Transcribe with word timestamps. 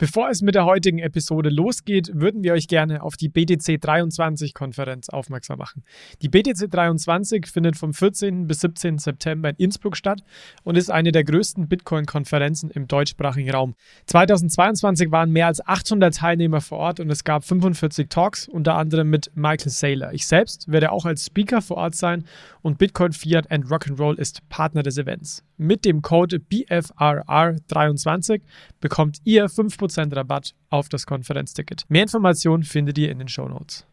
Bevor 0.00 0.30
es 0.30 0.42
mit 0.42 0.54
der 0.54 0.64
heutigen 0.64 1.00
Episode 1.00 1.48
losgeht, 1.48 2.12
würden 2.14 2.44
wir 2.44 2.52
euch 2.52 2.68
gerne 2.68 3.02
auf 3.02 3.16
die 3.16 3.28
BTC 3.28 3.80
23 3.80 4.54
Konferenz 4.54 5.08
aufmerksam 5.08 5.58
machen. 5.58 5.82
Die 6.22 6.28
BTC 6.28 6.70
23 6.70 7.48
findet 7.48 7.76
vom 7.76 7.92
14. 7.92 8.46
bis 8.46 8.60
17. 8.60 8.98
September 8.98 9.48
in 9.48 9.56
Innsbruck 9.56 9.96
statt 9.96 10.22
und 10.62 10.78
ist 10.78 10.88
eine 10.88 11.10
der 11.10 11.24
größten 11.24 11.66
Bitcoin-Konferenzen 11.66 12.70
im 12.70 12.86
deutschsprachigen 12.86 13.50
Raum. 13.50 13.74
2022 14.06 15.10
waren 15.10 15.32
mehr 15.32 15.48
als 15.48 15.66
800 15.66 16.14
Teilnehmer 16.14 16.60
vor 16.60 16.78
Ort 16.78 17.00
und 17.00 17.10
es 17.10 17.24
gab 17.24 17.42
45 17.42 18.08
Talks, 18.08 18.46
unter 18.46 18.76
anderem 18.76 19.10
mit 19.10 19.32
Michael 19.34 19.72
Saylor. 19.72 20.12
Ich 20.12 20.28
selbst 20.28 20.70
werde 20.70 20.92
auch 20.92 21.06
als 21.06 21.26
Speaker 21.26 21.60
vor 21.60 21.76
Ort 21.76 21.96
sein 21.96 22.22
und 22.62 22.78
Bitcoin 22.78 23.10
Fiat 23.10 23.50
and 23.50 23.66
Rock'n'Roll 23.66 24.16
ist 24.16 24.48
Partner 24.48 24.84
des 24.84 24.96
Events. 24.96 25.42
Mit 25.60 25.84
dem 25.84 26.02
Code 26.02 26.36
BFRR23 26.36 28.42
bekommt 28.80 29.18
ihr 29.24 29.46
5% 29.46 29.88
10% 29.88 30.14
Rabatt 30.14 30.54
auf 30.70 30.88
das 30.88 31.04
Konferenzticket. 31.04 31.82
Mehr 31.88 32.02
Informationen 32.02 32.62
findet 32.62 32.96
ihr 32.96 33.10
in 33.10 33.18
den 33.18 33.26
Show 33.26 33.48
Notes. 33.48 33.84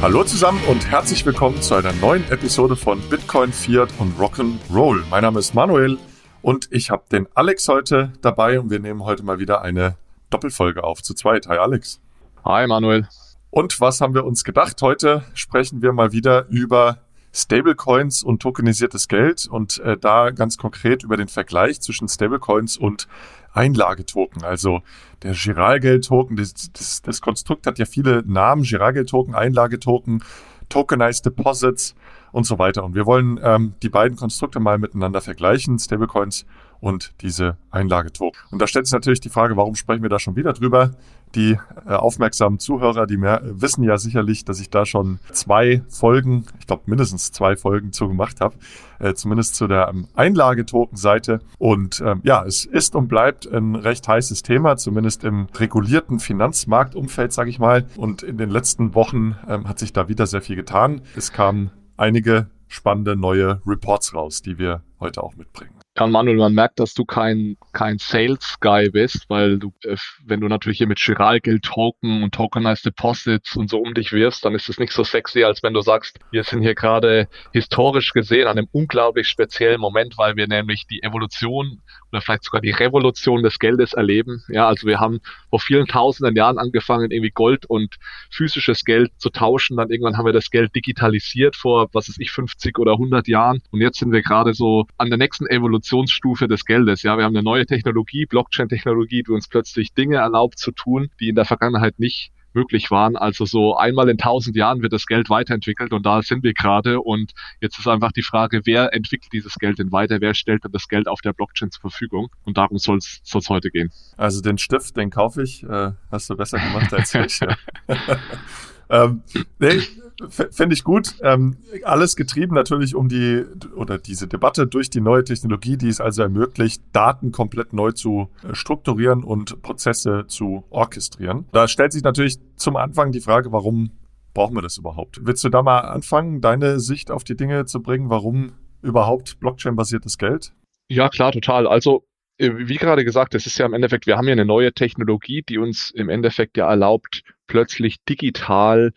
Hallo 0.00 0.24
zusammen 0.24 0.62
und 0.66 0.90
herzlich 0.90 1.26
willkommen 1.26 1.60
zu 1.60 1.74
einer 1.74 1.92
neuen 1.92 2.24
Episode 2.30 2.74
von 2.74 3.02
Bitcoin, 3.10 3.52
Fiat 3.52 3.90
und 3.98 4.18
Rock'n'Roll. 4.18 5.02
Mein 5.10 5.20
Name 5.20 5.40
ist 5.40 5.54
Manuel 5.54 5.98
und 6.42 6.68
ich 6.70 6.90
habe 6.90 7.04
den 7.10 7.28
Alex 7.34 7.68
heute 7.68 8.12
dabei 8.22 8.60
und 8.60 8.70
wir 8.70 8.80
nehmen 8.80 9.04
heute 9.04 9.22
mal 9.22 9.38
wieder 9.38 9.62
eine 9.62 9.96
Doppelfolge 10.30 10.84
auf 10.84 11.02
zu 11.02 11.14
zweit. 11.14 11.46
Hi 11.48 11.58
Alex. 11.58 12.00
Hi 12.44 12.66
Manuel. 12.66 13.08
Und 13.50 13.80
was 13.80 14.00
haben 14.00 14.14
wir 14.14 14.24
uns 14.24 14.44
gedacht? 14.44 14.80
Heute 14.80 15.24
sprechen 15.34 15.82
wir 15.82 15.92
mal 15.92 16.12
wieder 16.12 16.46
über 16.48 16.98
Stablecoins 17.32 18.22
und 18.22 18.42
tokenisiertes 18.42 19.08
Geld 19.08 19.46
und 19.46 19.78
äh, 19.80 19.96
da 19.96 20.30
ganz 20.30 20.56
konkret 20.56 21.02
über 21.04 21.16
den 21.16 21.28
Vergleich 21.28 21.80
zwischen 21.80 22.08
Stablecoins 22.08 22.76
und 22.76 23.06
Einlagetoken. 23.52 24.44
Also 24.44 24.82
der 25.22 25.34
Giralgeld-Token, 25.34 26.36
das, 26.36 26.54
das, 26.72 27.02
das 27.02 27.20
Konstrukt 27.20 27.66
hat 27.66 27.78
ja 27.78 27.84
viele 27.84 28.22
Namen, 28.26 28.62
Giralgeld-Token, 28.62 29.34
Einlagetoken, 29.34 30.24
Tokenized 30.68 31.26
Deposits 31.26 31.94
und 32.32 32.44
so 32.44 32.58
weiter. 32.58 32.84
Und 32.84 32.94
wir 32.94 33.06
wollen 33.06 33.40
ähm, 33.42 33.74
die 33.82 33.88
beiden 33.88 34.16
Konstrukte 34.16 34.60
mal 34.60 34.78
miteinander 34.78 35.20
vergleichen, 35.20 35.78
Stablecoins 35.78 36.46
und 36.80 37.12
diese 37.20 37.56
Einlagetoken. 37.70 38.40
Und 38.50 38.60
da 38.60 38.66
stellt 38.66 38.86
sich 38.86 38.92
natürlich 38.92 39.20
die 39.20 39.28
Frage, 39.28 39.56
warum 39.56 39.74
sprechen 39.74 40.02
wir 40.02 40.08
da 40.08 40.18
schon 40.18 40.36
wieder 40.36 40.52
drüber? 40.52 40.92
Die 41.34 41.56
äh, 41.86 41.92
aufmerksamen 41.92 42.58
Zuhörer, 42.58 43.06
die 43.06 43.16
mehr, 43.16 43.40
wissen 43.44 43.84
ja 43.84 43.98
sicherlich, 43.98 44.44
dass 44.44 44.60
ich 44.60 44.70
da 44.70 44.84
schon 44.84 45.20
zwei 45.30 45.82
Folgen, 45.88 46.46
ich 46.58 46.66
glaube 46.66 46.82
mindestens 46.86 47.30
zwei 47.30 47.54
Folgen 47.54 47.92
zu 47.92 48.08
gemacht 48.08 48.40
habe, 48.40 48.56
äh, 48.98 49.14
zumindest 49.14 49.54
zu 49.54 49.68
der 49.68 49.88
ähm, 49.88 50.08
Einlagetoken-Seite. 50.14 51.40
Und 51.58 52.02
ähm, 52.04 52.20
ja, 52.24 52.44
es 52.44 52.64
ist 52.64 52.96
und 52.96 53.06
bleibt 53.06 53.46
ein 53.46 53.76
recht 53.76 54.08
heißes 54.08 54.42
Thema, 54.42 54.76
zumindest 54.76 55.22
im 55.22 55.46
regulierten 55.56 56.18
Finanzmarktumfeld, 56.18 57.32
sage 57.32 57.50
ich 57.50 57.60
mal. 57.60 57.86
Und 57.96 58.22
in 58.22 58.38
den 58.38 58.50
letzten 58.50 58.94
Wochen 58.94 59.36
ähm, 59.46 59.68
hat 59.68 59.78
sich 59.78 59.92
da 59.92 60.08
wieder 60.08 60.26
sehr 60.26 60.42
viel 60.42 60.56
getan. 60.56 61.02
Es 61.14 61.32
kamen 61.32 61.70
einige 62.00 62.50
spannende 62.68 63.16
neue 63.16 63.60
Reports 63.66 64.14
raus, 64.14 64.42
die 64.42 64.58
wir 64.58 64.82
heute 65.00 65.22
auch 65.22 65.34
mitbringen. 65.34 65.74
Kann 65.96 66.12
Manuel, 66.12 66.36
man 66.36 66.54
merkt, 66.54 66.78
dass 66.78 66.94
du 66.94 67.04
kein, 67.04 67.56
kein 67.72 67.98
Sales 67.98 68.56
Guy 68.60 68.90
bist, 68.90 69.24
weil 69.28 69.58
du, 69.58 69.72
äh, 69.82 69.96
wenn 70.24 70.40
du 70.40 70.46
natürlich 70.46 70.78
hier 70.78 70.86
mit 70.86 71.00
Giralgeld 71.00 71.64
Token 71.64 72.22
und 72.22 72.32
Tokenized 72.32 72.86
Deposits 72.86 73.56
und 73.56 73.68
so 73.68 73.78
um 73.78 73.92
dich 73.92 74.12
wirfst, 74.12 74.44
dann 74.44 74.54
ist 74.54 74.68
es 74.68 74.78
nicht 74.78 74.92
so 74.92 75.02
sexy, 75.02 75.42
als 75.42 75.62
wenn 75.64 75.74
du 75.74 75.80
sagst, 75.80 76.20
wir 76.30 76.44
sind 76.44 76.62
hier 76.62 76.76
gerade 76.76 77.28
historisch 77.52 78.12
gesehen 78.12 78.46
an 78.46 78.56
einem 78.56 78.68
unglaublich 78.70 79.28
speziellen 79.28 79.80
Moment, 79.80 80.16
weil 80.16 80.36
wir 80.36 80.46
nämlich 80.46 80.86
die 80.86 81.02
Evolution 81.02 81.82
oder 82.12 82.20
vielleicht 82.20 82.44
sogar 82.44 82.60
die 82.60 82.70
Revolution 82.70 83.42
des 83.42 83.58
Geldes 83.58 83.92
erleben. 83.92 84.42
Ja, 84.48 84.66
also 84.68 84.86
wir 84.86 85.00
haben 85.00 85.20
vor 85.48 85.60
vielen 85.60 85.86
tausenden 85.86 86.36
Jahren 86.36 86.58
angefangen, 86.58 87.10
irgendwie 87.10 87.30
Gold 87.30 87.66
und 87.66 87.96
physisches 88.30 88.84
Geld 88.84 89.12
zu 89.18 89.30
tauschen. 89.30 89.76
Dann 89.76 89.90
irgendwann 89.90 90.16
haben 90.16 90.26
wir 90.26 90.32
das 90.32 90.50
Geld 90.50 90.74
digitalisiert 90.74 91.56
vor, 91.56 91.88
was 91.92 92.08
weiß 92.08 92.18
ich, 92.18 92.30
50 92.30 92.78
oder 92.78 92.92
100 92.92 93.28
Jahren. 93.28 93.62
Und 93.70 93.80
jetzt 93.80 93.98
sind 93.98 94.12
wir 94.12 94.22
gerade 94.22 94.54
so 94.54 94.86
an 94.98 95.08
der 95.08 95.18
nächsten 95.18 95.46
Evolutionsstufe 95.46 96.48
des 96.48 96.64
Geldes. 96.64 97.02
Ja, 97.02 97.16
wir 97.16 97.24
haben 97.24 97.36
eine 97.36 97.44
neue 97.44 97.66
Technologie, 97.66 98.26
Blockchain-Technologie, 98.26 99.22
die 99.22 99.32
uns 99.32 99.48
plötzlich 99.48 99.94
Dinge 99.94 100.16
erlaubt 100.16 100.58
zu 100.58 100.72
tun, 100.72 101.10
die 101.20 101.28
in 101.28 101.34
der 101.34 101.44
Vergangenheit 101.44 101.98
nicht 101.98 102.32
möglich 102.52 102.90
waren. 102.90 103.16
Also 103.16 103.44
so 103.44 103.76
einmal 103.76 104.08
in 104.08 104.18
tausend 104.18 104.56
Jahren 104.56 104.82
wird 104.82 104.92
das 104.92 105.06
Geld 105.06 105.30
weiterentwickelt 105.30 105.92
und 105.92 106.04
da 106.04 106.22
sind 106.22 106.42
wir 106.42 106.52
gerade. 106.52 107.00
Und 107.00 107.32
jetzt 107.60 107.78
ist 107.78 107.88
einfach 107.88 108.12
die 108.12 108.22
Frage, 108.22 108.62
wer 108.64 108.92
entwickelt 108.94 109.32
dieses 109.32 109.54
Geld 109.56 109.78
denn 109.78 109.92
weiter? 109.92 110.20
Wer 110.20 110.34
stellt 110.34 110.64
dann 110.64 110.72
das 110.72 110.88
Geld 110.88 111.08
auf 111.08 111.20
der 111.20 111.32
Blockchain 111.32 111.70
zur 111.70 111.82
Verfügung? 111.82 112.28
Und 112.44 112.56
darum 112.56 112.78
soll 112.78 112.98
es 112.98 113.20
heute 113.48 113.70
gehen. 113.70 113.90
Also 114.16 114.40
den 114.40 114.58
Stift, 114.58 114.96
den 114.96 115.10
kaufe 115.10 115.42
ich. 115.42 115.62
Äh, 115.62 115.92
hast 116.10 116.30
du 116.30 116.36
besser 116.36 116.58
gemacht 116.58 116.92
als 116.92 117.14
ich. 117.14 117.40
ähm, 118.90 119.22
nee, 119.58 119.80
Finde 120.28 120.74
ich 120.74 120.84
gut. 120.84 121.14
Ähm, 121.22 121.56
alles 121.84 122.14
getrieben 122.14 122.54
natürlich 122.54 122.94
um 122.94 123.08
die 123.08 123.44
oder 123.74 123.98
diese 123.98 124.26
Debatte 124.26 124.66
durch 124.66 124.90
die 124.90 125.00
neue 125.00 125.24
Technologie, 125.24 125.76
die 125.76 125.88
es 125.88 126.00
also 126.00 126.22
ermöglicht, 126.22 126.82
Daten 126.92 127.32
komplett 127.32 127.72
neu 127.72 127.92
zu 127.92 128.28
äh, 128.42 128.54
strukturieren 128.54 129.24
und 129.24 129.62
Prozesse 129.62 130.26
zu 130.26 130.64
orchestrieren. 130.70 131.46
Da 131.52 131.68
stellt 131.68 131.92
sich 131.92 132.02
natürlich 132.02 132.38
zum 132.56 132.76
Anfang 132.76 133.12
die 133.12 133.20
Frage, 133.20 133.52
warum 133.52 133.92
brauchen 134.34 134.54
wir 134.54 134.62
das 134.62 134.76
überhaupt? 134.76 135.20
Willst 135.24 135.42
du 135.42 135.48
da 135.48 135.62
mal 135.62 135.80
anfangen, 135.80 136.40
deine 136.40 136.80
Sicht 136.80 137.10
auf 137.10 137.24
die 137.24 137.36
Dinge 137.36 137.64
zu 137.64 137.82
bringen? 137.82 138.10
Warum 138.10 138.52
überhaupt 138.82 139.40
Blockchain-basiertes 139.40 140.18
Geld? 140.18 140.52
Ja, 140.88 141.08
klar, 141.08 141.32
total. 141.32 141.66
Also 141.66 142.04
wie 142.40 142.76
gerade 142.76 143.04
gesagt, 143.04 143.34
es 143.34 143.46
ist 143.46 143.58
ja 143.58 143.66
im 143.66 143.74
Endeffekt, 143.74 144.06
wir 144.06 144.16
haben 144.16 144.26
ja 144.26 144.32
eine 144.32 144.46
neue 144.46 144.72
Technologie, 144.72 145.42
die 145.46 145.58
uns 145.58 145.90
im 145.90 146.08
Endeffekt 146.08 146.56
ja 146.56 146.68
erlaubt, 146.68 147.22
plötzlich 147.46 148.02
digital 148.04 148.92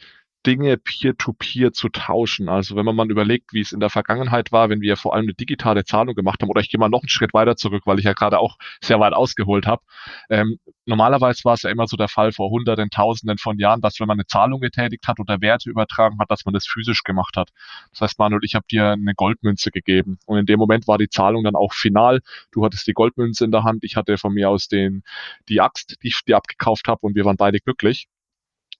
Dinge 0.45 0.77
peer-to-peer 0.77 1.69
-peer 1.69 1.73
zu 1.73 1.89
tauschen. 1.89 2.49
Also 2.49 2.75
wenn 2.75 2.85
man 2.85 2.95
mal 2.95 3.09
überlegt, 3.09 3.53
wie 3.53 3.61
es 3.61 3.71
in 3.71 3.79
der 3.79 3.89
Vergangenheit 3.89 4.51
war, 4.51 4.69
wenn 4.69 4.81
wir 4.81 4.97
vor 4.97 5.13
allem 5.13 5.23
eine 5.23 5.33
digitale 5.33 5.85
Zahlung 5.85 6.15
gemacht 6.15 6.41
haben, 6.41 6.49
oder 6.49 6.61
ich 6.61 6.69
gehe 6.69 6.79
mal 6.79 6.89
noch 6.89 7.01
einen 7.01 7.09
Schritt 7.09 7.33
weiter 7.33 7.55
zurück, 7.55 7.83
weil 7.85 7.99
ich 7.99 8.05
ja 8.05 8.13
gerade 8.13 8.39
auch 8.39 8.57
sehr 8.81 8.99
weit 8.99 9.13
ausgeholt 9.13 9.67
habe. 9.67 9.81
Ähm, 10.29 10.59
normalerweise 10.85 11.43
war 11.45 11.53
es 11.53 11.63
ja 11.63 11.69
immer 11.69 11.87
so 11.87 11.97
der 11.97 12.09
Fall 12.09 12.31
vor 12.31 12.49
Hunderten, 12.49 12.89
Tausenden 12.89 13.37
von 13.37 13.57
Jahren, 13.57 13.81
dass 13.81 13.99
wenn 13.99 14.07
man 14.07 14.17
eine 14.17 14.25
Zahlung 14.25 14.59
getätigt 14.59 15.07
hat 15.07 15.19
oder 15.19 15.41
Werte 15.41 15.69
übertragen 15.69 16.17
hat, 16.19 16.29
dass 16.29 16.45
man 16.45 16.53
das 16.53 16.67
physisch 16.67 17.03
gemacht 17.03 17.37
hat. 17.37 17.49
Das 17.91 18.01
heißt, 18.01 18.19
Manuel, 18.19 18.41
ich 18.43 18.55
habe 18.55 18.65
dir 18.69 18.91
eine 18.91 19.13
Goldmünze 19.15 19.71
gegeben 19.71 20.19
und 20.25 20.37
in 20.37 20.45
dem 20.45 20.59
Moment 20.59 20.87
war 20.87 20.97
die 20.97 21.09
Zahlung 21.09 21.43
dann 21.43 21.55
auch 21.55 21.73
final. 21.73 22.21
Du 22.51 22.65
hattest 22.65 22.87
die 22.87 22.93
Goldmünze 22.93 23.45
in 23.45 23.51
der 23.51 23.63
Hand, 23.63 23.83
ich 23.83 23.95
hatte 23.95 24.17
von 24.17 24.33
mir 24.33 24.49
aus 24.49 24.67
den 24.67 25.03
die 25.49 25.61
Axt, 25.61 25.97
die 26.03 26.07
ich 26.07 26.21
dir 26.25 26.37
abgekauft 26.37 26.87
habe 26.87 26.99
und 27.01 27.15
wir 27.15 27.25
waren 27.25 27.37
beide 27.37 27.59
glücklich 27.59 28.07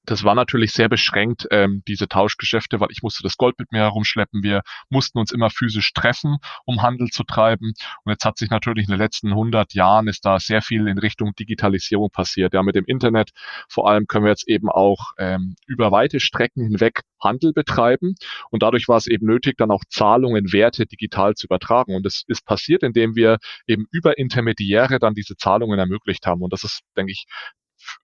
das 0.06 0.24
war 0.24 0.36
natürlich 0.36 0.74
sehr 0.74 0.90
beschränkt, 0.90 1.48
ähm, 1.52 1.82
diese 1.88 2.08
Tauschgeschäfte, 2.08 2.80
weil 2.80 2.90
ich 2.92 3.04
musste 3.04 3.24
das 3.24 3.38
Gold 3.38 3.58
mit 3.58 3.72
mir 3.72 3.80
herumschleppen. 3.80 4.44
Wir 4.44 4.62
mussten 4.90 5.18
uns 5.18 5.32
immer 5.32 5.50
physisch 5.50 5.94
treffen, 5.94 6.38
um 6.66 6.82
Handel 6.82 7.08
zu 7.08 7.24
treiben. 7.24 7.74
Und 8.04 8.12
jetzt 8.12 8.26
hat 8.26 8.38
sich 8.38 8.50
natürlich 8.50 8.86
in 8.86 8.92
den 8.92 9.00
letzten 9.00 9.30
100 9.30 9.74
Jahren 9.74 10.08
ist 10.08 10.26
da 10.26 10.40
sehr 10.40 10.62
viel 10.62 10.88
in 10.88 10.98
Richtung 10.98 11.34
Digitalisierung 11.36 12.10
passiert. 12.12 12.54
Ja, 12.54 12.64
mit 12.64 12.76
dem 12.76 12.86
Internet 12.86 13.32
vor 13.70 13.90
allem 13.90 14.08
können 14.08 14.26
wir 14.26 14.32
jetzt 14.32 14.48
eben 14.48 14.70
auch 14.70 15.14
ähm, 15.18 15.56
über 15.68 15.92
weite 15.92 16.20
Strecken 16.20 16.64
hinweg 16.64 17.02
Handel 17.22 17.54
betreiben. 17.54 18.16
Und 18.52 18.64
dadurch 18.64 18.90
war 18.90 18.98
es 18.98 19.08
eben 19.08 19.26
nötig, 19.26 19.58
dann 19.58 19.72
auch 19.72 19.84
Zahlungen, 19.90 20.52
Werte 20.52 20.86
digital 20.86 21.36
zu 21.36 21.48
übertragen. 21.48 21.96
Und 21.96 22.06
das 22.06 22.24
ist 22.28 22.46
passiert, 22.46 22.84
indem 22.84 23.16
wir 23.16 23.38
eben 23.68 23.86
über 23.92 24.18
Intermediäre 24.18 25.00
dann 25.00 25.14
diese 25.14 25.38
Zahlungen 25.38 25.80
ermöglicht 25.80 26.26
haben. 26.28 26.42
Und 26.42 26.52
das 26.52 26.66
ist, 26.66 26.82
denke 26.98 27.14
ich, 27.14 27.26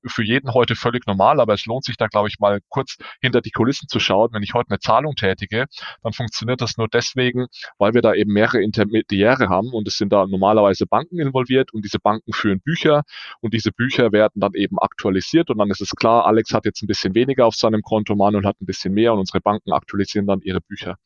für 0.06 0.23
jeden 0.23 0.53
heute 0.53 0.75
völlig 0.75 1.06
normal, 1.07 1.39
aber 1.39 1.53
es 1.53 1.65
lohnt 1.65 1.86
sich 1.86 1.98
da, 1.98 2.07
glaube 2.07 2.27
ich, 2.27 2.39
mal 2.39 2.59
kurz 2.69 2.98
hinter 3.21 3.42
die 3.42 3.51
Kulissen 3.51 3.88
zu 3.88 4.00
schauen. 4.00 4.30
Wenn 4.31 4.44
ich 4.44 4.53
heute 4.53 4.71
eine 4.71 4.80
Zahlung 4.80 5.15
tätige, 5.15 5.65
dann 6.03 6.13
funktioniert 6.13 6.62
das 6.62 6.77
nur 6.77 6.88
deswegen, 6.88 7.48
weil 7.77 7.94
wir 7.94 8.01
da 8.01 8.13
eben 8.13 8.33
mehrere 8.33 8.62
Intermediäre 8.62 9.50
haben 9.50 9.69
und 9.74 9.88
es 9.88 9.98
sind 9.98 10.12
da 10.12 10.25
normalerweise 10.25 10.86
Banken 10.86 11.19
involviert 11.19 11.74
und 11.74 11.83
diese 11.83 12.00
Banken 12.00 12.33
führen 12.33 12.62
Bücher 12.62 13.03
und 13.42 13.53
diese 13.53 13.71
Bücher 13.71 14.12
werden 14.12 14.39
dann 14.39 14.53
eben 14.53 14.77
aktualisiert 14.80 15.50
und 15.50 15.57
dann 15.57 15.69
ist 15.69 15.81
es 15.81 15.92
klar, 15.92 16.25
Alex 16.25 16.53
hat 16.53 16.65
jetzt 16.65 16.81
ein 16.83 16.88
bisschen 16.88 17.15
weniger 17.15 17.45
auf 17.45 17.56
seinem 17.56 17.81
Konto, 17.81 18.15
Manuel 18.15 18.45
hat 18.45 18.59
ein 18.62 18.65
bisschen 18.65 18.94
mehr 18.94 19.13
und 19.13 19.19
unsere 19.19 19.42
Banken 19.42 19.71
aktualisieren 19.71 20.27
dann 20.27 20.42
ihre 20.42 20.62
Bücher. 20.62 20.98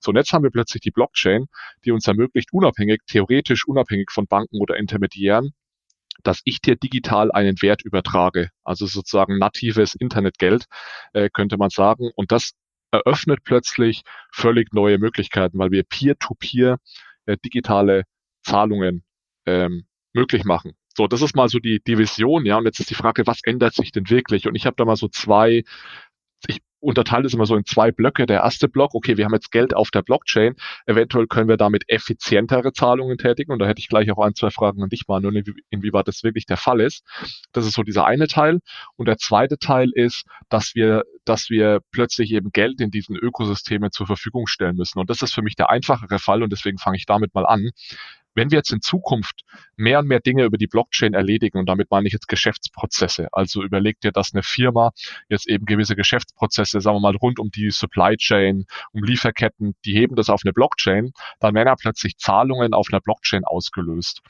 So, 0.00 0.10
und 0.10 0.16
jetzt 0.16 0.32
haben 0.32 0.42
wir 0.42 0.50
plötzlich 0.50 0.80
die 0.82 0.90
Blockchain, 0.90 1.46
die 1.84 1.92
uns 1.92 2.06
ermöglicht, 2.06 2.52
unabhängig, 2.52 3.00
theoretisch 3.06 3.66
unabhängig 3.66 4.10
von 4.10 4.26
Banken 4.26 4.58
oder 4.60 4.76
Intermediären, 4.76 5.52
dass 6.22 6.40
ich 6.44 6.60
dir 6.60 6.76
digital 6.76 7.32
einen 7.32 7.60
Wert 7.62 7.82
übertrage. 7.82 8.50
Also 8.64 8.86
sozusagen 8.86 9.38
natives 9.38 9.94
Internetgeld, 9.94 10.66
äh, 11.12 11.30
könnte 11.32 11.56
man 11.56 11.70
sagen. 11.70 12.10
Und 12.16 12.32
das 12.32 12.52
eröffnet 12.92 13.40
plötzlich 13.44 14.02
völlig 14.32 14.72
neue 14.72 14.98
Möglichkeiten, 14.98 15.58
weil 15.58 15.70
wir 15.70 15.84
peer-to-peer 15.84 16.74
-peer, 16.74 16.78
äh, 17.26 17.36
digitale 17.44 18.04
Zahlungen 18.42 19.04
ähm, 19.46 19.86
möglich 20.12 20.44
machen. 20.44 20.72
So, 20.96 21.06
das 21.06 21.22
ist 21.22 21.36
mal 21.36 21.48
so 21.48 21.58
die, 21.60 21.80
die 21.86 21.98
Vision, 21.98 22.44
ja. 22.46 22.56
Und 22.58 22.64
jetzt 22.64 22.80
ist 22.80 22.90
die 22.90 22.94
Frage, 22.94 23.26
was 23.26 23.40
ändert 23.44 23.74
sich 23.74 23.92
denn 23.92 24.10
wirklich? 24.10 24.48
Und 24.48 24.56
ich 24.56 24.66
habe 24.66 24.76
da 24.76 24.84
mal 24.84 24.96
so 24.96 25.08
zwei 25.08 25.64
ich 26.48 26.60
unterteile 26.80 27.26
es 27.26 27.34
immer 27.34 27.46
so 27.46 27.56
in 27.56 27.64
zwei 27.64 27.92
Blöcke. 27.92 28.26
Der 28.26 28.40
erste 28.40 28.68
Block, 28.68 28.94
okay, 28.94 29.16
wir 29.16 29.24
haben 29.24 29.34
jetzt 29.34 29.52
Geld 29.52 29.74
auf 29.74 29.90
der 29.90 30.02
Blockchain. 30.02 30.54
Eventuell 30.86 31.26
können 31.26 31.48
wir 31.48 31.56
damit 31.56 31.84
effizientere 31.88 32.72
Zahlungen 32.72 33.18
tätigen. 33.18 33.52
Und 33.52 33.58
da 33.58 33.66
hätte 33.66 33.80
ich 33.80 33.88
gleich 33.88 34.10
auch 34.10 34.18
ein, 34.18 34.34
zwei 34.34 34.50
Fragen 34.50 34.82
an 34.82 34.88
dich, 34.88 35.04
Manuel, 35.06 35.44
inwieweit 35.70 36.08
das 36.08 36.22
wirklich 36.22 36.46
der 36.46 36.56
Fall 36.56 36.80
ist. 36.80 37.04
Das 37.52 37.66
ist 37.66 37.74
so 37.74 37.82
dieser 37.82 38.06
eine 38.06 38.26
Teil. 38.26 38.60
Und 38.96 39.06
der 39.06 39.18
zweite 39.18 39.58
Teil 39.58 39.90
ist, 39.94 40.24
dass 40.48 40.74
wir, 40.74 41.04
dass 41.24 41.50
wir 41.50 41.80
plötzlich 41.92 42.32
eben 42.32 42.50
Geld 42.50 42.80
in 42.80 42.90
diesen 42.90 43.16
Ökosystemen 43.16 43.92
zur 43.92 44.06
Verfügung 44.06 44.46
stellen 44.46 44.76
müssen. 44.76 44.98
Und 44.98 45.10
das 45.10 45.22
ist 45.22 45.34
für 45.34 45.42
mich 45.42 45.56
der 45.56 45.70
einfachere 45.70 46.18
Fall. 46.18 46.42
Und 46.42 46.50
deswegen 46.50 46.78
fange 46.78 46.96
ich 46.96 47.06
damit 47.06 47.34
mal 47.34 47.46
an. 47.46 47.70
Wenn 48.34 48.50
wir 48.50 48.58
jetzt 48.58 48.72
in 48.72 48.80
Zukunft 48.80 49.42
mehr 49.76 49.98
und 49.98 50.06
mehr 50.06 50.20
Dinge 50.20 50.44
über 50.44 50.58
die 50.58 50.66
Blockchain 50.66 51.14
erledigen, 51.14 51.58
und 51.58 51.66
damit 51.66 51.90
meine 51.90 52.06
ich 52.06 52.12
jetzt 52.12 52.28
Geschäftsprozesse, 52.28 53.28
also 53.32 53.62
überlegt 53.62 54.04
dir, 54.04 54.12
dass 54.12 54.32
eine 54.32 54.42
Firma 54.42 54.92
jetzt 55.28 55.48
eben 55.48 55.66
gewisse 55.66 55.96
Geschäftsprozesse, 55.96 56.80
sagen 56.80 56.96
wir 56.96 57.00
mal, 57.00 57.16
rund 57.16 57.38
um 57.38 57.50
die 57.50 57.70
Supply 57.70 58.16
Chain, 58.16 58.66
um 58.92 59.02
Lieferketten, 59.02 59.74
die 59.84 59.94
heben 59.94 60.16
das 60.16 60.30
auf 60.30 60.42
eine 60.44 60.52
Blockchain, 60.52 61.12
dann 61.40 61.54
werden 61.54 61.68
ja 61.68 61.74
plötzlich 61.76 62.18
Zahlungen 62.18 62.74
auf 62.74 62.88
einer 62.90 63.00
Blockchain 63.00 63.44
ausgelöst. 63.44 64.20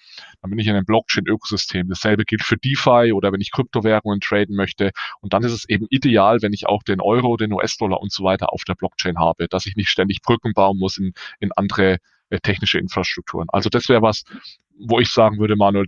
Dann 0.40 0.50
bin 0.50 0.58
ich 0.58 0.66
in 0.66 0.74
einem 0.74 0.86
Blockchain-Ökosystem. 0.86 1.88
Dasselbe 1.88 2.24
gilt 2.24 2.42
für 2.42 2.56
DeFi 2.56 3.12
oder 3.12 3.32
wenn 3.32 3.40
ich 3.40 3.50
Kryptowährungen 3.50 4.20
traden 4.20 4.56
möchte. 4.56 4.92
Und 5.20 5.32
dann 5.32 5.42
ist 5.42 5.52
es 5.52 5.68
eben 5.68 5.86
ideal, 5.90 6.42
wenn 6.42 6.52
ich 6.52 6.66
auch 6.66 6.82
den 6.82 7.00
Euro, 7.00 7.36
den 7.36 7.52
US-Dollar 7.52 8.00
und 8.00 8.12
so 8.12 8.24
weiter 8.24 8.52
auf 8.52 8.62
der 8.64 8.74
Blockchain 8.74 9.18
habe, 9.18 9.48
dass 9.48 9.66
ich 9.66 9.76
nicht 9.76 9.88
ständig 9.88 10.22
Brücken 10.22 10.52
bauen 10.54 10.78
muss 10.78 10.96
in, 10.98 11.12
in 11.38 11.52
andere 11.52 11.98
technische 12.38 12.78
Infrastrukturen. 12.78 13.48
Also 13.52 13.68
das 13.68 13.88
wäre 13.88 14.02
was, 14.02 14.24
wo 14.78 15.00
ich 15.00 15.10
sagen 15.10 15.38
würde, 15.38 15.56
Manuel, 15.56 15.86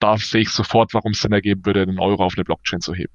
da 0.00 0.18
sehe 0.18 0.42
ich 0.42 0.50
sofort, 0.50 0.92
warum 0.92 1.12
es 1.12 1.20
Sinn 1.20 1.32
ergeben 1.32 1.64
würde, 1.64 1.82
einen 1.82 2.00
Euro 2.00 2.24
auf 2.24 2.34
eine 2.36 2.44
Blockchain 2.44 2.80
zu 2.80 2.94
heben. 2.94 3.12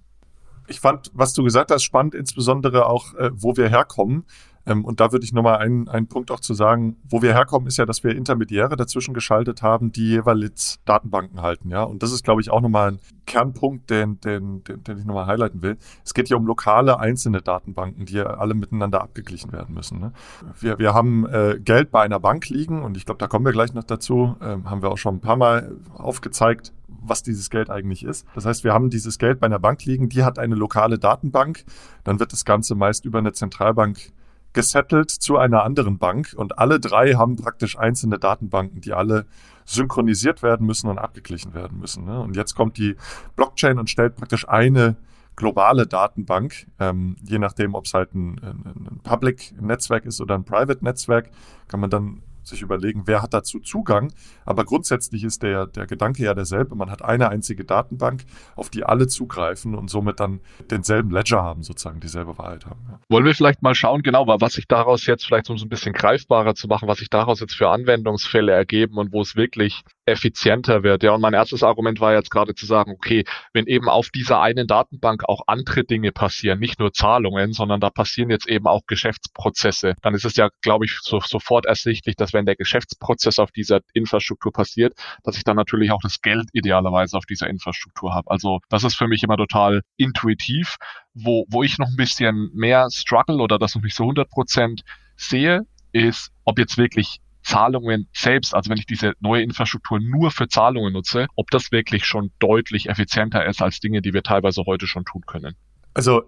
Ich 0.67 0.79
fand, 0.79 1.11
was 1.13 1.33
du 1.33 1.43
gesagt 1.43 1.71
hast, 1.71 1.83
spannend, 1.83 2.15
insbesondere 2.15 2.85
auch, 2.85 3.13
äh, 3.15 3.31
wo 3.33 3.57
wir 3.57 3.69
herkommen. 3.69 4.25
Ähm, 4.65 4.85
und 4.85 4.99
da 4.99 5.11
würde 5.11 5.25
ich 5.25 5.33
nochmal 5.33 5.57
einen, 5.57 5.87
einen 5.87 6.07
Punkt 6.07 6.31
auch 6.31 6.39
zu 6.39 6.53
sagen, 6.53 6.97
wo 7.07 7.21
wir 7.21 7.33
herkommen, 7.33 7.67
ist 7.67 7.77
ja, 7.77 7.85
dass 7.85 8.03
wir 8.03 8.15
Intermediäre 8.15 8.75
dazwischen 8.75 9.13
geschaltet 9.13 9.61
haben, 9.61 9.91
die 9.91 10.09
jeweils 10.09 10.79
Datenbanken 10.85 11.41
halten. 11.41 11.69
Ja, 11.69 11.83
und 11.83 12.03
das 12.03 12.11
ist, 12.11 12.23
glaube 12.23 12.41
ich, 12.41 12.51
auch 12.51 12.61
nochmal 12.61 12.93
ein 12.93 12.99
Kernpunkt, 13.25 13.89
den, 13.89 14.19
den, 14.21 14.63
den, 14.63 14.83
den 14.83 14.97
ich 14.97 15.05
nochmal 15.05 15.27
highlighten 15.27 15.61
will. 15.61 15.77
Es 16.03 16.13
geht 16.13 16.27
hier 16.27 16.37
um 16.37 16.45
lokale 16.45 16.99
einzelne 16.99 17.41
Datenbanken, 17.41 18.05
die 18.05 18.19
alle 18.19 18.53
miteinander 18.53 19.01
abgeglichen 19.01 19.51
werden 19.51 19.75
müssen. 19.75 19.99
Ne? 19.99 20.13
Wir, 20.59 20.79
wir 20.79 20.93
haben 20.93 21.27
äh, 21.27 21.59
Geld 21.59 21.91
bei 21.91 22.01
einer 22.01 22.19
Bank 22.19 22.49
liegen 22.49 22.83
und 22.83 22.97
ich 22.97 23.05
glaube, 23.05 23.19
da 23.19 23.27
kommen 23.27 23.45
wir 23.45 23.51
gleich 23.51 23.73
noch 23.73 23.83
dazu, 23.83 24.35
ähm, 24.41 24.69
haben 24.69 24.81
wir 24.81 24.91
auch 24.91 24.97
schon 24.97 25.15
ein 25.15 25.21
paar 25.21 25.37
Mal 25.37 25.75
aufgezeigt 25.95 26.73
was 27.01 27.23
dieses 27.23 27.49
Geld 27.49 27.69
eigentlich 27.69 28.03
ist. 28.03 28.25
Das 28.35 28.45
heißt, 28.45 28.63
wir 28.63 28.73
haben 28.73 28.89
dieses 28.89 29.17
Geld 29.17 29.39
bei 29.39 29.45
einer 29.45 29.59
Bank 29.59 29.85
liegen, 29.85 30.09
die 30.09 30.23
hat 30.23 30.39
eine 30.39 30.55
lokale 30.55 30.99
Datenbank. 30.99 31.63
Dann 32.03 32.19
wird 32.19 32.33
das 32.33 32.45
Ganze 32.45 32.75
meist 32.75 33.05
über 33.05 33.19
eine 33.19 33.31
Zentralbank 33.31 34.11
gesettelt 34.53 35.11
zu 35.11 35.37
einer 35.37 35.63
anderen 35.63 35.97
Bank 35.97 36.33
und 36.35 36.57
alle 36.57 36.79
drei 36.79 37.13
haben 37.13 37.35
praktisch 37.35 37.77
einzelne 37.77 38.17
Datenbanken, 38.17 38.81
die 38.81 38.93
alle 38.93 39.25
synchronisiert 39.65 40.41
werden 40.41 40.65
müssen 40.65 40.89
und 40.89 40.97
abgeglichen 40.97 41.53
werden 41.53 41.79
müssen. 41.79 42.05
Ne? 42.05 42.19
Und 42.19 42.35
jetzt 42.35 42.55
kommt 42.55 42.77
die 42.77 42.95
Blockchain 43.35 43.77
und 43.77 43.89
stellt 43.89 44.15
praktisch 44.15 44.47
eine 44.49 44.95
globale 45.35 45.87
Datenbank, 45.87 46.67
ähm, 46.79 47.15
je 47.23 47.39
nachdem, 47.39 47.73
ob 47.75 47.85
es 47.85 47.93
halt 47.93 48.13
ein, 48.13 48.39
ein, 48.39 48.87
ein 48.91 48.99
Public-Netzwerk 49.03 50.05
ist 50.05 50.19
oder 50.19 50.35
ein 50.35 50.43
Private-Netzwerk, 50.43 51.29
kann 51.67 51.79
man 51.79 51.89
dann 51.89 52.23
sich 52.49 52.61
überlegen, 52.61 53.03
wer 53.05 53.21
hat 53.21 53.33
dazu 53.33 53.59
Zugang. 53.59 54.11
Aber 54.45 54.65
grundsätzlich 54.65 55.23
ist 55.23 55.43
der, 55.43 55.67
der 55.67 55.87
Gedanke 55.87 56.23
ja 56.23 56.33
derselbe. 56.33 56.75
Man 56.75 56.91
hat 56.91 57.03
eine 57.03 57.29
einzige 57.29 57.65
Datenbank, 57.65 58.25
auf 58.55 58.69
die 58.69 58.83
alle 58.83 59.07
zugreifen 59.07 59.75
und 59.75 59.89
somit 59.89 60.19
dann 60.19 60.41
denselben 60.69 61.11
Ledger 61.11 61.43
haben, 61.43 61.63
sozusagen 61.63 61.99
dieselbe 61.99 62.37
Wahrheit 62.37 62.65
haben. 62.65 62.81
Ja. 62.89 62.99
Wollen 63.09 63.25
wir 63.25 63.35
vielleicht 63.35 63.61
mal 63.61 63.75
schauen, 63.75 64.01
genau, 64.01 64.27
was 64.27 64.53
sich 64.53 64.67
daraus 64.67 65.05
jetzt 65.05 65.25
vielleicht 65.25 65.49
um 65.49 65.57
so 65.57 65.65
ein 65.65 65.69
bisschen 65.69 65.93
greifbarer 65.93 66.55
zu 66.55 66.67
machen, 66.67 66.87
was 66.87 66.99
sich 66.99 67.09
daraus 67.09 67.39
jetzt 67.39 67.55
für 67.55 67.69
Anwendungsfälle 67.69 68.51
ergeben 68.51 68.97
und 68.97 69.13
wo 69.13 69.21
es 69.21 69.35
wirklich 69.35 69.83
effizienter 70.09 70.83
wird. 70.83 71.03
Ja, 71.03 71.11
und 71.11 71.21
mein 71.21 71.33
erstes 71.33 71.63
Argument 71.63 71.99
war 71.99 72.13
jetzt 72.13 72.31
gerade 72.31 72.55
zu 72.55 72.65
sagen, 72.65 72.91
okay, 72.91 73.23
wenn 73.53 73.65
eben 73.65 73.89
auf 73.89 74.09
dieser 74.09 74.41
einen 74.41 74.67
Datenbank 74.67 75.23
auch 75.27 75.41
andere 75.47 75.83
Dinge 75.83 76.11
passieren, 76.11 76.59
nicht 76.59 76.79
nur 76.79 76.93
Zahlungen, 76.93 77.53
sondern 77.53 77.79
da 77.79 77.89
passieren 77.89 78.29
jetzt 78.29 78.47
eben 78.47 78.67
auch 78.67 78.81
Geschäftsprozesse, 78.87 79.95
dann 80.01 80.13
ist 80.13 80.25
es 80.25 80.35
ja, 80.35 80.49
glaube 80.61 80.85
ich, 80.85 80.97
so, 81.01 81.19
sofort 81.19 81.65
ersichtlich, 81.65 82.15
dass 82.15 82.33
wenn 82.33 82.45
der 82.45 82.55
Geschäftsprozess 82.55 83.39
auf 83.39 83.51
dieser 83.51 83.79
Infrastruktur 83.93 84.51
passiert, 84.51 84.93
dass 85.23 85.37
ich 85.37 85.43
dann 85.43 85.55
natürlich 85.55 85.91
auch 85.91 86.01
das 86.01 86.21
Geld 86.21 86.49
idealerweise 86.53 87.17
auf 87.17 87.25
dieser 87.25 87.47
Infrastruktur 87.47 88.13
habe. 88.13 88.29
Also 88.29 88.59
das 88.69 88.83
ist 88.83 88.95
für 88.95 89.07
mich 89.07 89.23
immer 89.23 89.37
total 89.37 89.81
intuitiv. 89.97 90.77
Wo, 91.15 91.45
wo 91.49 91.63
ich 91.63 91.77
noch 91.79 91.87
ein 91.87 91.95
bisschen 91.95 92.51
mehr 92.53 92.87
struggle 92.91 93.37
oder 93.37 93.57
das 93.57 93.75
noch 93.75 93.81
nicht 93.81 93.95
so 93.95 94.03
100 94.03 94.29
Prozent 94.29 94.83
sehe, 95.17 95.65
ist, 95.91 96.31
ob 96.45 96.59
jetzt 96.59 96.77
wirklich 96.77 97.19
Zahlungen 97.49 98.07
selbst, 98.13 98.53
also 98.53 98.69
wenn 98.69 98.77
ich 98.77 98.85
diese 98.85 99.13
neue 99.19 99.41
Infrastruktur 99.41 99.99
nur 99.99 100.29
für 100.29 100.47
Zahlungen 100.47 100.93
nutze, 100.93 101.25
ob 101.35 101.49
das 101.49 101.71
wirklich 101.71 102.05
schon 102.05 102.31
deutlich 102.37 102.89
effizienter 102.89 103.45
ist 103.47 103.61
als 103.61 103.79
Dinge, 103.79 104.03
die 104.03 104.13
wir 104.13 104.21
teilweise 104.21 104.63
heute 104.67 104.85
schon 104.85 105.03
tun 105.03 105.23
können. 105.25 105.55
Also 105.95 106.21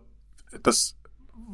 das 0.64 0.98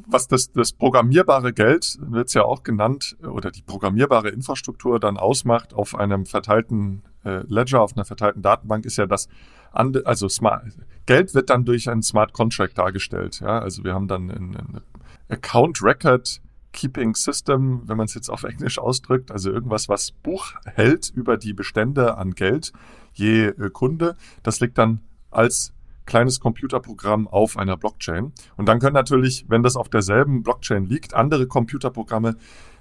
was 0.09 0.27
das, 0.27 0.51
das 0.53 0.71
programmierbare 0.71 1.51
Geld 1.51 1.97
wird 1.99 2.27
es 2.27 2.33
ja 2.33 2.43
auch 2.43 2.63
genannt 2.63 3.17
oder 3.21 3.51
die 3.51 3.61
programmierbare 3.61 4.29
Infrastruktur 4.29 4.99
dann 4.99 5.17
ausmacht 5.17 5.73
auf 5.73 5.95
einem 5.95 6.25
verteilten 6.25 7.03
äh, 7.25 7.43
Ledger, 7.47 7.81
auf 7.81 7.93
einer 7.95 8.05
verteilten 8.05 8.41
Datenbank, 8.41 8.85
ist 8.85 8.97
ja 8.97 9.05
das, 9.05 9.27
also 9.71 10.29
Smart, 10.29 10.63
Geld 11.05 11.33
wird 11.33 11.49
dann 11.49 11.65
durch 11.65 11.89
einen 11.89 12.03
Smart 12.03 12.31
Contract 12.31 12.77
dargestellt. 12.77 13.41
Ja, 13.41 13.59
also 13.59 13.83
wir 13.83 13.93
haben 13.93 14.07
dann 14.07 14.29
ein, 14.29 14.55
ein 14.55 14.81
Account 15.29 15.83
Record 15.83 16.41
Keeping 16.73 17.15
System, 17.15 17.81
wenn 17.85 17.97
man 17.97 18.05
es 18.05 18.13
jetzt 18.13 18.29
auf 18.29 18.43
Englisch 18.43 18.77
ausdrückt, 18.79 19.31
also 19.31 19.51
irgendwas, 19.51 19.89
was 19.89 20.11
Buch 20.11 20.53
hält 20.65 21.09
über 21.09 21.37
die 21.37 21.53
Bestände 21.53 22.17
an 22.17 22.31
Geld 22.31 22.73
je 23.13 23.47
äh, 23.47 23.69
Kunde. 23.71 24.15
Das 24.43 24.59
liegt 24.59 24.77
dann 24.77 25.01
als 25.31 25.73
kleines 26.05 26.39
Computerprogramm 26.39 27.27
auf 27.27 27.57
einer 27.57 27.77
Blockchain. 27.77 28.31
Und 28.55 28.67
dann 28.67 28.79
können 28.79 28.93
natürlich, 28.93 29.45
wenn 29.49 29.61
das 29.61 29.75
auf 29.75 29.89
derselben 29.89 30.41
Blockchain 30.41 30.85
liegt, 30.85 31.13
andere 31.13 31.47
Computerprogramme, 31.47 32.37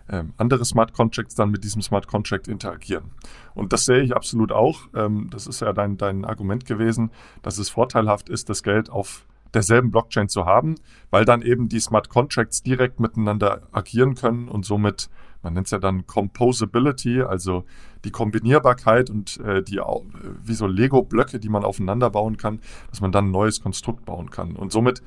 äh, 0.08 0.22
andere 0.36 0.64
Smart 0.64 0.92
Contracts 0.92 1.34
dann 1.34 1.50
mit 1.50 1.64
diesem 1.64 1.82
Smart 1.82 2.06
Contract 2.06 2.48
interagieren. 2.48 3.10
Und 3.54 3.72
das 3.72 3.84
sehe 3.84 4.02
ich 4.02 4.14
absolut 4.14 4.52
auch. 4.52 4.82
Ähm, 4.94 5.28
das 5.30 5.46
ist 5.46 5.60
ja 5.60 5.72
dein, 5.72 5.96
dein 5.96 6.24
Argument 6.24 6.64
gewesen, 6.64 7.10
dass 7.42 7.58
es 7.58 7.68
vorteilhaft 7.68 8.28
ist, 8.28 8.48
das 8.48 8.62
Geld 8.62 8.88
auf 8.88 9.26
derselben 9.56 9.90
Blockchain 9.90 10.28
zu 10.28 10.44
haben, 10.44 10.76
weil 11.10 11.24
dann 11.24 11.42
eben 11.42 11.68
die 11.68 11.80
Smart 11.80 12.08
Contracts 12.08 12.62
direkt 12.62 13.00
miteinander 13.00 13.62
agieren 13.72 14.14
können 14.14 14.48
und 14.48 14.64
somit, 14.64 15.08
man 15.42 15.54
nennt 15.54 15.66
es 15.66 15.70
ja 15.70 15.78
dann 15.78 16.06
Composability, 16.06 17.22
also 17.22 17.64
die 18.04 18.10
Kombinierbarkeit 18.10 19.10
und 19.10 19.40
äh, 19.40 19.62
die 19.62 19.80
wie 20.44 20.54
so 20.54 20.66
Lego-Blöcke, 20.66 21.40
die 21.40 21.48
man 21.48 21.64
aufeinander 21.64 22.10
bauen 22.10 22.36
kann, 22.36 22.60
dass 22.90 23.00
man 23.00 23.12
dann 23.12 23.28
ein 23.28 23.32
neues 23.32 23.62
Konstrukt 23.62 24.04
bauen 24.04 24.30
kann. 24.30 24.54
Und 24.54 24.72
somit 24.72 25.02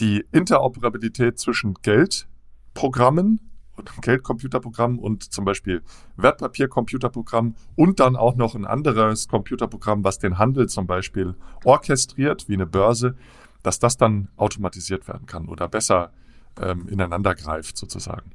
die 0.00 0.24
Interoperabilität 0.32 1.38
zwischen 1.38 1.74
Geldprogrammen 1.74 3.40
und 3.76 3.90
Geldcomputerprogramm 4.02 4.98
und 4.98 5.32
zum 5.32 5.44
Beispiel 5.44 5.82
Wertpapiercomputerprogramm 6.16 7.54
und 7.76 8.00
dann 8.00 8.16
auch 8.16 8.36
noch 8.36 8.54
ein 8.54 8.64
anderes 8.64 9.28
Computerprogramm, 9.28 10.04
was 10.04 10.18
den 10.18 10.38
Handel 10.38 10.68
zum 10.68 10.86
Beispiel 10.86 11.34
orchestriert, 11.64 12.48
wie 12.48 12.54
eine 12.54 12.66
Börse, 12.66 13.16
dass 13.64 13.80
das 13.80 13.96
dann 13.96 14.28
automatisiert 14.36 15.08
werden 15.08 15.26
kann 15.26 15.48
oder 15.48 15.68
besser 15.68 16.12
ähm, 16.60 16.86
ineinander 16.88 17.34
greift 17.34 17.76
sozusagen. 17.76 18.30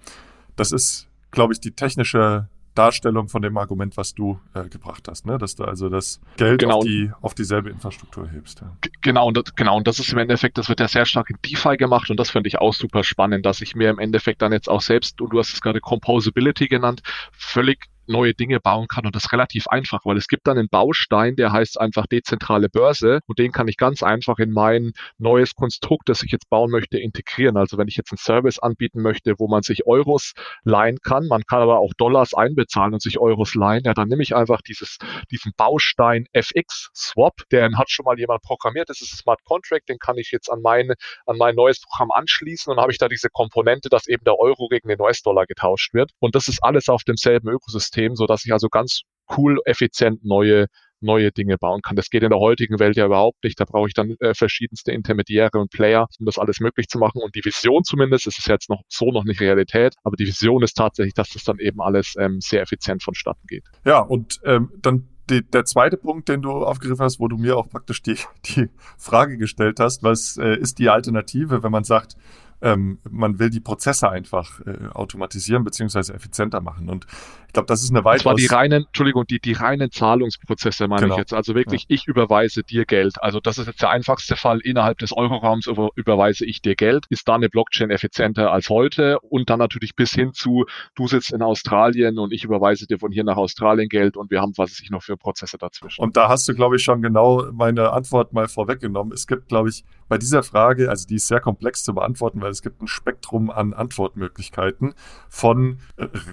Das 0.58 0.74
ist, 0.74 1.08
glaube 1.32 1.54
ich, 1.54 1.62
die 1.62 1.72
technische 1.72 2.50
Darstellung 2.76 3.28
von 3.28 3.42
dem 3.42 3.58
Argument, 3.58 3.98
was 3.98 4.14
du 4.14 4.40
äh, 4.54 4.68
gebracht 4.70 5.08
hast, 5.08 5.26
ne? 5.26 5.38
dass 5.38 5.56
du 5.56 5.64
also 5.64 5.90
das 5.90 6.20
Geld 6.38 6.62
genau. 6.62 6.78
auf, 6.78 6.84
die, 6.86 7.12
auf 7.22 7.34
dieselbe 7.34 7.70
Infrastruktur 7.70 8.28
hebst. 8.28 8.62
Ja. 8.62 8.76
Genau, 9.02 9.28
und 9.28 9.38
das, 9.38 9.56
genau, 9.56 9.78
und 9.78 9.88
das 9.88 10.00
ist 10.00 10.12
im 10.12 10.18
Endeffekt, 10.18 10.58
das 10.58 10.70
wird 10.70 10.80
ja 10.80 10.88
sehr 10.88 11.06
stark 11.06 11.30
in 11.30 11.38
DeFi 11.46 11.78
gemacht 11.78 12.10
und 12.10 12.20
das 12.20 12.30
finde 12.30 12.48
ich 12.48 12.60
auch 12.60 12.74
super 12.74 13.04
spannend, 13.04 13.46
dass 13.46 13.62
ich 13.62 13.76
mir 13.76 13.90
im 13.90 14.00
Endeffekt 14.00 14.42
dann 14.42 14.52
jetzt 14.52 14.70
auch 14.70 14.82
selbst, 14.82 15.20
und 15.22 15.34
du 15.34 15.40
hast 15.40 15.54
es 15.54 15.62
gerade 15.62 15.82
Composability 15.82 16.68
genannt, 16.68 17.02
völlig 17.32 17.88
neue 18.10 18.34
Dinge 18.34 18.60
bauen 18.60 18.88
kann 18.88 19.06
und 19.06 19.16
das 19.16 19.32
relativ 19.32 19.68
einfach, 19.68 20.02
weil 20.04 20.18
es 20.18 20.28
gibt 20.28 20.48
dann 20.48 20.58
einen 20.58 20.70
Baustein, 20.70 21.36
der 21.36 21.52
heißt 21.52 21.80
einfach 21.80 22.08
dezentrale 22.08 22.68
Börse 22.68 23.20
und 23.28 23.40
den 23.40 23.52
kann 23.52 23.68
ich 23.68 23.78
ganz 23.78 24.04
einfach 24.04 24.40
in 24.40 24.52
mein 24.52 24.92
neues 25.18 25.56
Konstrukt, 25.56 26.10
das 26.10 26.24
ich 26.24 26.32
jetzt 26.32 26.50
bauen 26.50 26.72
möchte, 26.72 26.98
integrieren. 26.98 27.56
Also 27.56 27.78
wenn 27.78 27.88
ich 27.88 27.96
jetzt 27.96 28.12
einen 28.12 28.18
Service 28.18 28.60
anbieten 28.60 29.02
möchte, 29.02 29.36
wo 29.38 29.48
man 29.48 29.62
sich 29.62 29.86
Euros 29.86 30.34
leihen 30.64 30.98
kann, 31.02 31.28
man 31.28 31.44
kann 31.44 31.62
aber 31.62 31.80
auch 31.80 31.94
Dollars 31.98 32.34
einbezahlen 32.34 32.94
und 32.94 33.02
sich 33.02 33.20
Euros 33.20 33.54
leihen, 33.56 33.84
ja, 33.86 33.94
dann 33.94 34.10
nehme 34.10 34.24
ich 34.24 34.36
einfach 34.36 34.62
dieses, 34.62 34.98
diesen 35.32 35.54
Baustein 35.56 36.26
FX 36.34 36.90
Swap, 36.96 37.48
den 37.52 37.78
hat 37.78 37.92
schon 37.92 38.06
mal 38.06 38.18
jemand 38.18 38.42
programmiert, 38.42 38.90
das 38.90 39.02
ist 39.02 39.14
ein 39.14 39.18
Smart 39.18 39.44
Contract, 39.44 39.88
den 39.88 40.00
kann 40.00 40.18
ich 40.18 40.32
jetzt 40.32 40.52
an 40.52 40.62
mein, 40.62 40.94
an 41.26 41.38
mein 41.38 41.56
neues 41.56 41.80
Programm 41.82 42.12
anschließen 42.12 42.72
und 42.74 42.80
habe 42.80 42.92
ich 42.92 42.98
da 42.98 43.08
diese 43.08 43.30
Komponente, 43.30 43.90
dass 43.90 44.08
eben 44.08 44.24
der 44.24 44.40
Euro 44.40 44.68
gegen 44.68 44.90
den 44.90 45.00
US-Dollar 45.00 45.46
getauscht 45.46 45.94
wird 45.94 46.12
und 46.20 46.34
das 46.34 46.48
ist 46.48 46.64
alles 46.64 46.90
auf 46.90 47.04
demselben 47.04 47.50
Ökosystem 47.50 47.99
System, 48.00 48.16
so 48.16 48.26
dass 48.26 48.46
ich 48.46 48.54
also 48.54 48.70
ganz 48.70 49.02
cool, 49.38 49.58
effizient 49.66 50.24
neue 50.24 50.68
neue 51.02 51.32
Dinge 51.32 51.58
bauen 51.58 51.80
kann. 51.82 51.96
Das 51.96 52.10
geht 52.10 52.24
in 52.24 52.30
der 52.30 52.40
heutigen 52.40 52.78
Welt 52.78 52.98
ja 52.98 53.06
überhaupt 53.06 53.42
nicht. 53.46 53.58
Da 53.58 53.64
brauche 53.64 53.88
ich 53.88 53.94
dann 53.94 54.16
äh, 54.20 54.34
verschiedenste 54.34 54.92
Intermediäre 54.92 55.58
und 55.58 55.72
Player, 55.72 56.08
um 56.20 56.26
das 56.26 56.38
alles 56.38 56.60
möglich 56.60 56.90
zu 56.90 57.00
machen. 57.00 57.22
Und 57.24 57.36
die 57.36 57.46
Vision 57.46 57.86
zumindest, 57.86 58.28
es 58.28 58.38
ist 58.38 58.50
jetzt 58.50 58.70
noch 58.70 58.82
so 58.90 59.10
noch 59.10 59.24
nicht 59.24 59.40
Realität, 59.40 59.96
aber 60.04 60.18
die 60.18 60.26
Vision 60.26 60.62
ist 60.62 60.74
tatsächlich, 60.74 61.14
dass 61.14 61.30
das 61.30 61.46
dann 61.46 61.58
eben 61.60 61.80
alles 61.80 62.16
ähm, 62.20 62.42
sehr 62.42 62.62
effizient 62.62 63.02
vonstatten 63.02 63.48
geht. 63.48 63.64
Ja, 63.86 64.00
und 64.00 64.42
ähm, 64.44 64.74
dann 64.82 65.08
die, 65.30 65.42
der 65.42 65.64
zweite 65.64 65.96
Punkt, 65.96 66.28
den 66.28 66.42
du 66.42 66.52
aufgegriffen 66.52 67.06
hast, 67.06 67.22
wo 67.22 67.30
du 67.30 67.38
mir 67.38 67.56
auch 67.56 67.70
praktisch 67.70 68.02
die, 68.02 68.18
die 68.48 68.68
Frage 68.98 69.38
gestellt 69.38 69.80
hast, 69.80 70.04
was 70.04 70.36
äh, 70.36 70.58
ist 70.58 70.80
die 70.80 70.90
Alternative, 70.90 71.64
wenn 71.64 71.72
man 71.72 71.86
sagt, 71.86 72.18
ähm, 72.62 73.00
man 73.10 73.40
will 73.40 73.50
die 73.50 73.60
Prozesse 73.60 74.10
einfach 74.10 74.60
äh, 74.62 74.88
automatisieren 74.94 75.64
beziehungsweise 75.64 76.14
effizienter 76.14 76.62
machen. 76.62 76.90
Und 76.90 77.06
ich 77.48 77.54
glaube, 77.54 77.68
das 77.68 77.84
ist 77.84 77.90
eine 77.90 78.04
weitere. 78.04 78.18
Das 78.18 78.26
war 78.26 78.36
die 78.36 78.46
reinen, 78.46 78.86
Entschuldigung, 78.86 79.26
die, 79.26 79.40
die 79.40 79.54
reinen 79.54 79.92
Zahlungsprozesse 79.92 80.88
meine 80.88 81.04
genau. 81.04 81.16
ich 81.16 81.20
jetzt. 81.20 81.34
Also 81.34 81.56
wirklich, 81.56 81.84
ja. 81.84 81.96
ich 81.96 82.08
überweise 82.08 82.64
dir 82.64 82.86
Geld. 82.86 83.22
Also 83.24 83.40
das 83.40 83.58
ist 83.58 83.68
jetzt 83.68 83.82
der 83.82 83.90
einfachste 83.90 84.36
Fall. 84.36 84.60
Innerhalb 84.60 85.00
des 85.00 85.16
Euroraums 85.16 85.68
über, 85.68 85.90
überweise 85.96 86.46
ich 86.46 86.62
dir 86.62 86.76
Geld. 86.76 87.06
Ist 87.10 87.28
da 87.28 87.36
eine 87.36 87.50
Blockchain 87.50 87.90
effizienter 87.90 88.52
als 88.52 88.70
heute? 88.70 89.20
Und 89.22 89.50
dann 89.50 89.60
natürlich 89.60 89.96
bis 89.96 90.12
hin 90.12 90.34
zu, 90.34 90.66
du 90.96 91.08
sitzt 91.08 91.32
in 91.34 91.42
Australien 91.42 92.20
und 92.20 92.34
ich 92.34 92.44
überweise 92.44 92.86
dir 92.86 93.00
von 93.00 93.12
hier 93.12 93.24
nach 93.24 93.38
Australien 93.38 93.90
Geld 93.90 94.18
und 94.18 94.30
wir 94.30 94.42
haben, 94.42 94.54
was 94.58 94.70
weiß 94.70 94.82
ich 94.82 94.92
noch 94.92 95.02
für 95.02 95.18
Prozesse 95.18 95.58
dazwischen. 95.58 96.02
Und 96.02 96.18
da 96.18 96.30
hast 96.30 96.48
du, 96.48 96.54
glaube 96.54 96.76
ich, 96.76 96.84
schon 96.84 97.02
genau 97.02 97.48
meine 97.52 97.92
Antwort 97.94 98.34
mal 98.34 98.48
vorweggenommen. 98.48 99.14
Es 99.14 99.26
gibt, 99.26 99.48
glaube 99.48 99.70
ich, 99.70 99.84
bei 100.10 100.18
dieser 100.18 100.44
Frage, 100.44 100.90
also 100.90 101.08
die 101.08 101.16
ist 101.16 101.28
sehr 101.28 101.40
komplex 101.40 101.84
zu 101.84 101.94
beantworten, 101.94 102.42
weil 102.42 102.52
es 102.52 102.62
gibt 102.62 102.82
ein 102.82 102.88
Spektrum 102.88 103.50
an 103.50 103.74
Antwortmöglichkeiten 103.74 104.94
von 105.30 105.80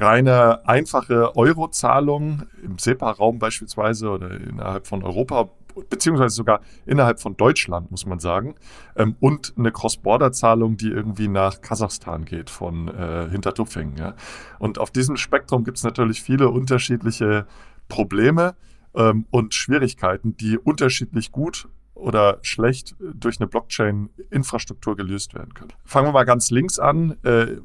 reiner 0.01 0.63
einfache 0.65 1.37
Eurozahlung 1.37 2.45
im 2.63 2.79
SEPA-Raum 2.79 3.39
beispielsweise 3.39 4.11
oder 4.11 4.31
innerhalb 4.33 4.87
von 4.87 5.05
Europa 5.05 5.51
beziehungsweise 5.91 6.35
sogar 6.35 6.61
innerhalb 6.87 7.21
von 7.21 7.37
Deutschland, 7.37 7.91
muss 7.91 8.07
man 8.07 8.19
sagen, 8.19 8.55
ähm, 8.97 9.17
und 9.21 9.53
eine 9.59 9.73
Cross-Border-Zahlung, 9.73 10.77
die 10.77 10.89
irgendwie 10.89 11.29
nach 11.29 11.61
Kasachstan 11.61 12.25
geht 12.25 12.51
von 12.51 12.89
äh, 12.89 13.29
Hintertupfingen. 13.31 13.97
Ja. 13.97 14.15
Und 14.59 14.79
auf 14.79 14.91
diesem 14.91 15.17
Spektrum 15.17 15.65
gibt 15.65 15.77
es 15.77 15.85
natürlich 15.85 16.23
viele 16.23 16.49
unterschiedliche 16.49 17.47
Probleme 17.89 18.55
ähm, 18.95 19.27
und 19.31 19.55
Schwierigkeiten, 19.55 20.37
die 20.37 20.59
unterschiedlich 20.59 21.31
gut 21.31 21.69
oder 21.97 22.39
schlecht 22.43 22.95
durch 23.01 23.41
eine 23.41 23.47
Blockchain-Infrastruktur 23.47 24.97
gelöst 24.97 25.35
werden 25.35 25.55
können. 25.55 25.73
Fangen 25.85 26.09
wir 26.09 26.13
mal 26.13 26.25
ganz 26.25 26.51
links 26.51 26.79
an. 26.79 27.17
Äh, 27.25 27.57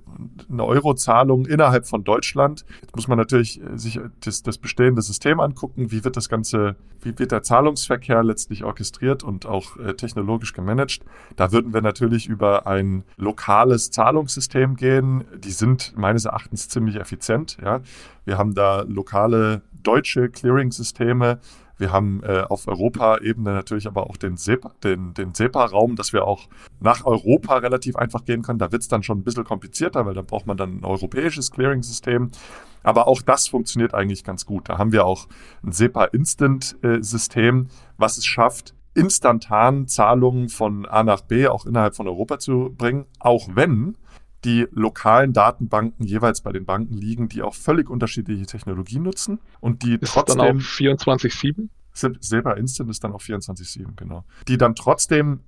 eine 0.50 0.63
Eurozahlung 0.63 1.45
innerhalb 1.45 1.85
von 1.85 2.05
Deutschland. 2.05 2.65
Jetzt 2.81 2.95
muss 2.95 3.07
man 3.09 3.17
natürlich 3.17 3.61
äh, 3.61 3.77
sich 3.77 4.00
das, 4.21 4.41
das, 4.41 4.57
bestehende 4.57 5.01
System 5.01 5.39
angucken. 5.41 5.91
Wie 5.91 6.05
wird 6.05 6.15
das 6.15 6.29
Ganze, 6.29 6.77
wie 7.01 7.19
wird 7.19 7.31
der 7.31 7.43
Zahlungsverkehr 7.43 8.23
letztlich 8.23 8.63
orchestriert 8.63 9.21
und 9.21 9.45
auch 9.45 9.77
äh, 9.77 9.95
technologisch 9.95 10.53
gemanagt? 10.53 11.01
Da 11.35 11.51
würden 11.51 11.73
wir 11.73 11.81
natürlich 11.81 12.27
über 12.27 12.67
ein 12.67 13.03
lokales 13.17 13.91
Zahlungssystem 13.91 14.77
gehen. 14.77 15.25
Die 15.43 15.51
sind 15.51 15.93
meines 15.97 16.23
Erachtens 16.23 16.69
ziemlich 16.69 16.95
effizient. 16.95 17.57
Ja. 17.61 17.81
Wir 18.23 18.38
haben 18.38 18.55
da 18.55 18.81
lokale 18.88 19.61
deutsche 19.83 20.29
Clearing-Systeme, 20.29 21.39
wir 21.81 21.91
haben 21.91 22.21
äh, 22.23 22.43
auf 22.47 22.67
Europa-Ebene 22.67 23.51
natürlich 23.51 23.88
aber 23.88 24.09
auch 24.09 24.15
den 24.15 24.38
SEPA, 24.38 24.71
den, 24.83 25.13
den 25.13 25.33
SEPA-Raum, 25.33 25.95
dass 25.95 26.13
wir 26.13 26.25
auch 26.25 26.47
nach 26.79 27.03
Europa 27.05 27.57
relativ 27.57 27.95
einfach 27.95 28.23
gehen 28.23 28.43
können. 28.43 28.59
Da 28.59 28.71
wird 28.71 28.83
es 28.83 28.88
dann 28.88 29.03
schon 29.03 29.19
ein 29.19 29.23
bisschen 29.23 29.43
komplizierter, 29.43 30.05
weil 30.05 30.13
da 30.13 30.21
braucht 30.21 30.45
man 30.45 30.55
dann 30.57 30.77
ein 30.77 30.85
europäisches 30.85 31.51
Clearing-System. 31.51 32.29
Aber 32.83 33.07
auch 33.07 33.21
das 33.21 33.47
funktioniert 33.47 33.93
eigentlich 33.93 34.23
ganz 34.23 34.45
gut. 34.45 34.69
Da 34.69 34.77
haben 34.77 34.91
wir 34.91 35.05
auch 35.05 35.27
ein 35.63 35.71
SEPA-Instant-System, 35.71 37.67
was 37.97 38.17
es 38.17 38.25
schafft, 38.25 38.75
instantan 38.93 39.88
Zahlungen 39.88 40.50
von 40.50 40.85
A 40.85 41.03
nach 41.03 41.21
B 41.21 41.47
auch 41.47 41.65
innerhalb 41.65 41.95
von 41.95 42.07
Europa 42.07 42.39
zu 42.39 42.73
bringen, 42.77 43.05
auch 43.19 43.50
wenn 43.53 43.97
die 44.43 44.67
lokalen 44.71 45.33
Datenbanken 45.33 46.05
jeweils 46.05 46.41
bei 46.41 46.51
den 46.51 46.65
Banken 46.65 46.93
liegen, 46.93 47.29
die 47.29 47.41
auch 47.43 47.53
völlig 47.53 47.89
unterschiedliche 47.89 48.45
Technologien 48.45 49.03
nutzen 49.03 49.39
und 49.60 49.83
die 49.83 49.95
ist 49.95 50.13
trotzdem. 50.13 50.39
Dann 50.39 50.57
auch 50.57 50.62
24-7? 50.62 51.69
Silber 51.93 52.57
Instant 52.57 52.89
ist 52.89 53.03
dann 53.03 53.12
auch 53.12 53.21
24-7, 53.21 53.95
genau. 53.95 54.24
Die 54.48 54.57
dann 54.57 54.75
trotzdem, 54.75 55.41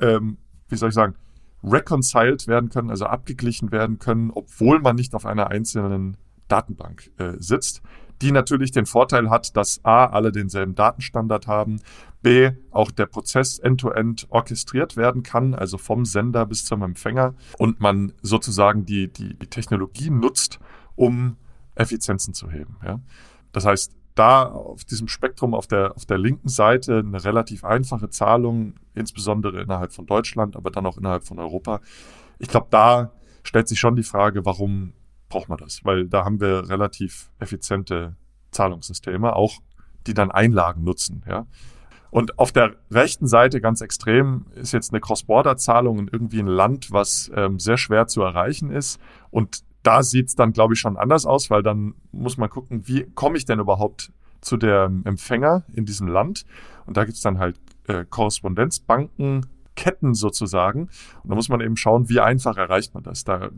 ähm, 0.00 0.38
wie 0.68 0.76
soll 0.76 0.90
ich 0.90 0.94
sagen, 0.94 1.16
reconciled 1.62 2.46
werden 2.46 2.70
können, 2.70 2.90
also 2.90 3.06
abgeglichen 3.06 3.72
werden 3.72 3.98
können, 3.98 4.30
obwohl 4.30 4.80
man 4.80 4.96
nicht 4.96 5.14
auf 5.14 5.26
einer 5.26 5.48
einzelnen 5.48 6.16
Datenbank 6.48 7.10
äh, 7.18 7.34
sitzt 7.38 7.82
die 8.22 8.32
natürlich 8.32 8.70
den 8.70 8.86
Vorteil 8.86 9.30
hat, 9.30 9.56
dass 9.56 9.84
A, 9.84 10.06
alle 10.06 10.32
denselben 10.32 10.74
Datenstandard 10.74 11.46
haben, 11.46 11.80
B, 12.22 12.50
auch 12.70 12.90
der 12.90 13.06
Prozess 13.06 13.58
end-to-end 13.58 14.22
-end 14.22 14.30
orchestriert 14.30 14.96
werden 14.96 15.22
kann, 15.22 15.54
also 15.54 15.78
vom 15.78 16.04
Sender 16.04 16.44
bis 16.46 16.64
zum 16.64 16.82
Empfänger 16.82 17.34
und 17.58 17.80
man 17.80 18.12
sozusagen 18.20 18.84
die, 18.84 19.08
die, 19.08 19.34
die 19.34 19.46
Technologie 19.46 20.10
nutzt, 20.10 20.58
um 20.96 21.36
Effizienzen 21.74 22.34
zu 22.34 22.50
heben. 22.50 22.76
Ja? 22.84 23.00
Das 23.52 23.64
heißt, 23.64 23.94
da 24.14 24.44
auf 24.44 24.84
diesem 24.84 25.08
Spektrum 25.08 25.54
auf 25.54 25.66
der, 25.66 25.96
auf 25.96 26.04
der 26.04 26.18
linken 26.18 26.48
Seite 26.48 26.98
eine 26.98 27.24
relativ 27.24 27.64
einfache 27.64 28.10
Zahlung, 28.10 28.74
insbesondere 28.94 29.62
innerhalb 29.62 29.92
von 29.92 30.04
Deutschland, 30.06 30.56
aber 30.56 30.70
dann 30.70 30.84
auch 30.84 30.98
innerhalb 30.98 31.24
von 31.24 31.38
Europa. 31.38 31.80
Ich 32.38 32.48
glaube, 32.48 32.66
da 32.70 33.12
stellt 33.42 33.68
sich 33.68 33.80
schon 33.80 33.96
die 33.96 34.02
Frage, 34.02 34.44
warum 34.44 34.92
braucht 35.30 35.48
man 35.48 35.56
das, 35.56 35.84
weil 35.84 36.06
da 36.06 36.24
haben 36.26 36.40
wir 36.40 36.68
relativ 36.68 37.30
effiziente 37.38 38.16
Zahlungssysteme, 38.50 39.34
auch 39.34 39.54
die 40.06 40.12
dann 40.14 40.30
Einlagen 40.30 40.84
nutzen, 40.84 41.24
ja. 41.26 41.46
Und 42.10 42.40
auf 42.40 42.50
der 42.50 42.74
rechten 42.90 43.28
Seite 43.28 43.60
ganz 43.60 43.80
extrem 43.80 44.46
ist 44.56 44.72
jetzt 44.72 44.92
eine 44.92 45.00
Cross-Border-Zahlung 45.00 46.00
in 46.00 46.08
irgendwie 46.08 46.40
ein 46.40 46.48
Land, 46.48 46.90
was 46.90 47.30
ähm, 47.36 47.60
sehr 47.60 47.76
schwer 47.76 48.08
zu 48.08 48.22
erreichen 48.22 48.70
ist. 48.70 49.00
Und 49.30 49.60
da 49.84 50.02
sieht's 50.02 50.34
dann, 50.34 50.52
glaube 50.52 50.74
ich, 50.74 50.80
schon 50.80 50.96
anders 50.96 51.24
aus, 51.24 51.50
weil 51.50 51.62
dann 51.62 51.94
muss 52.10 52.36
man 52.36 52.50
gucken, 52.50 52.88
wie 52.88 53.04
komme 53.14 53.36
ich 53.36 53.44
denn 53.44 53.60
überhaupt 53.60 54.12
zu 54.40 54.56
dem 54.56 55.04
Empfänger 55.04 55.64
in 55.72 55.84
diesem 55.84 56.08
Land? 56.08 56.44
Und 56.84 56.96
da 56.96 57.04
gibt's 57.04 57.20
dann 57.20 57.38
halt 57.38 57.60
äh, 57.86 58.04
Korrespondenzbanken, 58.04 59.46
Ketten 59.76 60.14
sozusagen. 60.14 60.88
Und 61.22 61.30
da 61.30 61.36
muss 61.36 61.48
man 61.48 61.60
eben 61.60 61.76
schauen, 61.76 62.08
wie 62.08 62.18
einfach 62.18 62.56
erreicht 62.56 62.92
man 62.92 63.04
das. 63.04 63.22
Da 63.22 63.50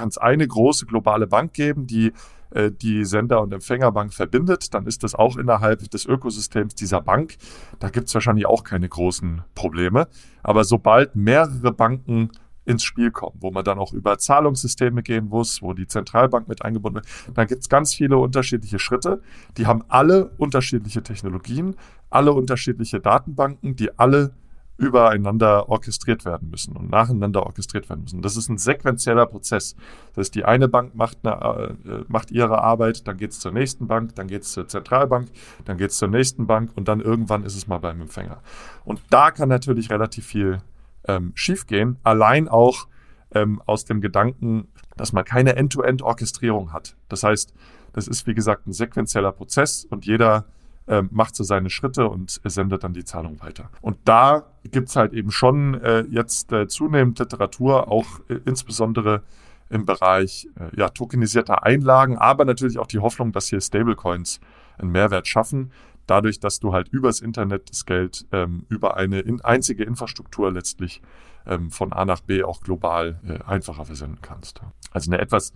kann 0.00 0.08
es 0.08 0.16
eine 0.16 0.48
große 0.48 0.86
globale 0.86 1.26
Bank 1.26 1.52
geben, 1.52 1.86
die 1.86 2.12
äh, 2.52 2.70
die 2.72 3.04
Sender- 3.04 3.42
und 3.42 3.52
Empfängerbank 3.52 4.14
verbindet, 4.14 4.72
dann 4.72 4.86
ist 4.86 5.02
das 5.04 5.14
auch 5.14 5.36
innerhalb 5.36 5.90
des 5.90 6.06
Ökosystems 6.06 6.74
dieser 6.74 7.02
Bank. 7.02 7.36
Da 7.80 7.90
gibt 7.90 8.08
es 8.08 8.14
wahrscheinlich 8.14 8.46
auch 8.46 8.64
keine 8.64 8.88
großen 8.88 9.42
Probleme. 9.54 10.08
Aber 10.42 10.64
sobald 10.64 11.14
mehrere 11.16 11.70
Banken 11.70 12.30
ins 12.64 12.82
Spiel 12.82 13.10
kommen, 13.10 13.36
wo 13.40 13.50
man 13.50 13.62
dann 13.62 13.78
auch 13.78 13.92
über 13.92 14.16
Zahlungssysteme 14.16 15.02
gehen 15.02 15.28
muss, 15.28 15.60
wo 15.60 15.74
die 15.74 15.86
Zentralbank 15.86 16.48
mit 16.48 16.64
eingebunden 16.64 17.02
wird. 17.02 17.36
Dann 17.36 17.46
gibt 17.46 17.60
es 17.60 17.68
ganz 17.68 17.94
viele 17.94 18.16
unterschiedliche 18.16 18.78
Schritte. 18.78 19.20
Die 19.58 19.66
haben 19.66 19.84
alle 19.88 20.30
unterschiedliche 20.38 21.02
Technologien, 21.02 21.76
alle 22.08 22.32
unterschiedliche 22.32 23.00
Datenbanken, 23.00 23.76
die 23.76 23.98
alle 23.98 24.32
übereinander 24.80 25.68
orchestriert 25.68 26.24
werden 26.24 26.48
müssen 26.50 26.74
und 26.74 26.90
nacheinander 26.90 27.44
orchestriert 27.44 27.90
werden 27.90 28.02
müssen. 28.02 28.22
Das 28.22 28.36
ist 28.36 28.48
ein 28.48 28.56
sequenzieller 28.56 29.26
Prozess. 29.26 29.76
Das 30.14 30.24
heißt, 30.24 30.34
die 30.34 30.46
eine 30.46 30.68
Bank 30.68 30.94
macht, 30.94 31.18
eine, 31.22 31.76
äh, 31.84 32.04
macht 32.08 32.30
ihre 32.30 32.62
Arbeit, 32.62 33.06
dann 33.06 33.18
geht 33.18 33.32
es 33.32 33.40
zur 33.40 33.52
nächsten 33.52 33.86
Bank, 33.86 34.14
dann 34.14 34.26
geht 34.26 34.42
es 34.42 34.52
zur 34.52 34.66
Zentralbank, 34.66 35.28
dann 35.66 35.76
geht 35.76 35.90
es 35.90 35.98
zur 35.98 36.08
nächsten 36.08 36.46
Bank 36.46 36.70
und 36.76 36.88
dann 36.88 37.00
irgendwann 37.00 37.44
ist 37.44 37.56
es 37.56 37.68
mal 37.68 37.76
beim 37.76 38.00
Empfänger. 38.00 38.40
Und 38.84 39.02
da 39.10 39.30
kann 39.30 39.50
natürlich 39.50 39.90
relativ 39.90 40.24
viel 40.26 40.62
ähm, 41.06 41.32
schiefgehen, 41.34 41.98
allein 42.02 42.48
auch 42.48 42.88
ähm, 43.34 43.60
aus 43.66 43.84
dem 43.84 44.00
Gedanken, 44.00 44.68
dass 44.96 45.12
man 45.12 45.24
keine 45.24 45.56
End-to-End-Orchestrierung 45.56 46.72
hat. 46.72 46.96
Das 47.10 47.22
heißt, 47.22 47.52
das 47.92 48.08
ist 48.08 48.26
wie 48.26 48.34
gesagt 48.34 48.66
ein 48.66 48.72
sequenzieller 48.72 49.32
Prozess 49.32 49.84
und 49.84 50.06
jeder 50.06 50.46
äh, 50.90 51.02
macht 51.10 51.36
so 51.36 51.44
seine 51.44 51.70
Schritte 51.70 52.08
und 52.08 52.40
sendet 52.44 52.82
dann 52.82 52.92
die 52.92 53.04
Zahlung 53.04 53.40
weiter. 53.40 53.70
Und 53.80 53.96
da 54.04 54.44
gibt's 54.64 54.96
halt 54.96 55.12
eben 55.12 55.30
schon 55.30 55.80
äh, 55.80 56.00
jetzt 56.10 56.52
äh, 56.52 56.66
zunehmend 56.66 57.18
Literatur, 57.18 57.88
auch 57.88 58.06
äh, 58.28 58.40
insbesondere 58.44 59.22
im 59.68 59.86
Bereich 59.86 60.48
äh, 60.58 60.76
ja, 60.76 60.88
tokenisierter 60.88 61.62
Einlagen, 61.62 62.18
aber 62.18 62.44
natürlich 62.44 62.78
auch 62.78 62.88
die 62.88 62.98
Hoffnung, 62.98 63.30
dass 63.30 63.46
hier 63.46 63.60
Stablecoins 63.60 64.40
einen 64.78 64.90
Mehrwert 64.90 65.28
schaffen, 65.28 65.70
dadurch, 66.06 66.40
dass 66.40 66.58
du 66.58 66.72
halt 66.72 66.88
übers 66.88 67.20
Internet 67.20 67.70
das 67.70 67.86
Geld 67.86 68.26
ähm, 68.32 68.66
über 68.68 68.96
eine 68.96 69.20
in 69.20 69.40
einzige 69.42 69.84
Infrastruktur 69.84 70.50
letztlich 70.50 71.02
ähm, 71.46 71.70
von 71.70 71.92
A 71.92 72.04
nach 72.04 72.20
B 72.20 72.42
auch 72.42 72.62
global 72.62 73.20
äh, 73.24 73.48
einfacher 73.48 73.84
versenden 73.84 74.18
kannst. 74.22 74.60
Also 74.90 75.12
eine 75.12 75.20
etwas 75.20 75.52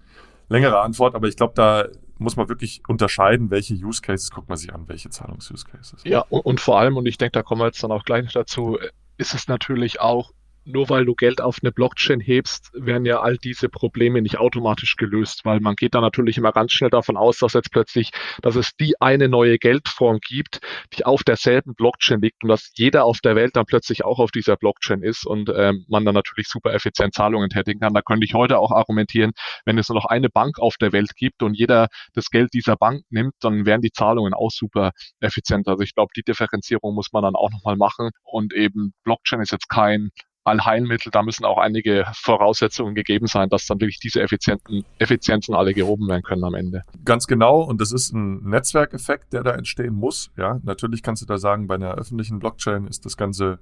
längere 0.48 0.80
Antwort, 0.80 1.16
aber 1.16 1.26
ich 1.26 1.36
glaube, 1.36 1.54
da 1.56 1.88
muss 2.18 2.36
man 2.36 2.48
wirklich 2.48 2.82
unterscheiden, 2.88 3.50
welche 3.50 3.74
Use 3.74 4.00
Cases 4.00 4.30
guckt 4.30 4.48
man 4.48 4.56
sich 4.56 4.72
an, 4.72 4.88
welche 4.88 5.10
Zahlungs-Use 5.10 5.64
Cases. 5.64 6.02
Ja, 6.04 6.20
und, 6.20 6.40
und, 6.40 6.60
vor 6.60 6.78
allem, 6.78 6.96
und 6.96 7.06
ich 7.06 7.18
denke, 7.18 7.32
da 7.32 7.42
kommen 7.42 7.60
wir 7.60 7.66
jetzt 7.66 7.82
dann 7.82 7.92
auch 7.92 8.04
gleich 8.04 8.32
dazu, 8.32 8.78
ist 9.16 9.34
es 9.34 9.48
natürlich 9.48 10.00
auch 10.00 10.32
nur 10.64 10.88
weil 10.88 11.04
du 11.04 11.14
Geld 11.14 11.40
auf 11.40 11.58
eine 11.62 11.72
Blockchain 11.72 12.20
hebst, 12.20 12.70
werden 12.74 13.04
ja 13.04 13.20
all 13.20 13.36
diese 13.36 13.68
Probleme 13.68 14.22
nicht 14.22 14.38
automatisch 14.38 14.96
gelöst, 14.96 15.44
weil 15.44 15.60
man 15.60 15.76
geht 15.76 15.94
da 15.94 16.00
natürlich 16.00 16.38
immer 16.38 16.52
ganz 16.52 16.72
schnell 16.72 16.90
davon 16.90 17.16
aus, 17.16 17.38
dass 17.38 17.52
jetzt 17.52 17.70
plötzlich, 17.70 18.10
dass 18.42 18.56
es 18.56 18.74
die 18.76 19.00
eine 19.00 19.28
neue 19.28 19.58
Geldform 19.58 20.18
gibt, 20.20 20.60
die 20.94 21.04
auf 21.04 21.22
derselben 21.22 21.74
Blockchain 21.74 22.20
liegt 22.20 22.42
und 22.42 22.48
dass 22.48 22.70
jeder 22.74 23.04
auf 23.04 23.20
der 23.20 23.36
Welt 23.36 23.56
dann 23.56 23.66
plötzlich 23.66 24.04
auch 24.04 24.18
auf 24.18 24.30
dieser 24.30 24.56
Blockchain 24.56 25.02
ist 25.02 25.26
und 25.26 25.50
ähm, 25.54 25.84
man 25.88 26.04
dann 26.04 26.14
natürlich 26.14 26.48
super 26.48 26.72
effizient 26.72 27.14
Zahlungen 27.14 27.50
tätigen 27.50 27.80
kann. 27.80 27.94
Da 27.94 28.02
könnte 28.02 28.24
ich 28.24 28.34
heute 28.34 28.58
auch 28.58 28.70
argumentieren, 28.70 29.32
wenn 29.64 29.78
es 29.78 29.88
nur 29.88 29.96
noch 29.96 30.06
eine 30.06 30.30
Bank 30.30 30.58
auf 30.58 30.76
der 30.76 30.92
Welt 30.92 31.14
gibt 31.16 31.42
und 31.42 31.54
jeder 31.54 31.88
das 32.14 32.30
Geld 32.30 32.54
dieser 32.54 32.76
Bank 32.76 33.02
nimmt, 33.10 33.34
dann 33.40 33.66
wären 33.66 33.82
die 33.82 33.92
Zahlungen 33.92 34.34
auch 34.34 34.50
super 34.50 34.92
effizient. 35.20 35.68
Also 35.68 35.82
ich 35.82 35.94
glaube, 35.94 36.12
die 36.16 36.22
Differenzierung 36.22 36.94
muss 36.94 37.12
man 37.12 37.22
dann 37.22 37.34
auch 37.34 37.50
nochmal 37.50 37.76
machen 37.76 38.10
und 38.22 38.54
eben 38.54 38.94
Blockchain 39.04 39.40
ist 39.40 39.52
jetzt 39.52 39.68
kein 39.68 40.10
Allheilmittel, 40.44 41.10
da 41.10 41.22
müssen 41.22 41.44
auch 41.44 41.58
einige 41.58 42.06
Voraussetzungen 42.12 42.94
gegeben 42.94 43.26
sein, 43.26 43.48
dass 43.48 43.66
dann 43.66 43.80
wirklich 43.80 43.98
diese 43.98 44.20
effizienten, 44.20 44.84
Effizienzen 44.98 45.54
alle 45.54 45.72
gehoben 45.72 46.06
werden 46.08 46.22
können 46.22 46.44
am 46.44 46.54
Ende. 46.54 46.84
Ganz 47.04 47.26
genau, 47.26 47.62
und 47.62 47.80
das 47.80 47.92
ist 47.92 48.12
ein 48.12 48.42
Netzwerkeffekt, 48.44 49.32
der 49.32 49.42
da 49.42 49.52
entstehen 49.52 49.94
muss. 49.94 50.30
Ja, 50.36 50.60
natürlich 50.62 51.02
kannst 51.02 51.22
du 51.22 51.26
da 51.26 51.38
sagen, 51.38 51.66
bei 51.66 51.76
einer 51.76 51.94
öffentlichen 51.94 52.38
Blockchain 52.38 52.86
ist 52.86 53.06
das 53.06 53.16
Ganze 53.16 53.58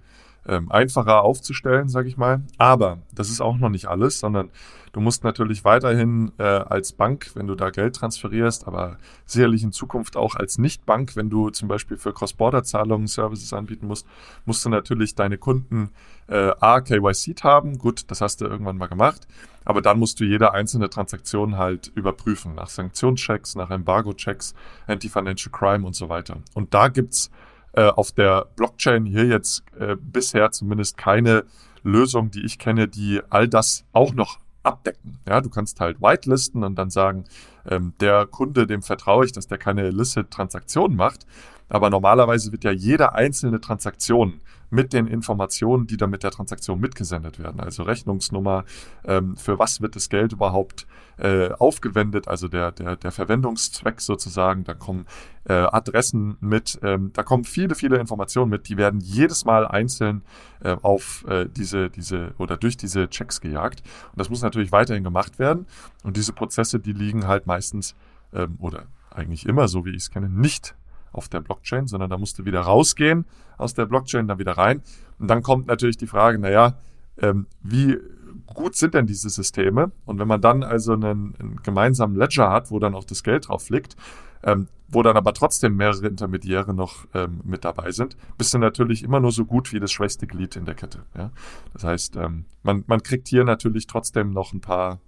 ähm, 0.46 0.70
einfacher 0.70 1.22
aufzustellen, 1.22 1.88
sage 1.88 2.08
ich 2.08 2.16
mal. 2.16 2.42
Aber 2.58 2.98
das 3.14 3.30
ist 3.30 3.40
auch 3.40 3.56
noch 3.56 3.68
nicht 3.68 3.86
alles, 3.86 4.18
sondern 4.18 4.50
du 4.92 5.00
musst 5.00 5.24
natürlich 5.24 5.64
weiterhin 5.64 6.32
äh, 6.38 6.42
als 6.42 6.92
Bank, 6.92 7.30
wenn 7.34 7.46
du 7.46 7.54
da 7.54 7.70
Geld 7.70 7.96
transferierst, 7.96 8.66
aber 8.66 8.98
sicherlich 9.24 9.62
in 9.62 9.72
Zukunft 9.72 10.16
auch 10.16 10.34
als 10.34 10.58
Nichtbank, 10.58 11.16
wenn 11.16 11.30
du 11.30 11.50
zum 11.50 11.68
Beispiel 11.68 11.96
für 11.96 12.12
Cross-Border-Zahlungen 12.12 13.06
Services 13.06 13.52
anbieten 13.52 13.86
musst, 13.86 14.06
musst 14.44 14.64
du 14.64 14.68
natürlich 14.68 15.14
deine 15.14 15.38
Kunden 15.38 15.90
äh, 16.28 16.52
A, 16.60 16.80
KYC 16.80 17.42
haben. 17.42 17.78
Gut, 17.78 18.10
das 18.10 18.20
hast 18.20 18.40
du 18.40 18.46
irgendwann 18.46 18.78
mal 18.78 18.88
gemacht. 18.88 19.26
Aber 19.64 19.80
dann 19.80 19.98
musst 19.98 20.18
du 20.18 20.24
jede 20.24 20.52
einzelne 20.52 20.90
Transaktion 20.90 21.56
halt 21.56 21.92
überprüfen, 21.94 22.56
nach 22.56 22.68
Sanktionschecks, 22.68 23.54
nach 23.54 23.70
Embargo-Checks, 23.70 24.54
Anti-Financial 24.88 25.52
Crime 25.52 25.86
und 25.86 25.94
so 25.94 26.08
weiter. 26.08 26.38
Und 26.54 26.74
da 26.74 26.88
gibt's 26.88 27.30
äh, 27.72 27.88
auf 27.88 28.12
der 28.12 28.46
Blockchain 28.56 29.04
hier 29.04 29.26
jetzt 29.26 29.64
äh, 29.78 29.96
bisher 29.96 30.50
zumindest 30.52 30.96
keine 30.96 31.44
Lösung, 31.82 32.30
die 32.30 32.44
ich 32.44 32.58
kenne, 32.58 32.88
die 32.88 33.20
all 33.30 33.48
das 33.48 33.84
auch 33.92 34.14
noch 34.14 34.38
abdecken. 34.62 35.18
Ja, 35.28 35.40
du 35.40 35.50
kannst 35.50 35.80
halt 35.80 36.00
whitelisten 36.00 36.62
und 36.64 36.76
dann 36.76 36.90
sagen, 36.90 37.24
ähm, 37.68 37.94
der 38.00 38.26
Kunde, 38.26 38.66
dem 38.66 38.82
vertraue 38.82 39.24
ich, 39.24 39.32
dass 39.32 39.48
der 39.48 39.58
keine 39.58 39.86
illicit 39.86 40.30
Transaktionen 40.30 40.96
macht. 40.96 41.26
Aber 41.72 41.88
normalerweise 41.88 42.52
wird 42.52 42.64
ja 42.64 42.70
jede 42.70 43.14
einzelne 43.14 43.58
Transaktion 43.58 44.42
mit 44.68 44.92
den 44.92 45.06
Informationen, 45.06 45.86
die 45.86 45.96
dann 45.96 46.10
mit 46.10 46.22
der 46.22 46.30
Transaktion 46.30 46.78
mitgesendet 46.78 47.38
werden. 47.38 47.60
Also 47.60 47.82
Rechnungsnummer, 47.82 48.66
ähm, 49.06 49.38
für 49.38 49.58
was 49.58 49.80
wird 49.80 49.96
das 49.96 50.10
Geld 50.10 50.34
überhaupt 50.34 50.86
äh, 51.16 51.50
aufgewendet, 51.52 52.28
also 52.28 52.46
der, 52.48 52.72
der, 52.72 52.96
der 52.96 53.10
Verwendungszweck 53.10 54.02
sozusagen. 54.02 54.64
Da 54.64 54.74
kommen 54.74 55.06
äh, 55.44 55.54
Adressen 55.54 56.36
mit, 56.40 56.78
ähm, 56.82 57.10
da 57.14 57.22
kommen 57.22 57.44
viele, 57.44 57.74
viele 57.74 57.96
Informationen 57.96 58.50
mit, 58.50 58.68
die 58.68 58.76
werden 58.76 59.00
jedes 59.00 59.46
Mal 59.46 59.66
einzeln 59.66 60.20
äh, 60.62 60.76
auf 60.82 61.24
äh, 61.26 61.46
diese, 61.48 61.88
diese 61.88 62.34
oder 62.36 62.58
durch 62.58 62.76
diese 62.76 63.08
Checks 63.08 63.40
gejagt. 63.40 63.82
Und 64.10 64.20
das 64.20 64.28
muss 64.28 64.42
natürlich 64.42 64.72
weiterhin 64.72 65.04
gemacht 65.04 65.38
werden. 65.38 65.64
Und 66.04 66.18
diese 66.18 66.34
Prozesse, 66.34 66.80
die 66.80 66.92
liegen 66.92 67.26
halt 67.26 67.46
meistens 67.46 67.94
ähm, 68.34 68.56
oder 68.58 68.84
eigentlich 69.10 69.46
immer, 69.46 69.68
so 69.68 69.86
wie 69.86 69.90
ich 69.90 70.02
es 70.02 70.10
kenne, 70.10 70.28
nicht 70.28 70.74
auf 71.12 71.28
der 71.28 71.40
Blockchain, 71.40 71.86
sondern 71.86 72.10
da 72.10 72.18
musst 72.18 72.38
du 72.38 72.44
wieder 72.44 72.60
rausgehen 72.60 73.26
aus 73.58 73.74
der 73.74 73.86
Blockchain, 73.86 74.28
dann 74.28 74.38
wieder 74.38 74.52
rein. 74.52 74.82
Und 75.18 75.28
dann 75.28 75.42
kommt 75.42 75.66
natürlich 75.66 75.96
die 75.96 76.06
Frage, 76.06 76.38
naja, 76.38 76.78
ähm, 77.18 77.46
wie 77.62 77.98
gut 78.46 78.76
sind 78.76 78.94
denn 78.94 79.06
diese 79.06 79.30
Systeme? 79.30 79.92
Und 80.04 80.18
wenn 80.18 80.28
man 80.28 80.40
dann 80.40 80.62
also 80.62 80.92
einen, 80.92 81.34
einen 81.38 81.60
gemeinsamen 81.62 82.16
Ledger 82.16 82.50
hat, 82.50 82.70
wo 82.70 82.78
dann 82.78 82.94
auch 82.94 83.04
das 83.04 83.22
Geld 83.22 83.48
drauf 83.48 83.68
liegt, 83.70 83.96
ähm, 84.42 84.68
wo 84.88 85.02
dann 85.02 85.16
aber 85.16 85.32
trotzdem 85.32 85.76
mehrere 85.76 86.06
Intermediäre 86.06 86.74
noch 86.74 87.06
ähm, 87.14 87.40
mit 87.44 87.64
dabei 87.64 87.92
sind, 87.92 88.16
bist 88.36 88.52
du 88.52 88.58
natürlich 88.58 89.02
immer 89.02 89.20
nur 89.20 89.32
so 89.32 89.44
gut 89.44 89.72
wie 89.72 89.80
das 89.80 89.90
schwächste 89.90 90.26
Glied 90.26 90.56
in 90.56 90.64
der 90.66 90.74
Kette. 90.74 91.04
Ja? 91.16 91.30
Das 91.72 91.84
heißt, 91.84 92.16
ähm, 92.16 92.44
man, 92.62 92.84
man 92.86 93.02
kriegt 93.02 93.28
hier 93.28 93.44
natürlich 93.44 93.86
trotzdem 93.86 94.30
noch 94.30 94.52
ein 94.52 94.60
paar 94.60 95.00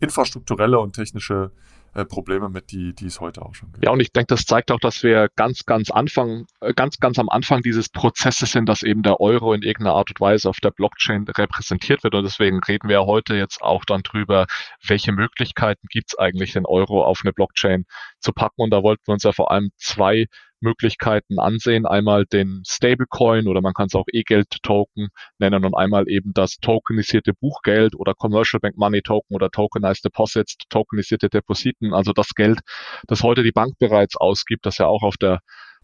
infrastrukturelle 0.00 0.78
und 0.78 0.94
technische 0.94 1.52
äh, 1.98 2.04
Probleme 2.04 2.48
mit, 2.48 2.70
die, 2.70 2.94
die 2.94 3.06
es 3.06 3.20
heute 3.20 3.42
auch 3.42 3.54
schon 3.54 3.72
gibt. 3.72 3.84
Ja, 3.84 3.90
und 3.90 3.98
ich 4.00 4.12
denke, 4.12 4.28
das 4.28 4.44
zeigt 4.44 4.70
auch, 4.70 4.78
dass 4.78 5.02
wir 5.02 5.28
ganz, 5.34 5.64
ganz 5.66 5.90
Anfang, 5.90 6.46
äh, 6.60 6.72
ganz, 6.72 6.98
ganz 6.98 7.18
am 7.18 7.28
Anfang 7.28 7.62
dieses 7.62 7.88
Prozesses 7.88 8.52
sind, 8.52 8.68
dass 8.68 8.82
eben 8.82 9.02
der 9.02 9.20
Euro 9.20 9.52
in 9.52 9.62
irgendeiner 9.62 9.96
Art 9.96 10.10
und 10.10 10.20
Weise 10.20 10.48
auf 10.48 10.58
der 10.58 10.70
Blockchain 10.70 11.26
repräsentiert 11.28 12.04
wird. 12.04 12.14
Und 12.14 12.22
deswegen 12.22 12.60
reden 12.60 12.88
wir 12.88 13.04
heute 13.04 13.34
jetzt 13.34 13.60
auch 13.62 13.84
dann 13.84 14.02
drüber, 14.02 14.46
welche 14.86 15.10
Möglichkeiten 15.10 15.88
gibt 15.90 16.12
es 16.12 16.18
eigentlich, 16.18 16.52
den 16.52 16.66
Euro 16.66 17.02
auf 17.04 17.22
eine 17.24 17.32
Blockchain 17.32 17.84
zu 18.20 18.32
packen. 18.32 18.62
Und 18.62 18.70
da 18.70 18.82
wollten 18.84 19.02
wir 19.06 19.14
uns 19.14 19.24
ja 19.24 19.32
vor 19.32 19.50
allem 19.50 19.70
zwei 19.76 20.26
Möglichkeiten 20.60 21.38
ansehen. 21.38 21.86
Einmal 21.86 22.24
den 22.26 22.62
Stablecoin 22.66 23.46
oder 23.46 23.60
man 23.60 23.74
kann 23.74 23.86
es 23.86 23.94
auch 23.94 24.06
E-Geld-Token 24.12 25.08
nennen 25.38 25.64
und 25.64 25.74
einmal 25.74 26.08
eben 26.08 26.32
das 26.34 26.56
tokenisierte 26.56 27.32
Buchgeld 27.34 27.94
oder 27.94 28.14
Commercial 28.14 28.60
Bank 28.60 28.76
Money 28.76 29.02
Token 29.02 29.34
oder 29.34 29.50
Tokenized 29.50 30.04
Deposits, 30.04 30.56
tokenisierte 30.68 31.28
Depositen, 31.28 31.94
also 31.94 32.12
das 32.12 32.30
Geld, 32.34 32.60
das 33.06 33.22
heute 33.22 33.42
die 33.42 33.52
Bank 33.52 33.74
bereits 33.78 34.16
ausgibt, 34.16 34.66
das 34.66 34.78
ja 34.78 34.86
auch 34.86 35.02
auf 35.02 35.16
der 35.16 35.40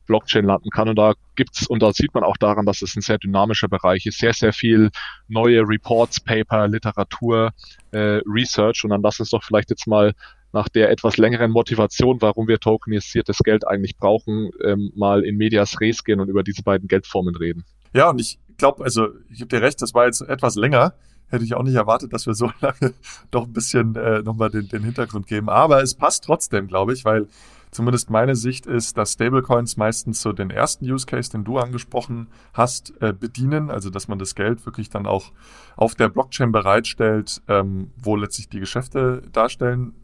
Blockchain 0.07 0.45
landen 0.45 0.71
kann. 0.71 0.89
Und 0.89 0.97
da 0.97 1.15
gibt's, 1.35 1.67
und 1.67 1.83
da 1.83 1.93
sieht 1.93 2.15
man 2.15 2.25
auch 2.25 2.37
daran, 2.37 2.67
dass 2.67 2.83
es 2.83 2.97
ein 2.97 3.01
sehr 3.01 3.19
dynamischer 3.19 3.69
Bereich 3.69 4.07
ist, 4.07 4.19
sehr, 4.19 4.35
sehr 4.35 4.53
viel 4.53 4.91
neue 5.29 5.63
Reports, 5.63 6.21
Paper, 6.21 6.69
Literatur, 6.69 7.53
äh, 7.93 8.21
Research. 8.27 8.85
Und 8.85 8.91
dann 8.91 9.03
lass 9.03 9.21
uns 9.21 9.31
doch 9.31 9.43
vielleicht 9.43 9.71
jetzt 9.71 9.87
mal 9.87 10.13
nach 10.55 10.69
der 10.69 10.91
etwas 10.91 11.17
längeren 11.17 11.51
Motivation, 11.51 12.23
warum 12.23 12.47
wir 12.47 12.61
tokenisiertes 12.61 13.39
Geld 13.39 13.67
eigentlich 13.67 13.97
brauchen, 13.97 14.51
ähm, 14.65 14.93
mal 14.95 15.25
in 15.25 15.37
Medias 15.37 15.81
Res 15.81 16.05
gehen 16.05 16.21
und 16.21 16.29
über 16.29 16.45
diese 16.45 16.63
beiden 16.63 16.89
Geldformen 16.89 17.35
reden. 17.35 17.65
Ja, 17.93 18.09
und 18.11 18.21
ich 18.21 18.39
glaube, 18.57 18.85
also 18.85 19.09
ich 19.31 19.39
gebe 19.39 19.49
dir 19.49 19.63
recht, 19.63 19.83
das 19.83 19.95
war 19.95 20.07
jetzt 20.07 20.23
etwas 20.23 20.55
länger. 20.55 20.95
Hätte 21.29 21.45
ich 21.45 21.55
auch 21.55 21.65
nicht 21.65 21.75
erwartet, 21.75 22.13
dass 22.13 22.27
wir 22.27 22.35
so 22.35 22.51
lange 22.61 22.95
doch 23.33 23.47
ein 23.47 23.53
bisschen 23.53 23.97
äh, 23.97 24.23
nochmal 24.23 24.49
den, 24.49 24.69
den 24.69 24.85
Hintergrund 24.85 25.27
geben. 25.27 25.49
Aber 25.49 25.83
es 25.83 25.97
passt 25.97 26.23
trotzdem, 26.25 26.69
glaube 26.69 26.93
ich, 26.93 27.05
weil 27.05 27.27
zumindest 27.73 28.09
meine 28.09 28.37
Sicht 28.37 28.67
ist, 28.67 28.97
dass 28.97 29.15
Stablecoins 29.15 29.77
meistens 29.77 30.23
so 30.23 30.33
den 30.33 30.51
ersten 30.51 30.85
Use 30.85 31.07
Case, 31.07 31.33
den 31.33 31.43
du 31.43 31.59
angesprochen 31.59 32.29
hast, 32.53 32.93
äh, 33.03 33.13
bedienen. 33.13 33.71
Also 33.71 33.91
dass 33.91 34.07
man 34.07 34.21
das 34.21 34.37
Geld 34.37 34.65
wirklich 34.67 34.89
dann 34.89 35.07
auch 35.07 35.33
auf 35.75 35.97
der 35.97 36.11
Blockchain 36.11 36.53
bereitstellt, 36.53 37.43
ähm, 37.49 37.91
wo 37.97 38.15
letztlich 38.15 38.49
die 38.49 38.61
Geschäfte 38.61 39.23
darstellen 39.33 39.95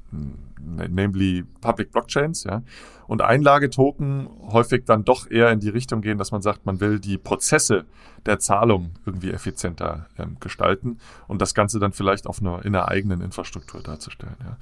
namely 0.61 1.45
Public 1.61 1.93
Blockchains, 1.93 2.45
ja. 2.45 2.63
Und 3.07 3.23
Einlagetoken 3.23 4.29
häufig 4.53 4.85
dann 4.85 5.05
doch 5.05 5.29
eher 5.29 5.51
in 5.51 5.59
die 5.59 5.69
Richtung 5.69 6.01
gehen, 6.01 6.17
dass 6.17 6.31
man 6.31 6.43
sagt, 6.43 6.65
man 6.65 6.81
will 6.81 7.01
die 7.01 7.19
Prozesse 7.19 7.87
der 8.25 8.39
Zahlung 8.39 8.93
irgendwie 9.05 9.31
effizienter 9.31 10.07
ähm, 10.17 10.37
gestalten 10.39 10.99
und 11.27 11.43
das 11.43 11.55
Ganze 11.55 11.81
dann 11.81 11.93
vielleicht 11.93 12.27
auf 12.27 12.41
einer, 12.41 12.65
in 12.65 12.75
einer 12.75 12.89
eigenen 12.89 13.21
Infrastruktur 13.21 13.83
darzustellen, 13.83 14.37
ja. 14.45 14.57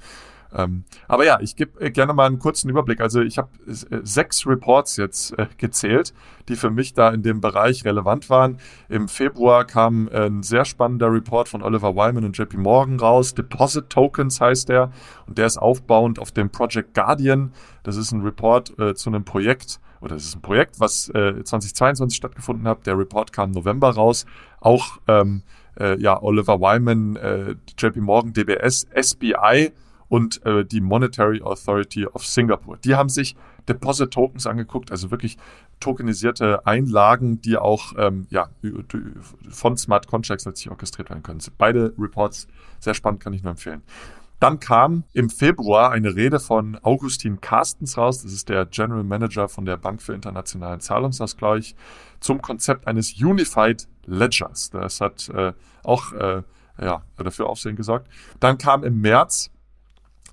Ähm, 0.53 0.83
aber 1.07 1.25
ja, 1.25 1.39
ich 1.41 1.55
gebe 1.55 1.79
äh, 1.79 1.91
gerne 1.91 2.13
mal 2.13 2.25
einen 2.25 2.39
kurzen 2.39 2.69
Überblick. 2.69 3.01
Also 3.01 3.21
ich 3.21 3.37
habe 3.37 3.49
äh, 3.67 3.99
sechs 4.03 4.47
Reports 4.47 4.97
jetzt 4.97 5.37
äh, 5.37 5.47
gezählt, 5.57 6.13
die 6.47 6.55
für 6.55 6.71
mich 6.71 6.93
da 6.93 7.09
in 7.09 7.21
dem 7.21 7.39
Bereich 7.39 7.85
relevant 7.85 8.29
waren. 8.29 8.57
Im 8.87 9.07
Februar 9.07 9.65
kam 9.65 10.07
äh, 10.07 10.25
ein 10.25 10.43
sehr 10.43 10.65
spannender 10.65 11.11
Report 11.11 11.49
von 11.49 11.61
Oliver 11.61 11.95
Wyman 11.95 12.25
und 12.25 12.37
JP 12.37 12.57
Morgan 12.57 12.99
raus. 12.99 13.35
Deposit 13.35 13.89
Tokens 13.89 14.41
heißt 14.41 14.69
der 14.69 14.91
und 15.27 15.37
der 15.37 15.45
ist 15.45 15.57
aufbauend 15.57 16.19
auf 16.19 16.31
dem 16.31 16.49
Project 16.49 16.95
Guardian. 16.95 17.53
Das 17.83 17.95
ist 17.95 18.11
ein 18.11 18.21
Report 18.21 18.77
äh, 18.79 18.95
zu 18.95 19.09
einem 19.09 19.25
Projekt 19.25 19.79
oder 20.01 20.15
es 20.15 20.25
ist 20.25 20.37
ein 20.37 20.41
Projekt, 20.41 20.79
was 20.79 21.07
2022 21.07 22.15
stattgefunden 22.15 22.65
hat. 22.69 22.87
Der 22.87 22.97
Report 22.97 23.33
kam 23.33 23.51
November 23.51 23.89
raus. 23.89 24.25
Auch 24.61 24.97
ähm, 25.09 25.43
ja, 25.97 26.21
Oliver 26.23 26.61
Wyman, 26.61 27.19
JP 27.77 27.97
Morgan, 27.97 28.31
DBS, 28.31 28.87
SBI 28.97 29.73
und 30.09 30.45
äh, 30.45 30.65
die 30.65 30.81
Monetary 30.81 31.41
Authority 31.41 32.05
of 32.05 32.25
Singapore. 32.25 32.77
Die 32.83 32.95
haben 32.95 33.09
sich 33.09 33.35
Deposit 33.67 34.11
Tokens 34.11 34.47
angeguckt, 34.47 34.91
also 34.91 35.11
wirklich 35.11 35.37
tokenisierte 35.79 36.65
Einlagen, 36.65 37.41
die 37.41 37.57
auch 37.57 37.93
ähm, 37.97 38.27
ja, 38.29 38.49
von 39.49 39.77
Smart 39.77 40.07
Contracts 40.07 40.45
letztlich 40.45 40.71
orchestriert 40.71 41.09
werden 41.09 41.23
können. 41.23 41.39
Beide 41.57 41.93
Reports 41.97 42.47
sehr 42.79 42.95
spannend, 42.95 43.21
kann 43.21 43.33
ich 43.33 43.43
nur 43.43 43.51
empfehlen. 43.51 43.83
Dann 44.39 44.59
kam 44.61 45.03
im 45.13 45.29
Februar 45.29 45.91
eine 45.91 46.15
Rede 46.15 46.39
von 46.39 46.79
Augustin 46.81 47.41
Carstens 47.41 47.97
raus, 47.97 48.23
das 48.23 48.31
ist 48.31 48.47
der 48.47 48.65
General 48.65 49.03
Manager 49.03 49.49
von 49.49 49.65
der 49.65 49.75
Bank 49.75 50.01
für 50.01 50.13
internationalen 50.13 50.79
Zahlungsausgleich, 50.79 51.75
zum 52.21 52.41
Konzept 52.41 52.87
eines 52.87 53.21
Unified 53.21 53.87
Ledgers. 54.05 54.69
Das 54.69 55.01
hat 55.01 55.29
äh, 55.29 55.53
auch 55.83 56.13
äh, 56.13 56.41
ja, 56.81 57.03
dafür 57.17 57.47
Aufsehen 57.47 57.75
gesorgt. 57.75 58.07
Dann 58.39 58.57
kam 58.57 58.85
im 58.85 59.01
März 59.01 59.51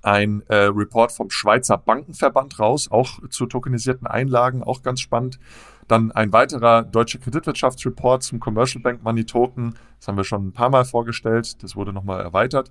ein 0.06 0.42
äh, 0.46 0.56
Report 0.66 1.10
vom 1.10 1.30
Schweizer 1.30 1.76
Bankenverband 1.76 2.60
raus, 2.60 2.88
auch 2.90 3.18
zu 3.28 3.46
tokenisierten 3.46 4.06
Einlagen, 4.06 4.62
auch 4.62 4.82
ganz 4.82 5.00
spannend. 5.00 5.40
Dann 5.88 6.12
ein 6.12 6.32
weiterer 6.32 6.84
deutscher 6.84 7.18
Kreditwirtschaftsreport 7.18 8.22
zum 8.22 8.38
Commercial 8.38 8.82
Bank 8.82 9.02
Money 9.02 9.24
Token. 9.24 9.74
Das 9.98 10.06
haben 10.06 10.16
wir 10.16 10.22
schon 10.22 10.46
ein 10.46 10.52
paar 10.52 10.70
Mal 10.70 10.84
vorgestellt. 10.84 11.60
Das 11.62 11.74
wurde 11.74 11.92
nochmal 11.92 12.20
erweitert. 12.20 12.70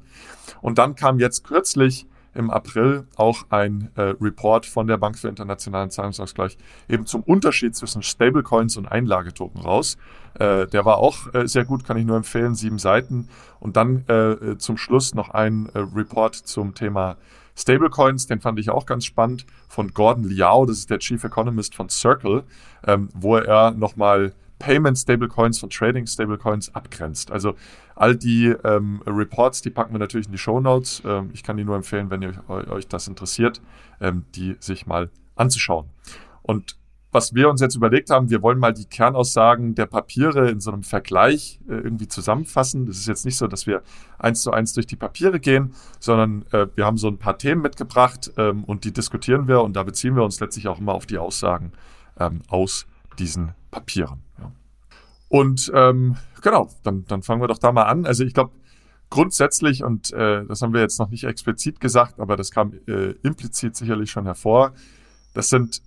Und 0.62 0.78
dann 0.78 0.96
kam 0.96 1.20
jetzt 1.20 1.44
kürzlich 1.44 2.08
im 2.36 2.52
April 2.52 3.08
auch 3.16 3.46
ein 3.50 3.90
äh, 3.96 4.14
Report 4.22 4.66
von 4.66 4.88
der 4.88 4.98
Bank 4.98 5.18
für 5.18 5.30
internationalen 5.30 5.90
Zahlungsausgleich 5.90 6.58
eben 6.88 7.06
zum 7.06 7.24
Unterschied 7.24 7.76
zwischen 7.76 8.04
Stablecoins 8.04 8.78
und 8.78 8.86
Einlagetoken 8.88 9.62
raus. 9.62 9.98
Äh, 10.36 10.68
der 10.68 10.86
war 10.86 10.98
auch 10.98 11.34
äh, 11.34 11.48
sehr 11.48 11.66
gut, 11.66 11.86
kann 11.86 11.98
ich 11.98 12.06
nur 12.06 12.18
empfehlen, 12.18 12.56
sieben 12.56 12.78
Seiten. 12.78 13.30
Und 13.60 13.78
dann 13.78 14.06
äh, 14.08 14.58
zum 14.58 14.78
Schluss 14.78 15.16
noch 15.16 15.30
ein 15.30 15.70
äh, 15.74 15.80
Report 15.80 16.36
zum 16.36 16.76
Thema 16.76 17.18
Stablecoins, 17.56 18.28
den 18.28 18.42
fand 18.42 18.60
ich 18.60 18.70
auch 18.70 18.86
ganz 18.86 19.06
spannend, 19.06 19.46
von 19.70 19.94
Gordon 19.94 20.26
Liao, 20.26 20.66
das 20.66 20.80
ist 20.80 20.90
der 20.90 21.00
Chief 21.00 21.24
Economist 21.24 21.74
von 21.74 21.90
Circle, 21.90 22.44
ähm, 22.86 23.10
wo 23.14 23.38
er 23.38 23.72
nochmal 23.72 24.34
Payment 24.60 24.98
Stablecoins 24.98 25.60
von 25.60 25.70
Trading 25.70 26.08
Stablecoins 26.08 26.74
abgrenzt. 26.74 27.32
Also 27.32 27.56
all 27.96 28.16
die 28.16 28.48
ähm, 28.64 29.02
Reports, 29.06 29.62
die 29.62 29.70
packen 29.70 29.94
wir 29.94 30.00
natürlich 30.00 30.28
in 30.28 30.32
die 30.32 30.38
Show 30.38 30.60
Notes. 30.60 31.02
Ähm, 31.06 31.30
ich 31.34 31.44
kann 31.44 31.58
die 31.58 31.64
nur 31.64 31.76
empfehlen, 31.76 32.10
wenn 32.10 32.22
ihr 32.22 32.34
euch 32.48 32.88
das 32.88 33.08
interessiert, 33.08 33.62
ähm, 34.00 34.26
die 34.36 34.56
sich 34.60 34.86
mal 34.86 35.10
anzuschauen. 35.36 35.88
Und 36.42 36.78
was 37.16 37.34
wir 37.34 37.50
uns 37.50 37.62
jetzt 37.62 37.76
überlegt 37.76 38.10
haben, 38.10 38.30
wir 38.30 38.42
wollen 38.42 38.60
mal 38.60 38.74
die 38.74 38.84
Kernaussagen 38.84 39.74
der 39.74 39.86
Papiere 39.86 40.50
in 40.52 40.60
so 40.60 40.70
einem 40.74 40.84
Vergleich 40.84 41.62
äh, 41.70 41.76
irgendwie 41.76 42.10
zusammenfassen. 42.10 42.86
Das 42.88 42.98
ist 42.98 43.08
jetzt 43.08 43.24
nicht 43.24 43.38
so, 43.38 43.48
dass 43.48 43.66
wir 43.66 43.84
eins 44.20 44.42
zu 44.42 44.52
eins 44.52 44.74
durch 44.74 44.86
die 44.86 44.98
Papiere 44.98 45.40
gehen, 45.40 45.74
sondern 46.02 46.44
äh, 46.52 46.68
wir 46.76 46.86
haben 46.86 46.98
so 46.98 47.08
ein 47.08 47.18
paar 47.18 47.38
Themen 47.38 47.62
mitgebracht 47.62 48.34
ähm, 48.36 48.66
und 48.66 48.84
die 48.84 48.92
diskutieren 48.92 49.48
wir 49.48 49.62
und 49.62 49.78
da 49.78 49.84
beziehen 49.84 50.18
wir 50.18 50.24
uns 50.24 50.42
letztlich 50.42 50.68
auch 50.68 50.80
immer 50.80 50.94
auf 50.94 51.06
die 51.06 51.18
Aussagen 51.18 51.72
ähm, 52.20 52.42
aus 52.50 52.86
diesen 53.18 53.54
Papieren. 53.72 54.25
Und 55.36 55.70
ähm, 55.76 56.16
genau, 56.42 56.70
dann, 56.84 57.04
dann 57.08 57.22
fangen 57.22 57.42
wir 57.42 57.50
doch 57.50 57.58
da 57.58 57.74
mal 57.74 57.84
an. 57.84 58.06
Also 58.06 58.24
ich 58.24 58.34
glaube, 58.34 58.54
grundsätzlich, 59.10 59.84
und 59.84 60.14
äh, 60.14 60.46
das 60.46 60.62
haben 60.62 60.74
wir 60.74 60.80
jetzt 60.80 60.98
noch 60.98 61.10
nicht 61.10 61.26
explizit 61.26 61.82
gesagt, 61.82 62.22
aber 62.22 62.38
das 62.38 62.52
kam 62.52 62.72
äh, 62.88 63.16
implizit 63.22 63.76
sicherlich 63.76 64.10
schon 64.10 64.24
hervor, 64.24 64.72
das 65.34 65.50
sind 65.50 65.82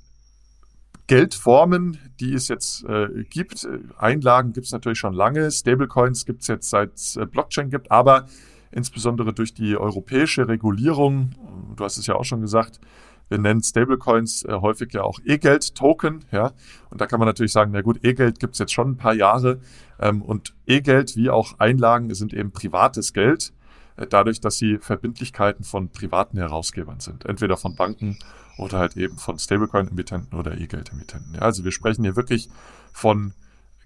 Geldformen, 1.06 1.98
die 2.20 2.34
es 2.34 2.48
jetzt 2.48 2.84
äh, 2.84 3.24
gibt. 3.30 3.66
Einlagen 3.96 4.52
gibt 4.52 4.66
es 4.66 4.72
natürlich 4.72 4.98
schon 4.98 5.14
lange. 5.14 5.50
Stablecoins 5.50 6.26
gibt 6.26 6.42
es 6.42 6.48
jetzt 6.48 6.68
seit 6.68 7.16
äh, 7.16 7.24
Blockchain 7.24 7.70
gibt, 7.70 7.90
aber 7.90 8.26
insbesondere 8.70 9.32
durch 9.32 9.54
die 9.54 9.78
europäische 9.78 10.46
Regulierung, 10.46 11.30
du 11.74 11.84
hast 11.84 11.96
es 11.96 12.06
ja 12.06 12.16
auch 12.16 12.26
schon 12.26 12.42
gesagt, 12.42 12.80
wir 13.28 13.38
nennen 13.38 13.62
Stablecoins 13.62 14.44
äh, 14.44 14.54
häufig 14.54 14.92
ja 14.92 15.02
auch 15.02 15.20
E-Geld-Token, 15.24 16.24
ja. 16.32 16.52
Und 16.90 17.00
da 17.00 17.06
kann 17.06 17.18
man 17.18 17.26
natürlich 17.26 17.52
sagen, 17.52 17.72
na 17.72 17.82
gut, 17.82 18.04
E-Geld 18.04 18.40
gibt 18.40 18.54
es 18.54 18.58
jetzt 18.58 18.72
schon 18.72 18.92
ein 18.92 18.96
paar 18.96 19.14
Jahre. 19.14 19.60
Ähm, 20.00 20.22
und 20.22 20.54
E-Geld 20.66 21.16
wie 21.16 21.30
auch 21.30 21.58
Einlagen 21.58 22.14
sind 22.14 22.32
eben 22.32 22.52
privates 22.52 23.12
Geld, 23.12 23.52
äh, 23.96 24.06
dadurch, 24.06 24.40
dass 24.40 24.56
sie 24.56 24.78
Verbindlichkeiten 24.78 25.64
von 25.64 25.90
privaten 25.90 26.38
Herausgebern 26.38 27.00
sind. 27.00 27.26
Entweder 27.26 27.56
von 27.56 27.74
Banken 27.74 28.18
oder 28.56 28.78
halt 28.78 28.96
eben 28.96 29.18
von 29.18 29.38
Stablecoin-Emittenten 29.38 30.38
oder 30.38 30.58
E-Geld-Emittenten. 30.58 31.34
Ja, 31.34 31.42
also 31.42 31.64
wir 31.64 31.72
sprechen 31.72 32.04
hier 32.04 32.16
wirklich 32.16 32.48
von 32.92 33.34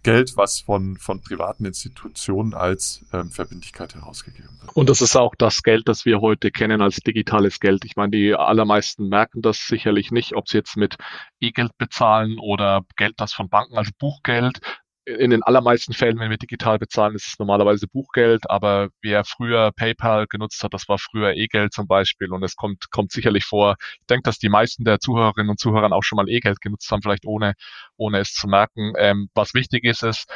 Geld, 0.03 0.37
was 0.37 0.61
von, 0.61 0.97
von 0.97 1.21
privaten 1.21 1.65
Institutionen 1.65 2.55
als 2.55 3.05
ähm, 3.13 3.31
Verbindlichkeit 3.31 3.95
herausgegeben 3.95 4.59
wird. 4.61 4.77
Und 4.77 4.89
das 4.89 5.01
ist 5.01 5.17
auch 5.17 5.35
das 5.37 5.63
Geld, 5.63 5.89
das 5.89 6.05
wir 6.05 6.21
heute 6.21 6.51
kennen 6.51 6.83
als 6.83 6.97
digitales 6.97 7.61
Geld. 7.61 7.85
Ich 7.85 7.97
meine, 7.97 8.11
die 8.11 8.35
allermeisten 8.35 9.09
merken 9.09 9.43
das 9.43 9.67
sicherlich 9.67 10.11
nicht, 10.11 10.35
ob 10.35 10.49
sie 10.49 10.59
jetzt 10.59 10.77
mit 10.77 10.97
E-Geld 11.41 11.77
bezahlen 11.79 12.39
oder 12.39 12.83
Geld, 12.97 13.15
das 13.19 13.33
von 13.33 13.49
Banken, 13.49 13.77
also 13.79 13.93
Buchgeld, 13.99 14.61
in 15.05 15.31
den 15.31 15.43
allermeisten 15.43 15.93
Fällen, 15.93 16.19
wenn 16.19 16.31
wir 16.31 16.39
digital 16.39 16.79
bezahlen, 16.79 17.15
ist 17.15 17.27
es 17.27 17.39
normalerweise 17.39 17.89
Buchgeld, 17.89 18.49
aber 18.49 18.89
wer 19.01 19.25
früher 19.25 19.73
PayPal 19.73 20.27
genutzt 20.27 20.63
hat, 20.63 20.75
das 20.75 20.89
war 20.89 20.99
früher 20.99 21.35
E-Geld 21.35 21.73
zum 21.73 21.87
Beispiel 21.89 22.33
und 22.33 22.43
es 22.45 22.55
kommt, 22.57 22.91
kommt 22.91 23.11
sicherlich 23.11 23.45
vor. 23.45 23.77
Ich 24.01 24.07
denke, 24.07 24.23
dass 24.23 24.39
die 24.39 24.49
meisten 24.49 24.85
der 24.85 25.01
Zuhörerinnen 25.01 25.51
und 25.51 25.59
Zuhörer 25.59 25.93
auch 25.93 26.05
schon 26.05 26.17
mal 26.17 26.29
E-Geld 26.29 26.61
genutzt 26.61 26.91
haben, 26.91 27.03
vielleicht 27.03 27.27
ohne, 27.27 27.55
ohne 27.97 28.19
es 28.19 28.33
zu 28.33 28.47
merken. 28.47 28.93
Ähm, 28.97 29.29
was 29.35 29.55
wichtig 29.55 29.85
ist, 29.85 30.03
ist, 30.05 30.27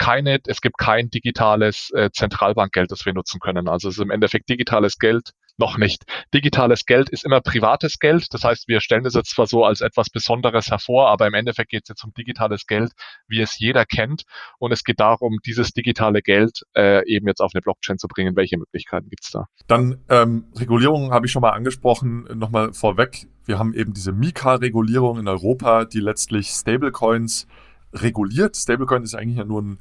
keine, 0.00 0.38
es 0.46 0.62
gibt 0.62 0.78
kein 0.78 1.10
digitales 1.10 1.90
äh, 1.90 2.10
Zentralbankgeld, 2.10 2.90
das 2.90 3.04
wir 3.04 3.12
nutzen 3.12 3.38
können. 3.38 3.68
Also 3.68 3.88
es 3.88 3.96
ist 3.98 4.02
im 4.02 4.10
Endeffekt 4.10 4.48
digitales 4.48 4.98
Geld 4.98 5.32
noch 5.60 5.78
nicht. 5.78 6.02
Digitales 6.34 6.86
Geld 6.86 7.08
ist 7.10 7.24
immer 7.24 7.40
privates 7.40 8.00
Geld. 8.00 8.26
Das 8.34 8.42
heißt, 8.42 8.66
wir 8.66 8.80
stellen 8.80 9.06
es 9.06 9.14
jetzt 9.14 9.30
zwar 9.30 9.46
so 9.46 9.64
als 9.64 9.80
etwas 9.80 10.10
Besonderes 10.10 10.70
hervor, 10.70 11.08
aber 11.08 11.28
im 11.28 11.34
Endeffekt 11.34 11.70
geht 11.70 11.84
es 11.84 11.90
jetzt 11.90 12.04
um 12.04 12.12
digitales 12.14 12.66
Geld, 12.66 12.90
wie 13.28 13.40
es 13.40 13.58
jeder 13.58 13.84
kennt. 13.84 14.24
Und 14.58 14.72
es 14.72 14.82
geht 14.82 14.98
darum, 14.98 15.38
dieses 15.46 15.70
digitale 15.70 16.22
Geld 16.22 16.62
äh, 16.74 17.06
eben 17.06 17.28
jetzt 17.28 17.40
auf 17.40 17.52
eine 17.54 17.60
Blockchain 17.60 17.98
zu 17.98 18.08
bringen. 18.08 18.34
Welche 18.34 18.58
Möglichkeiten 18.58 19.08
gibt 19.08 19.22
es 19.24 19.30
da? 19.30 19.46
Dann 19.68 20.02
ähm, 20.08 20.46
Regulierung 20.56 21.12
habe 21.12 21.26
ich 21.26 21.32
schon 21.32 21.42
mal 21.42 21.50
angesprochen. 21.50 22.26
Nochmal 22.34 22.72
vorweg. 22.72 23.28
Wir 23.44 23.58
haben 23.58 23.74
eben 23.74 23.92
diese 23.92 24.12
Mika-Regulierung 24.12 25.18
in 25.18 25.28
Europa, 25.28 25.84
die 25.84 26.00
letztlich 26.00 26.48
Stablecoins 26.48 27.46
reguliert. 27.92 28.56
Stablecoin 28.56 29.02
ist 29.02 29.14
eigentlich 29.14 29.38
ja 29.38 29.44
nur 29.44 29.62
ein 29.62 29.78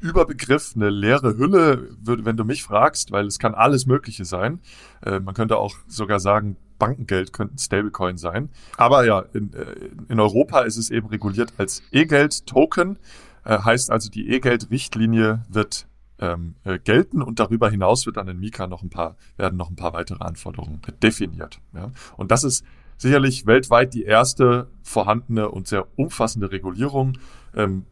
Überbegriff, 0.00 0.72
eine 0.74 0.90
leere 0.90 1.36
Hülle, 1.36 1.90
wenn 2.00 2.36
du 2.36 2.44
mich 2.44 2.62
fragst, 2.62 3.12
weil 3.12 3.26
es 3.26 3.38
kann 3.38 3.54
alles 3.54 3.86
Mögliche 3.86 4.24
sein. 4.24 4.60
Äh, 5.04 5.20
man 5.20 5.34
könnte 5.34 5.56
auch 5.58 5.76
sogar 5.86 6.20
sagen, 6.20 6.56
Bankengeld 6.78 7.32
könnten 7.32 7.58
Stablecoin 7.58 8.16
sein. 8.16 8.48
Aber 8.76 9.04
ja, 9.04 9.20
in, 9.32 9.52
äh, 9.52 9.90
in 10.08 10.18
Europa 10.18 10.60
ist 10.62 10.76
es 10.76 10.90
eben 10.90 11.08
reguliert 11.08 11.52
als 11.58 11.82
E-Geld-Token. 11.92 12.98
Äh, 13.44 13.58
heißt 13.58 13.90
also, 13.90 14.10
die 14.10 14.30
E-Geld-Richtlinie 14.30 15.44
wird 15.48 15.86
ähm, 16.18 16.56
äh, 16.64 16.78
gelten 16.78 17.22
und 17.22 17.38
darüber 17.38 17.70
hinaus 17.70 18.06
wird 18.06 18.16
dann 18.16 18.28
in 18.28 18.38
Mika 18.38 18.66
noch 18.66 18.82
ein 18.82 18.90
paar, 18.90 19.16
werden 19.36 19.56
noch 19.56 19.70
ein 19.70 19.76
paar 19.76 19.92
weitere 19.92 20.24
Anforderungen 20.24 20.80
definiert. 21.02 21.60
Ja? 21.72 21.92
Und 22.16 22.30
das 22.30 22.44
ist 22.44 22.64
sicherlich 22.96 23.46
weltweit 23.46 23.94
die 23.94 24.04
erste 24.04 24.68
vorhandene 24.82 25.48
und 25.48 25.66
sehr 25.66 25.86
umfassende 25.96 26.50
Regulierung. 26.50 27.18
Ähm, 27.54 27.86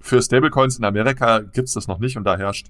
für 0.00 0.22
Stablecoins 0.22 0.78
in 0.78 0.84
Amerika 0.84 1.40
gibt 1.40 1.68
es 1.68 1.74
das 1.74 1.88
noch 1.88 1.98
nicht 1.98 2.16
und 2.16 2.24
da 2.24 2.36
herrscht 2.36 2.68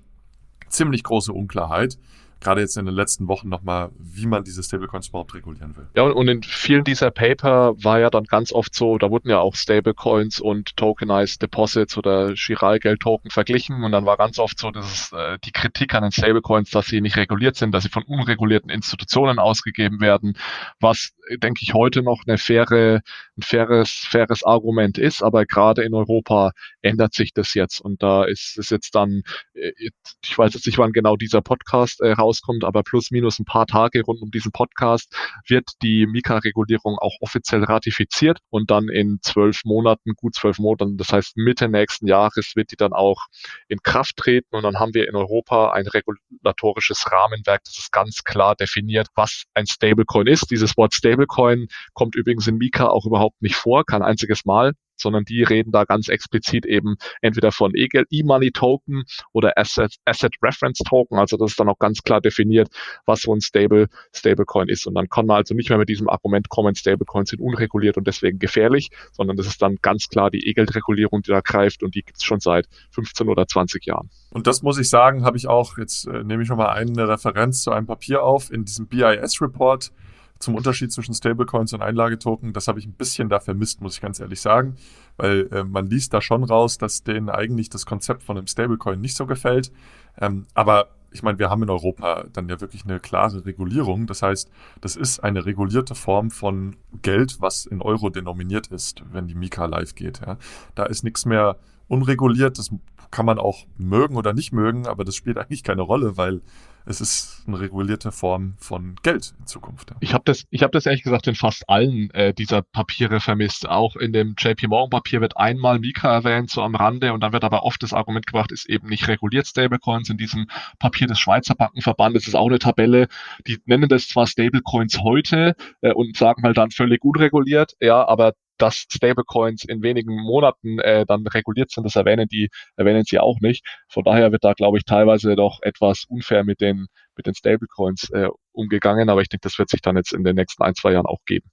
ziemlich 0.69 1.03
große 1.03 1.33
Unklarheit 1.33 1.99
gerade 2.41 2.61
jetzt 2.61 2.77
in 2.77 2.87
den 2.87 2.95
letzten 2.95 3.29
Wochen 3.29 3.49
nochmal, 3.49 3.91
wie 3.99 4.27
man 4.27 4.45
diese 4.45 4.63
Stablecoins 4.63 5.09
überhaupt 5.09 5.35
regulieren 5.35 5.77
will. 5.77 5.89
Ja, 5.95 6.03
und 6.05 6.29
in 6.29 6.43
vielen 6.43 6.85
dieser 6.85 7.11
Paper 7.11 7.75
war 7.83 7.99
ja 7.99 8.11
dann 8.11 8.25
ganz 8.25 8.53
oft 8.53 8.75
so, 8.75 8.99
da 8.99 9.11
wurden 9.11 9.31
ja 9.31 9.39
auch 9.41 9.55
Stablecoins 9.55 10.41
und 10.41 10.77
Tokenized 10.77 11.43
Deposits 11.43 11.97
oder 11.97 12.35
Chiralgeld-Token 12.35 13.31
verglichen 13.31 13.83
und 13.83 13.93
dann 13.93 14.07
war 14.07 14.17
ganz 14.17 14.39
oft 14.39 14.59
so, 14.59 14.71
dass 14.71 15.13
äh, 15.13 15.39
die 15.45 15.53
Kritik 15.53 15.95
an 15.95 16.03
den 16.03 16.13
Stablecoins, 16.13 16.71
dass 16.71 16.87
sie 16.87 17.01
nicht 17.01 17.17
reguliert 17.17 17.57
sind, 17.57 17.73
dass 17.73 17.85
sie 17.85 17.91
von 17.91 18.03
unregulierten 18.05 18.71
Institutionen 18.71 19.39
ausgegeben 19.39 20.01
werden, 20.01 20.37
was, 20.79 21.13
denke 21.43 21.61
ich, 21.63 21.75
heute 21.75 22.03
noch 22.03 22.23
eine 22.27 22.39
faire, 22.39 23.01
ein 23.37 23.43
faires, 23.43 24.07
faires 24.09 24.43
Argument 24.45 24.99
ist, 24.99 25.23
aber 25.23 25.45
gerade 25.45 25.83
in 25.83 25.95
Europa 25.95 26.53
ändert 26.83 27.15
sich 27.15 27.33
das 27.33 27.55
jetzt 27.55 27.81
und 27.81 28.03
da 28.03 28.25
ist 28.25 28.57
es 28.59 28.71
jetzt 28.71 28.95
dann, 28.95 29.23
äh, 29.55 29.73
ich 29.79 30.37
weiß 30.37 30.55
jetzt 30.55 30.67
nicht, 30.67 30.79
wann 30.79 30.93
genau 30.93 31.17
dieser 31.17 31.43
Podcast 31.43 32.01
äh, 32.01 32.13
rauskommt, 32.13 32.65
aber 32.65 32.83
plus 32.83 33.11
minus 33.11 33.39
ein 33.39 33.45
paar 33.45 33.67
Tage 33.67 34.03
rund 34.03 34.23
um 34.23 34.31
diesen 34.31 34.53
Podcast 34.53 35.15
wird 35.47 35.71
die 35.83 36.07
Mika-Regulierung 36.07 36.99
auch 36.99 37.17
offiziell 37.21 37.65
ratifiziert 37.65 38.39
und 38.51 38.71
dann 38.71 38.89
in 38.89 39.19
zwölf 39.23 39.63
Monaten, 39.65 40.13
gut 40.17 40.35
zwölf 40.35 40.59
Monaten, 40.59 40.97
das 40.97 41.13
heißt 41.13 41.37
Mitte 41.37 41.69
nächsten 41.69 42.07
Jahres 42.07 42.53
wird 42.55 42.73
die 42.73 42.77
dann 42.77 42.93
auch 42.93 43.27
in 43.69 43.79
Kraft 43.83 44.17
treten 44.17 44.57
und 44.57 44.63
dann 44.63 44.79
haben 44.79 44.95
wir 44.95 45.09
in 45.09 45.15
Europa 45.15 45.73
ein 45.73 45.87
regulatorisches 45.87 47.05
Rahmenwerk, 47.11 47.63
das 47.65 47.79
ist 47.79 47.93
ganz 47.93 48.25
klar 48.25 48.55
definiert, 48.55 49.09
was 49.15 49.45
ein 49.55 49.67
Stablecoin 49.67 50.27
ist. 50.27 50.51
Dieses 50.51 50.77
Wort 50.77 50.95
Stablecoin 50.95 51.67
kommt 51.93 52.15
übrigens 52.15 52.47
in 52.47 52.57
Mika 52.57 52.89
auch 52.89 53.07
überhaupt 53.07 53.26
nicht 53.41 53.57
vor, 53.57 53.85
kein 53.85 54.03
einziges 54.03 54.45
Mal 54.45 54.73
sondern 54.97 55.25
die 55.25 55.43
reden 55.43 55.73
da 55.73 55.85
ganz 55.85 56.09
explizit 56.09 56.67
eben 56.67 56.97
entweder 57.21 57.53
von 57.53 57.73
E-Money 57.75 58.51
Token 58.53 59.05
oder 59.33 59.53
Asset, 59.57 59.97
Asset 60.05 60.35
Reference 60.43 60.79
Token. 60.79 61.19
Also 61.19 61.37
das 61.37 61.53
ist 61.53 61.61
dann 61.61 61.69
auch 61.69 61.79
ganz 61.79 62.03
klar 62.03 62.21
definiert, 62.21 62.69
was 63.05 63.23
so 63.23 63.35
ein 63.35 63.41
Stable, 63.41 63.89
Stablecoin 64.15 64.69
ist. 64.69 64.87
Und 64.87 64.95
dann 64.95 65.09
kann 65.09 65.27
man 65.27 65.37
also 65.37 65.55
nicht 65.55 65.69
mehr 65.69 65.79
mit 65.79 65.89
diesem 65.89 66.09
Argument 66.09 66.49
kommen, 66.49 66.75
Stablecoins 66.75 67.31
sind 67.31 67.41
unreguliert 67.41 67.97
und 67.97 68.07
deswegen 68.07 68.39
gefährlich, 68.39 68.91
sondern 69.13 69.37
das 69.37 69.47
ist 69.47 69.63
dann 69.63 69.77
ganz 69.83 70.09
klar 70.09 70.31
die 70.31 70.49
E-Geld-Regulierung, 70.49 71.23
die 71.23 71.31
da 71.31 71.41
greift 71.41 71.83
und 71.83 71.95
die 71.95 72.03
gibt 72.03 72.19
es 72.19 72.25
schon 72.25 72.41
seit 72.41 72.67
15 72.91 73.29
oder 73.29 73.47
20 73.47 73.85
Jahren. 73.87 74.11
Und 74.31 74.47
das 74.47 74.63
muss 74.63 74.79
ich 74.79 74.89
sagen, 74.89 75.25
habe 75.25 75.37
ich 75.37 75.47
auch, 75.47 75.79
jetzt 75.79 76.07
äh, 76.07 76.23
nehme 76.25 76.43
ich 76.43 76.49
nochmal 76.49 76.71
eine 76.71 77.09
Referenz 77.09 77.63
zu 77.63 77.71
einem 77.71 77.87
Papier 77.87 78.23
auf, 78.23 78.51
in 78.51 78.65
diesem 78.65 78.87
BIS-Report 78.87 79.93
zum 80.39 80.55
Unterschied 80.55 80.93
zwischen 80.93 81.15
Stablecoins 81.15 81.73
und 81.73 81.83
Einlagetoken, 81.83 82.53
das 82.53 82.69
habe 82.69 82.79
ich 82.79 82.87
ein 82.87 82.93
bisschen 82.93 83.29
da 83.29 83.41
vermisst, 83.41 83.81
muss 83.81 83.97
ich 83.97 84.01
ganz 84.01 84.21
ehrlich 84.21 84.41
sagen, 84.41 84.77
weil 85.17 85.49
äh, 85.53 85.65
man 85.65 85.87
liest 85.87 86.13
da 86.13 86.21
schon 86.21 86.45
raus, 86.45 86.79
dass 86.79 87.03
denen 87.03 87.31
eigentlich 87.31 87.71
das 87.71 87.87
Konzept 87.87 88.23
von 88.23 88.37
einem 88.37 88.47
Stablecoin 88.47 89.01
nicht 89.01 89.17
so 89.17 89.27
gefällt. 89.27 89.73
Ähm, 90.21 90.47
aber 90.55 90.91
ich 91.11 91.23
meine, 91.23 91.39
wir 91.39 91.49
haben 91.49 91.63
in 91.63 91.71
Europa 91.71 92.27
dann 92.33 92.49
ja 92.49 92.61
wirklich 92.61 92.85
eine 92.85 93.01
klare 93.01 93.47
Regulierung. 93.47 94.07
Das 94.07 94.23
heißt, 94.23 94.51
das 94.81 94.97
ist 94.97 95.21
eine 95.21 95.47
regulierte 95.47 95.95
Form 95.95 96.31
von 96.31 96.77
Geld, 97.01 97.41
was 97.41 97.65
in 97.65 97.81
Euro 97.81 98.11
denominiert 98.11 98.67
ist, 98.69 99.03
wenn 99.13 99.27
die 99.27 99.35
Mika 99.35 99.65
live 99.65 99.95
geht. 99.95 100.21
Ja. 100.21 100.37
Da 100.75 100.85
ist 100.85 101.05
nichts 101.05 101.25
mehr 101.25 101.57
unreguliert. 101.89 102.59
Das 102.59 102.71
kann 103.11 103.25
man 103.25 103.39
auch 103.39 103.65
mögen 103.79 104.17
oder 104.17 104.35
nicht 104.35 104.53
mögen, 104.53 104.87
aber 104.87 105.05
das 105.05 105.15
spielt 105.15 105.39
eigentlich 105.39 105.63
keine 105.63 105.83
Rolle, 105.83 106.17
weil 106.17 106.43
es 106.87 107.01
ist 107.01 107.43
eine 107.47 107.59
regulierte 107.59 108.13
Form 108.13 108.55
von 108.59 108.95
Geld 109.03 109.35
in 109.41 109.47
Zukunft. 109.47 109.93
Ich 110.01 110.15
habe 110.15 110.23
das, 110.25 110.45
ich 110.51 110.63
habe 110.63 110.71
das 110.71 110.87
ehrlich 110.87 111.03
gesagt 111.03 111.27
in 111.27 111.35
fast 111.35 111.69
allen 111.69 112.11
äh, 112.13 112.33
dieser 112.33 112.63
Papiere 112.63 113.19
vermisst. 113.21 113.69
Auch 113.69 113.97
in 113.97 114.13
dem 114.13 114.35
JP 114.39 114.69
Morgan 114.69 114.91
Papier 114.91 115.21
wird 115.21 115.37
einmal 115.37 115.81
Mika 115.81 116.15
erwähnt, 116.15 116.49
so 116.51 116.63
am 116.63 116.77
Rande, 116.77 117.13
und 117.13 117.21
dann 117.21 117.33
wird 117.33 117.45
aber 117.45 117.65
oft 117.65 117.83
das 117.83 117.93
Argument 117.93 118.27
gebracht, 118.27 118.53
ist 118.53 118.69
eben 118.69 118.89
nicht 118.89 119.09
reguliert 119.09 119.49
Stablecoins. 119.49 120.09
In 120.11 120.17
diesem 120.17 120.47
Papier 120.79 121.09
des 121.09 121.19
Schweizer 121.19 121.57
Bankenverbandes 121.57 122.29
ist 122.29 122.37
auch 122.37 122.47
eine 122.47 122.61
Tabelle, 122.61 123.09
die 123.47 123.59
nennen 123.67 123.89
das 123.89 124.09
zwar 124.09 124.29
Stablecoins 124.29 125.01
heute 125.01 125.57
äh, 125.81 125.93
und 125.93 126.17
sagen 126.17 126.45
halt 126.45 126.57
dann 126.57 126.71
völlig 126.71 127.05
unreguliert, 127.05 127.75
ja, 127.81 128.07
aber 128.07 128.35
dass 128.59 128.87
Stablecoins 128.89 129.65
in 129.65 129.83
wenigen 129.83 130.17
Monaten 130.17 130.79
äh, 130.81 131.05
dann 131.07 131.27
reguliert 131.27 131.71
sind, 131.71 131.85
das 131.85 131.97
erwähnen 131.97 132.29
die, 132.29 132.49
erwähnen 132.77 133.05
sie 133.05 133.19
auch 133.19 133.41
nicht. 133.41 133.65
Von 133.89 134.05
daher 134.05 134.33
wird 134.33 134.45
da, 134.45 134.53
glaube 134.53 134.79
ich, 134.79 134.85
teilweise 134.85 135.37
doch 135.37 135.59
etwas 135.63 136.05
unfair 136.09 136.45
mit 136.45 136.61
den, 136.61 136.87
mit 137.17 137.27
den 137.27 137.35
Stablecoins 137.35 138.11
äh, 138.11 138.29
umgegangen, 138.53 139.11
aber 139.11 139.21
ich 139.21 139.29
denke, 139.29 139.43
das 139.49 139.59
wird 139.59 139.71
sich 139.71 139.81
dann 139.81 139.97
jetzt 139.97 140.13
in 140.13 140.25
den 140.25 140.37
nächsten 140.37 140.63
ein, 140.63 140.75
zwei 140.75 140.93
Jahren 140.93 141.07
auch 141.07 141.21
geben. 141.27 141.51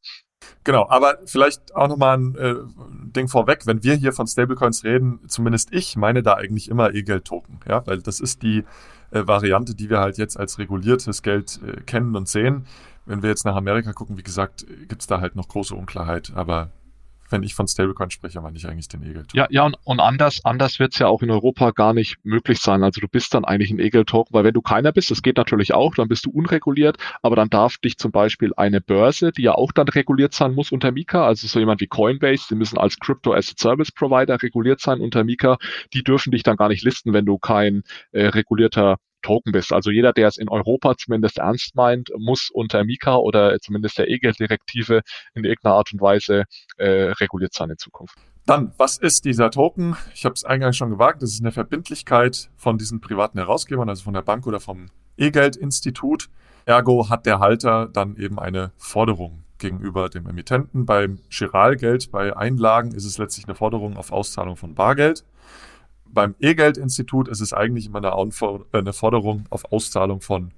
Genau, 0.64 0.88
aber 0.90 1.20
vielleicht 1.26 1.76
auch 1.76 1.88
nochmal 1.88 2.18
ein 2.18 2.36
äh, 2.36 2.56
Ding 3.16 3.28
vorweg, 3.28 3.66
wenn 3.66 3.84
wir 3.84 3.96
hier 3.96 4.14
von 4.14 4.28
Stablecoins 4.28 4.84
reden, 4.84 5.20
zumindest 5.28 5.74
ich 5.74 5.96
meine 5.96 6.24
da 6.24 6.34
eigentlich 6.34 6.70
immer 6.70 6.94
E-Geld-Token, 6.94 7.60
ja, 7.68 7.86
weil 7.86 8.02
das 8.02 8.20
ist 8.20 8.44
die 8.44 8.64
äh, 9.12 9.28
Variante, 9.28 9.76
die 9.76 9.90
wir 9.90 10.00
halt 10.00 10.18
jetzt 10.18 10.40
als 10.40 10.60
reguliertes 10.60 11.22
Geld 11.22 11.60
äh, 11.66 11.82
kennen 11.82 12.16
und 12.16 12.28
sehen. 12.28 12.66
Wenn 13.06 13.22
wir 13.22 13.30
jetzt 13.30 13.46
nach 13.46 13.56
Amerika 13.56 13.92
gucken, 13.92 14.18
wie 14.18 14.24
gesagt, 14.24 14.66
gibt 14.88 15.02
es 15.02 15.08
da 15.08 15.20
halt 15.20 15.36
noch 15.36 15.50
große 15.50 15.76
Unklarheit, 15.76 16.32
aber 16.36 16.72
wenn 17.34 17.44
ich 17.44 17.56
von 17.56 17.68
Stablecoin 17.68 18.12
spreche, 18.12 18.40
meine 18.40 18.56
ich 18.56 18.66
eigentlich 18.68 18.88
den 18.88 19.04
Egel. 19.04 19.26
Ja, 19.34 19.48
ja, 19.50 19.66
und, 19.66 19.76
und 19.84 20.00
anders, 20.00 20.46
anders 20.46 20.80
wird 20.80 20.94
es 20.94 21.00
ja 21.00 21.08
auch 21.08 21.22
in 21.22 21.32
Europa 21.32 21.72
gar 21.72 21.94
nicht 21.94 22.18
möglich 22.24 22.60
sein. 22.60 22.84
Also 22.84 23.02
du 23.02 23.08
bist 23.08 23.34
dann 23.34 23.44
eigentlich 23.44 23.72
ein 23.72 23.80
Egel-Token, 23.80 24.34
weil 24.34 24.46
wenn 24.46 24.54
du 24.54 24.62
keiner 24.62 24.92
bist, 24.92 25.12
das 25.12 25.22
geht 25.22 25.38
natürlich 25.38 25.74
auch, 25.74 25.96
dann 25.96 26.08
bist 26.08 26.26
du 26.26 26.32
unreguliert, 26.32 26.98
aber 27.22 27.36
dann 27.36 27.50
darf 27.50 27.78
dich 27.78 27.98
zum 27.98 28.12
Beispiel 28.12 28.54
eine 28.56 28.80
Börse, 28.80 29.32
die 29.32 29.42
ja 29.42 29.56
auch 29.56 29.72
dann 29.72 29.88
reguliert 29.90 30.34
sein 30.34 30.54
muss 30.54 30.72
unter 30.72 30.92
Mika, 30.92 31.26
also 31.26 31.48
so 31.48 31.60
jemand 31.60 31.82
wie 31.82 31.88
Coinbase, 31.88 32.46
die 32.50 32.56
müssen 32.56 32.78
als 32.78 32.98
Crypto 33.00 33.34
Asset 33.34 33.60
Service 33.60 33.92
Provider 33.92 34.42
reguliert 34.42 34.80
sein 34.80 35.02
unter 35.02 35.24
Mika, 35.24 35.58
die 35.94 36.04
dürfen 36.04 36.32
dich 36.32 36.44
dann 36.44 36.56
gar 36.56 36.70
nicht 36.70 36.84
listen, 36.84 37.14
wenn 37.14 37.26
du 37.26 37.40
kein 37.40 37.84
äh, 38.12 38.28
regulierter 38.28 38.98
Token 39.24 39.52
bist. 39.52 39.74
Also 39.74 39.90
jeder, 39.90 40.14
der 40.14 40.28
es 40.28 40.38
in 40.38 40.50
Europa 40.50 40.96
zumindest 40.96 41.40
ernst 41.40 41.76
meint, 41.76 42.12
muss 42.18 42.50
unter 42.54 42.84
Mika 42.84 43.16
oder 43.16 43.60
zumindest 43.60 43.98
der 43.98 44.10
E-Geld-Direktive 44.10 45.02
in 45.34 45.44
irgendeiner 45.44 45.76
Art 45.76 45.92
und 45.92 46.02
Weise 46.02 46.44
äh, 46.78 47.12
reguliert 47.20 47.54
sein 47.54 47.72
in 47.72 47.78
Zukunft. 47.78 48.16
Dann, 48.46 48.74
was 48.78 48.98
ist 48.98 49.26
dieser 49.26 49.50
Token? 49.52 49.96
Ich 50.14 50.26
habe 50.26 50.34
es 50.34 50.44
eingangs 50.44 50.76
schon 50.76 50.90
gewagt, 50.90 51.22
das 51.22 51.32
ist 51.32 51.42
eine 51.42 51.54
Verbindlichkeit 51.54 52.50
von 52.58 52.78
diesen 52.78 53.00
privaten 53.00 53.40
Herausgebern, 53.40 53.90
also 53.90 54.04
von 54.04 54.14
der 54.14 54.22
Bank 54.22 54.46
oder 54.46 54.60
vom 54.60 54.88
E-Geld-Institut. 55.18 56.30
Ergo 56.66 57.10
hat 57.10 57.26
der 57.26 57.40
Halter 57.40 57.88
dann 57.88 58.18
eben 58.18 58.40
eine 58.40 58.72
Forderung 58.78 59.44
gegenüber 59.60 60.10
dem 60.10 60.28
Emittenten. 60.28 60.86
Beim 60.86 61.20
Chiralgeld, 61.30 62.12
bei 62.12 62.36
Einlagen 62.36 62.94
ist 62.94 63.06
es 63.06 63.18
letztlich 63.18 63.48
eine 63.48 63.56
Forderung 63.56 63.96
auf 63.96 64.12
Auszahlung 64.12 64.58
von 64.58 64.76
Bargeld 64.76 65.24
beim 66.14 66.36
E-Geld-Institut 66.40 67.28
ist 67.28 67.42
es 67.42 67.54
eigentlich 67.54 67.88
immer 67.88 67.98
eine, 67.98 68.14
eine 68.72 68.94
Forderung 68.94 69.46
auf 69.50 69.72
Auszahlung 69.72 70.22
von 70.22 70.52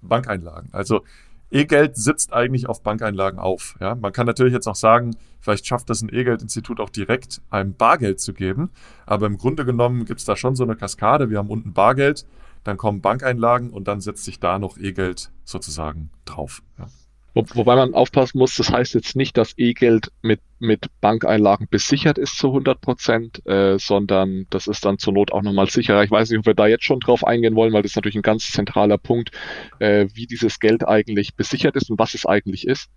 Bankeinlagen. 0.00 0.70
Also 0.72 1.02
E-Geld 1.50 1.96
sitzt 1.96 2.32
eigentlich 2.32 2.66
auf 2.68 2.82
Bankeinlagen 2.82 3.38
auf. 3.38 3.76
Ja? 3.78 3.94
Man 3.94 4.12
kann 4.12 4.26
natürlich 4.26 4.54
jetzt 4.54 4.66
auch 4.66 4.74
sagen, 4.74 5.16
vielleicht 5.40 5.66
schafft 5.66 5.90
das 5.90 6.00
ein 6.02 6.08
E-Geld-Institut 6.12 6.80
auch 6.80 6.88
direkt 6.88 7.42
einem 7.50 7.74
Bargeld 7.74 8.20
zu 8.20 8.32
geben. 8.32 8.70
Aber 9.04 9.26
im 9.26 9.36
Grunde 9.36 9.64
genommen 9.66 10.06
gibt 10.06 10.20
es 10.20 10.26
da 10.26 10.34
schon 10.34 10.56
so 10.56 10.64
eine 10.64 10.76
Kaskade. 10.76 11.28
Wir 11.28 11.38
haben 11.38 11.50
unten 11.50 11.74
Bargeld, 11.74 12.26
dann 12.64 12.78
kommen 12.78 13.02
Bankeinlagen 13.02 13.70
und 13.70 13.86
dann 13.86 14.00
setzt 14.00 14.24
sich 14.24 14.40
da 14.40 14.58
noch 14.58 14.78
E-Geld 14.78 15.30
sozusagen 15.44 16.10
drauf. 16.24 16.62
Ja. 16.78 16.86
Wo, 17.34 17.44
wobei 17.54 17.76
man 17.76 17.94
aufpassen 17.94 18.38
muss, 18.38 18.56
das 18.56 18.70
heißt 18.70 18.94
jetzt 18.94 19.16
nicht, 19.16 19.36
dass 19.36 19.54
E-Geld 19.56 20.12
mit, 20.20 20.40
mit 20.58 20.86
Bankeinlagen 21.00 21.66
besichert 21.70 22.18
ist 22.18 22.36
zu 22.36 22.48
100 22.48 22.80
Prozent, 22.80 23.46
äh, 23.46 23.78
sondern 23.78 24.46
das 24.50 24.66
ist 24.66 24.84
dann 24.84 24.98
zur 24.98 25.14
Not 25.14 25.32
auch 25.32 25.42
nochmal 25.42 25.70
sicherer. 25.70 26.04
Ich 26.04 26.10
weiß 26.10 26.30
nicht, 26.30 26.40
ob 26.40 26.46
wir 26.46 26.54
da 26.54 26.66
jetzt 26.66 26.84
schon 26.84 27.00
drauf 27.00 27.26
eingehen 27.26 27.54
wollen, 27.54 27.72
weil 27.72 27.82
das 27.82 27.92
ist 27.92 27.96
natürlich 27.96 28.16
ein 28.16 28.22
ganz 28.22 28.50
zentraler 28.50 28.98
Punkt, 28.98 29.30
äh, 29.78 30.08
wie 30.12 30.26
dieses 30.26 30.60
Geld 30.60 30.86
eigentlich 30.86 31.34
besichert 31.34 31.76
ist 31.76 31.90
und 31.90 31.98
was 31.98 32.14
es 32.14 32.26
eigentlich 32.26 32.66
ist. 32.66 32.90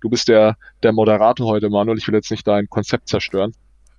Du 0.00 0.08
bist 0.08 0.28
der, 0.28 0.56
der 0.82 0.92
Moderator 0.92 1.46
heute, 1.46 1.68
Manuel. 1.68 1.98
Ich 1.98 2.06
will 2.06 2.14
jetzt 2.14 2.30
nicht 2.30 2.46
dein 2.46 2.68
Konzept 2.68 3.08
zerstören. 3.08 3.52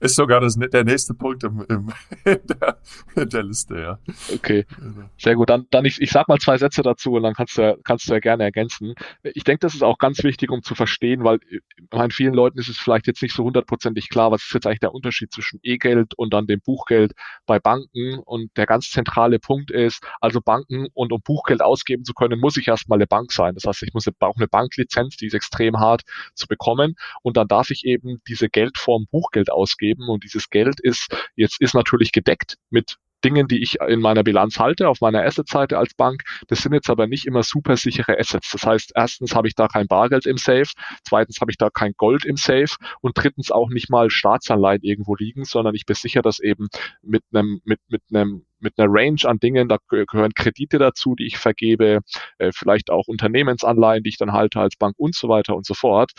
Ist 0.05 0.17
sogar 0.17 0.39
das, 0.39 0.55
der 0.55 0.83
nächste 0.83 1.15
Punkt 1.15 1.43
im, 1.43 1.65
im, 1.67 1.91
in, 2.25 2.39
der, 2.45 2.77
in 3.15 3.27
der 3.27 3.43
Liste, 3.43 3.79
ja. 3.79 3.99
Okay, 4.31 4.63
also. 4.79 5.01
sehr 5.17 5.33
gut. 5.33 5.49
Dann, 5.49 5.65
dann 5.71 5.83
ich, 5.83 5.99
ich 5.99 6.11
sag 6.11 6.27
mal 6.27 6.37
zwei 6.37 6.59
Sätze 6.59 6.83
dazu 6.83 7.13
und 7.13 7.23
dann 7.23 7.33
kannst 7.33 7.57
du, 7.57 7.75
kannst 7.83 8.07
du 8.07 8.13
ja 8.13 8.19
gerne 8.19 8.43
ergänzen. 8.43 8.93
Ich 9.23 9.43
denke, 9.43 9.61
das 9.61 9.73
ist 9.73 9.81
auch 9.81 9.97
ganz 9.97 10.23
wichtig, 10.23 10.51
um 10.51 10.61
zu 10.61 10.75
verstehen, 10.75 11.23
weil 11.23 11.39
meinen 11.91 12.11
vielen 12.11 12.35
Leuten 12.35 12.59
ist 12.59 12.69
es 12.69 12.77
vielleicht 12.77 13.07
jetzt 13.07 13.23
nicht 13.23 13.33
so 13.33 13.45
hundertprozentig 13.45 14.09
klar, 14.09 14.29
was 14.29 14.43
ist 14.43 14.53
jetzt 14.53 14.67
eigentlich 14.67 14.79
der 14.81 14.93
Unterschied 14.93 15.33
zwischen 15.33 15.59
E-Geld 15.63 16.13
und 16.15 16.35
dann 16.35 16.45
dem 16.45 16.61
Buchgeld 16.61 17.13
bei 17.47 17.57
Banken. 17.57 18.19
Und 18.19 18.55
der 18.57 18.67
ganz 18.67 18.91
zentrale 18.91 19.39
Punkt 19.39 19.71
ist, 19.71 20.05
also 20.21 20.39
Banken 20.39 20.87
und 20.93 21.13
um 21.13 21.21
Buchgeld 21.23 21.63
ausgeben 21.63 22.03
zu 22.03 22.13
können, 22.13 22.39
muss 22.39 22.57
ich 22.57 22.67
erstmal 22.67 22.99
eine 22.99 23.07
Bank 23.07 23.31
sein. 23.31 23.55
Das 23.55 23.63
heißt, 23.63 23.81
ich 23.81 23.93
muss 23.95 24.07
auch 24.19 24.35
eine 24.35 24.47
Banklizenz, 24.47 25.17
die 25.17 25.25
ist 25.25 25.33
extrem 25.33 25.79
hart 25.79 26.03
zu 26.35 26.45
bekommen. 26.45 26.95
Und 27.23 27.37
dann 27.37 27.47
darf 27.47 27.71
ich 27.71 27.85
eben 27.85 28.21
diese 28.27 28.49
Geldform 28.49 29.07
Buchgeld 29.09 29.51
ausgeben 29.51 29.94
ausgeben 29.95 30.09
und 30.09 30.23
dieses 30.23 30.49
Geld 30.49 30.79
ist 30.81 31.07
jetzt 31.35 31.61
ist 31.61 31.73
natürlich 31.73 32.11
gedeckt 32.11 32.57
mit 32.69 32.97
Dingen, 33.23 33.47
die 33.47 33.63
ich 33.63 33.79
in 33.79 34.01
meiner 34.01 34.23
Bilanz 34.23 34.59
halte, 34.59 34.87
auf 34.87 35.01
meiner 35.01 35.23
Asset-Seite 35.23 35.79
als 35.79 35.95
Bank. 35.95 36.21
Das 36.47 36.59
sind 36.59 36.73
jetzt 36.73 36.91
aber 36.91 37.07
nicht 37.07 37.25
immer 37.25 37.41
super 37.41 37.75
sichere 37.75 38.19
Assets. 38.19 38.51
Das 38.51 38.63
heißt, 38.63 38.91
erstens 38.93 39.33
habe 39.33 39.47
ich 39.47 39.55
da 39.55 39.67
kein 39.67 39.87
Bargeld 39.87 40.27
im 40.27 40.37
Safe, 40.37 40.69
zweitens 41.03 41.41
habe 41.41 41.49
ich 41.49 41.57
da 41.57 41.71
kein 41.71 41.93
Gold 41.97 42.23
im 42.23 42.35
Safe 42.35 42.75
und 43.01 43.17
drittens 43.17 43.49
auch 43.49 43.69
nicht 43.69 43.89
mal 43.89 44.11
Staatsanleihen 44.11 44.83
irgendwo 44.83 45.15
liegen, 45.15 45.43
sondern 45.43 45.73
ich 45.73 45.87
besichere 45.87 46.21
das 46.21 46.39
eben 46.39 46.67
mit 47.01 47.23
einem, 47.33 47.61
mit, 47.63 47.79
mit 47.87 48.03
einem 48.11 48.45
mit 48.65 48.73
einer 48.77 48.91
Range 48.91 49.21
an 49.23 49.39
Dingen. 49.39 49.69
Da 49.69 49.77
gehören 49.87 50.33
Kredite 50.33 50.77
dazu, 50.77 51.15
die 51.15 51.25
ich 51.27 51.37
vergebe, 51.37 51.99
äh, 52.39 52.51
vielleicht 52.53 52.89
auch 52.89 53.07
Unternehmensanleihen, 53.07 54.03
die 54.03 54.09
ich 54.09 54.17
dann 54.17 54.33
halte 54.33 54.59
als 54.59 54.75
Bank 54.75 54.95
und 54.97 55.15
so 55.15 55.29
weiter 55.29 55.55
und 55.55 55.65
so 55.65 55.73
fort. 55.73 56.11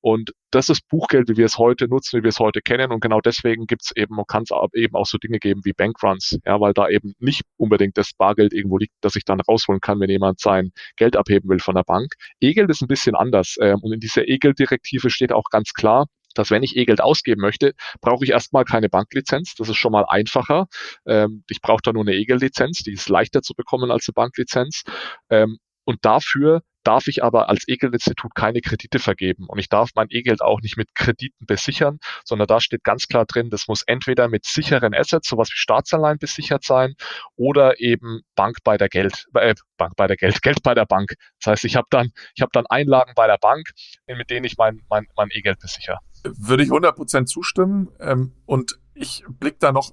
Und 0.00 0.32
das 0.50 0.68
ist 0.68 0.88
Buchgeld, 0.88 1.28
wie 1.28 1.36
wir 1.36 1.46
es 1.46 1.58
heute 1.58 1.88
nutzen, 1.88 2.18
wie 2.18 2.22
wir 2.22 2.28
es 2.28 2.38
heute 2.38 2.60
kennen. 2.60 2.92
Und 2.92 3.00
genau 3.00 3.20
deswegen 3.20 3.66
gibt 3.66 3.82
es 3.82 3.92
eben, 3.96 4.16
kann 4.28 4.44
es 4.44 4.50
eben 4.74 4.94
auch 4.94 5.06
so 5.06 5.18
Dinge 5.18 5.38
geben 5.38 5.62
wie 5.64 5.72
Bankruns, 5.72 6.38
ja, 6.46 6.60
weil 6.60 6.72
da 6.72 6.88
eben 6.88 7.14
nicht 7.18 7.42
unbedingt 7.56 7.98
das 7.98 8.12
Bargeld 8.16 8.52
irgendwo 8.52 8.78
liegt, 8.78 8.94
das 9.00 9.16
ich 9.16 9.24
dann 9.24 9.40
rausholen 9.40 9.80
kann, 9.80 10.00
wenn 10.00 10.10
jemand 10.10 10.40
sein 10.40 10.70
Geld 10.96 11.16
abheben 11.16 11.50
will 11.50 11.58
von 11.58 11.74
der 11.74 11.82
Bank. 11.82 12.14
E-Geld 12.40 12.70
ist 12.70 12.82
ein 12.82 12.88
bisschen 12.88 13.16
anders. 13.16 13.56
Ähm, 13.60 13.80
und 13.82 13.92
in 13.92 14.00
dieser 14.00 14.28
E-Geld-Direktive 14.28 15.10
steht 15.10 15.32
auch 15.32 15.44
ganz 15.50 15.72
klar, 15.72 16.06
dass 16.38 16.50
wenn 16.50 16.62
ich 16.62 16.76
E-Geld 16.76 17.00
ausgeben 17.00 17.40
möchte, 17.40 17.74
brauche 18.00 18.24
ich 18.24 18.30
erstmal 18.30 18.64
keine 18.64 18.88
Banklizenz. 18.88 19.54
Das 19.54 19.68
ist 19.68 19.76
schon 19.76 19.92
mal 19.92 20.04
einfacher. 20.08 20.66
Ähm, 21.06 21.44
ich 21.48 21.60
brauche 21.60 21.82
da 21.82 21.92
nur 21.92 22.02
eine 22.02 22.14
E-Geld-Lizenz, 22.14 22.78
die 22.78 22.92
ist 22.92 23.08
leichter 23.08 23.42
zu 23.42 23.54
bekommen 23.54 23.90
als 23.90 24.08
eine 24.08 24.14
Banklizenz. 24.14 24.82
Ähm, 25.30 25.58
und 25.84 26.04
dafür 26.04 26.62
darf 26.86 27.08
ich 27.08 27.24
aber 27.24 27.48
als 27.48 27.66
E-Geld-Institut 27.66 28.34
keine 28.34 28.60
Kredite 28.60 28.98
vergeben. 28.98 29.46
Und 29.48 29.58
ich 29.58 29.68
darf 29.68 29.90
mein 29.96 30.06
E-Geld 30.10 30.40
auch 30.40 30.60
nicht 30.60 30.76
mit 30.76 30.94
Krediten 30.94 31.44
besichern, 31.44 31.98
sondern 32.24 32.46
da 32.46 32.60
steht 32.60 32.84
ganz 32.84 33.08
klar 33.08 33.24
drin, 33.26 33.50
das 33.50 33.66
muss 33.66 33.82
entweder 33.82 34.28
mit 34.28 34.44
sicheren 34.44 34.94
Assets, 34.94 35.28
sowas 35.28 35.48
wie 35.52 35.58
Staatsanleihen 35.58 36.18
besichert 36.18 36.64
sein, 36.64 36.94
oder 37.34 37.80
eben 37.80 38.20
Bank 38.36 38.58
bei 38.62 38.76
der 38.76 38.88
Geld, 38.88 39.26
äh, 39.34 39.54
Bank 39.76 39.94
bei 39.96 40.06
der 40.06 40.16
Geld, 40.16 40.40
Geld 40.42 40.62
bei 40.62 40.74
der 40.74 40.86
Bank. 40.86 41.14
Das 41.40 41.52
heißt, 41.52 41.64
ich 41.64 41.74
habe 41.74 41.88
dann, 41.90 42.12
ich 42.34 42.42
habe 42.42 42.50
dann 42.52 42.66
Einlagen 42.66 43.12
bei 43.16 43.26
der 43.26 43.38
Bank, 43.38 43.70
mit 44.06 44.30
denen 44.30 44.44
ich 44.44 44.56
mein, 44.56 44.82
mein, 44.88 45.06
mein 45.16 45.28
E-Geld 45.32 45.58
besichere. 45.58 45.98
Würde 46.36 46.62
ich 46.62 46.70
100% 46.70 47.26
zustimmen. 47.26 47.88
Ähm, 48.00 48.32
und 48.46 48.78
ich 48.94 49.24
blicke 49.28 49.58
da 49.60 49.72
noch 49.72 49.92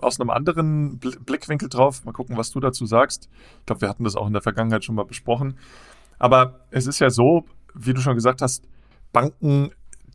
aus 0.00 0.20
einem 0.20 0.30
anderen 0.30 0.98
Blickwinkel 0.98 1.68
drauf. 1.68 2.04
Mal 2.04 2.12
gucken, 2.12 2.36
was 2.36 2.50
du 2.50 2.60
dazu 2.60 2.86
sagst. 2.86 3.28
Ich 3.60 3.66
glaube, 3.66 3.82
wir 3.82 3.88
hatten 3.88 4.04
das 4.04 4.16
auch 4.16 4.26
in 4.26 4.32
der 4.32 4.42
Vergangenheit 4.42 4.84
schon 4.84 4.94
mal 4.94 5.04
besprochen. 5.04 5.56
Aber 6.18 6.66
es 6.70 6.86
ist 6.86 6.98
ja 6.98 7.10
so, 7.10 7.44
wie 7.74 7.94
du 7.94 8.00
schon 8.00 8.14
gesagt 8.14 8.42
hast, 8.42 8.68
Banken, 9.12 9.70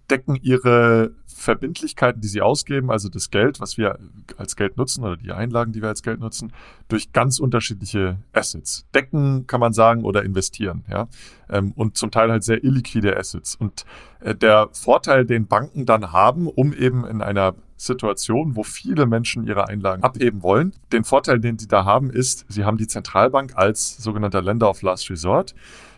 decken 0.09 0.35
ihre 0.35 1.11
Verbindlichkeiten, 1.25 2.21
die 2.21 2.27
sie 2.27 2.41
ausgeben, 2.41 2.89
also 2.89 3.09
das 3.09 3.29
Geld, 3.29 3.59
was 3.59 3.77
wir 3.77 3.99
als 4.37 4.55
Geld 4.55 4.77
nutzen 4.77 5.03
oder 5.03 5.17
die 5.17 5.31
Einlagen, 5.31 5.73
die 5.73 5.81
wir 5.81 5.89
als 5.89 6.01
Geld 6.01 6.19
nutzen, 6.19 6.53
durch 6.87 7.11
ganz 7.11 7.39
unterschiedliche 7.39 8.17
Assets. 8.33 8.85
Decken 8.93 9.45
kann 9.47 9.59
man 9.59 9.73
sagen 9.73 10.03
oder 10.03 10.23
investieren, 10.23 10.85
ja. 10.89 11.07
Ähm, 11.49 11.73
und 11.75 11.97
zum 11.97 12.11
Teil 12.11 12.31
halt 12.31 12.43
sehr 12.43 12.63
illiquide 12.63 13.17
Assets. 13.17 13.55
Und 13.55 13.85
äh, 14.21 14.33
der 14.33 14.69
Vorteil, 14.71 15.25
den 15.25 15.47
Banken 15.47 15.85
dann 15.85 16.11
haben, 16.11 16.47
um 16.47 16.73
eben 16.73 17.05
in 17.05 17.21
einer 17.21 17.55
Situation, 17.77 18.55
wo 18.55 18.63
viele 18.63 19.05
Menschen 19.05 19.45
ihre 19.45 19.67
Einlagen 19.67 20.03
abheben 20.03 20.41
wollen. 20.43 20.73
Den 20.91 21.03
Vorteil, 21.03 21.39
den 21.39 21.59
sie 21.59 21.67
da 21.67 21.83
haben, 21.83 22.09
ist, 22.09 22.45
sie 22.47 22.63
haben 22.63 22.77
die 22.77 22.87
Zentralbank 22.87 23.53
als 23.55 23.97
sogenannter 23.97 24.41
Lender 24.41 24.69
of 24.69 24.81
Last 24.81 25.09
Resort, 25.09 25.53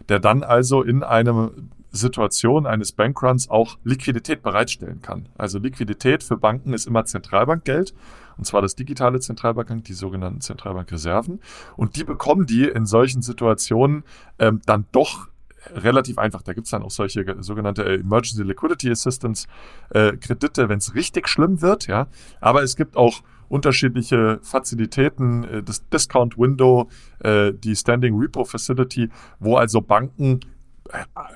der 0.10 0.20
dann 0.20 0.44
also 0.44 0.82
in 0.82 1.04
einem 1.04 1.70
Situation 1.92 2.66
eines 2.66 2.92
Bankruns 2.92 3.50
auch 3.50 3.78
Liquidität 3.84 4.42
bereitstellen 4.44 5.02
kann. 5.02 5.30
Also 5.38 5.60
Liquidität 5.60 6.24
für 6.24 6.38
Banken 6.38 6.74
ist 6.74 6.88
immer 6.88 7.06
Zentralbankgeld, 7.06 7.94
und 8.38 8.46
zwar 8.46 8.62
das 8.62 8.76
digitale 8.76 9.20
Zentralbankgeld, 9.20 9.88
die 9.88 9.94
sogenannten 9.94 10.42
Zentralbankreserven. 10.42 11.40
Und 11.76 11.96
die 11.96 12.04
bekommen 12.04 12.46
die 12.46 12.66
in 12.66 12.86
solchen 12.86 13.22
Situationen 13.22 14.04
ähm, 14.38 14.62
dann 14.66 14.86
doch 14.92 15.30
relativ 15.74 16.18
einfach. 16.18 16.42
Da 16.42 16.54
gibt 16.54 16.66
es 16.66 16.72
dann 16.72 16.84
auch 16.84 16.92
solche 16.92 17.26
sogenannte 17.40 17.84
Emergency 17.84 18.44
Liquidity 18.44 18.92
Assistance 18.92 19.48
äh, 19.90 20.16
Kredite, 20.18 20.70
wenn 20.70 20.78
es 20.78 20.96
richtig 20.96 21.28
schlimm 21.28 21.62
wird, 21.62 21.88
ja. 21.88 22.08
Aber 22.40 22.64
es 22.64 22.76
gibt 22.76 22.96
auch 22.96 23.22
unterschiedliche 23.50 24.40
Fazilitäten, 24.42 25.44
äh, 25.46 25.64
das 25.64 25.88
Discount 25.90 26.38
Window, 26.38 26.90
äh, 27.20 27.54
die 27.54 27.76
Standing 27.76 28.18
Repo 28.18 28.44
Facility, 28.44 29.10
wo 29.40 29.56
also 29.58 29.82
Banken 29.82 30.42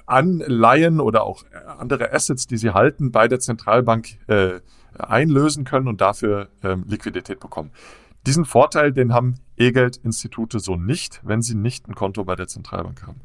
Anleihen 0.05 0.99
oder 0.99 1.23
auch 1.23 1.43
andere 1.79 2.13
Assets, 2.13 2.47
die 2.47 2.57
sie 2.57 2.71
halten, 2.71 3.11
bei 3.11 3.27
der 3.27 3.39
Zentralbank 3.39 4.17
äh, 4.27 4.59
einlösen 4.97 5.63
können 5.63 5.87
und 5.87 6.01
dafür 6.01 6.49
ähm, 6.63 6.85
Liquidität 6.87 7.39
bekommen. 7.39 7.71
Diesen 8.25 8.45
Vorteil, 8.45 8.91
den 8.91 9.13
haben 9.13 9.35
E-Geld-Institute 9.57 10.59
so 10.59 10.75
nicht, 10.75 11.21
wenn 11.23 11.41
sie 11.41 11.55
nicht 11.55 11.87
ein 11.87 11.95
Konto 11.95 12.23
bei 12.23 12.35
der 12.35 12.47
Zentralbank 12.47 13.05
haben. 13.07 13.21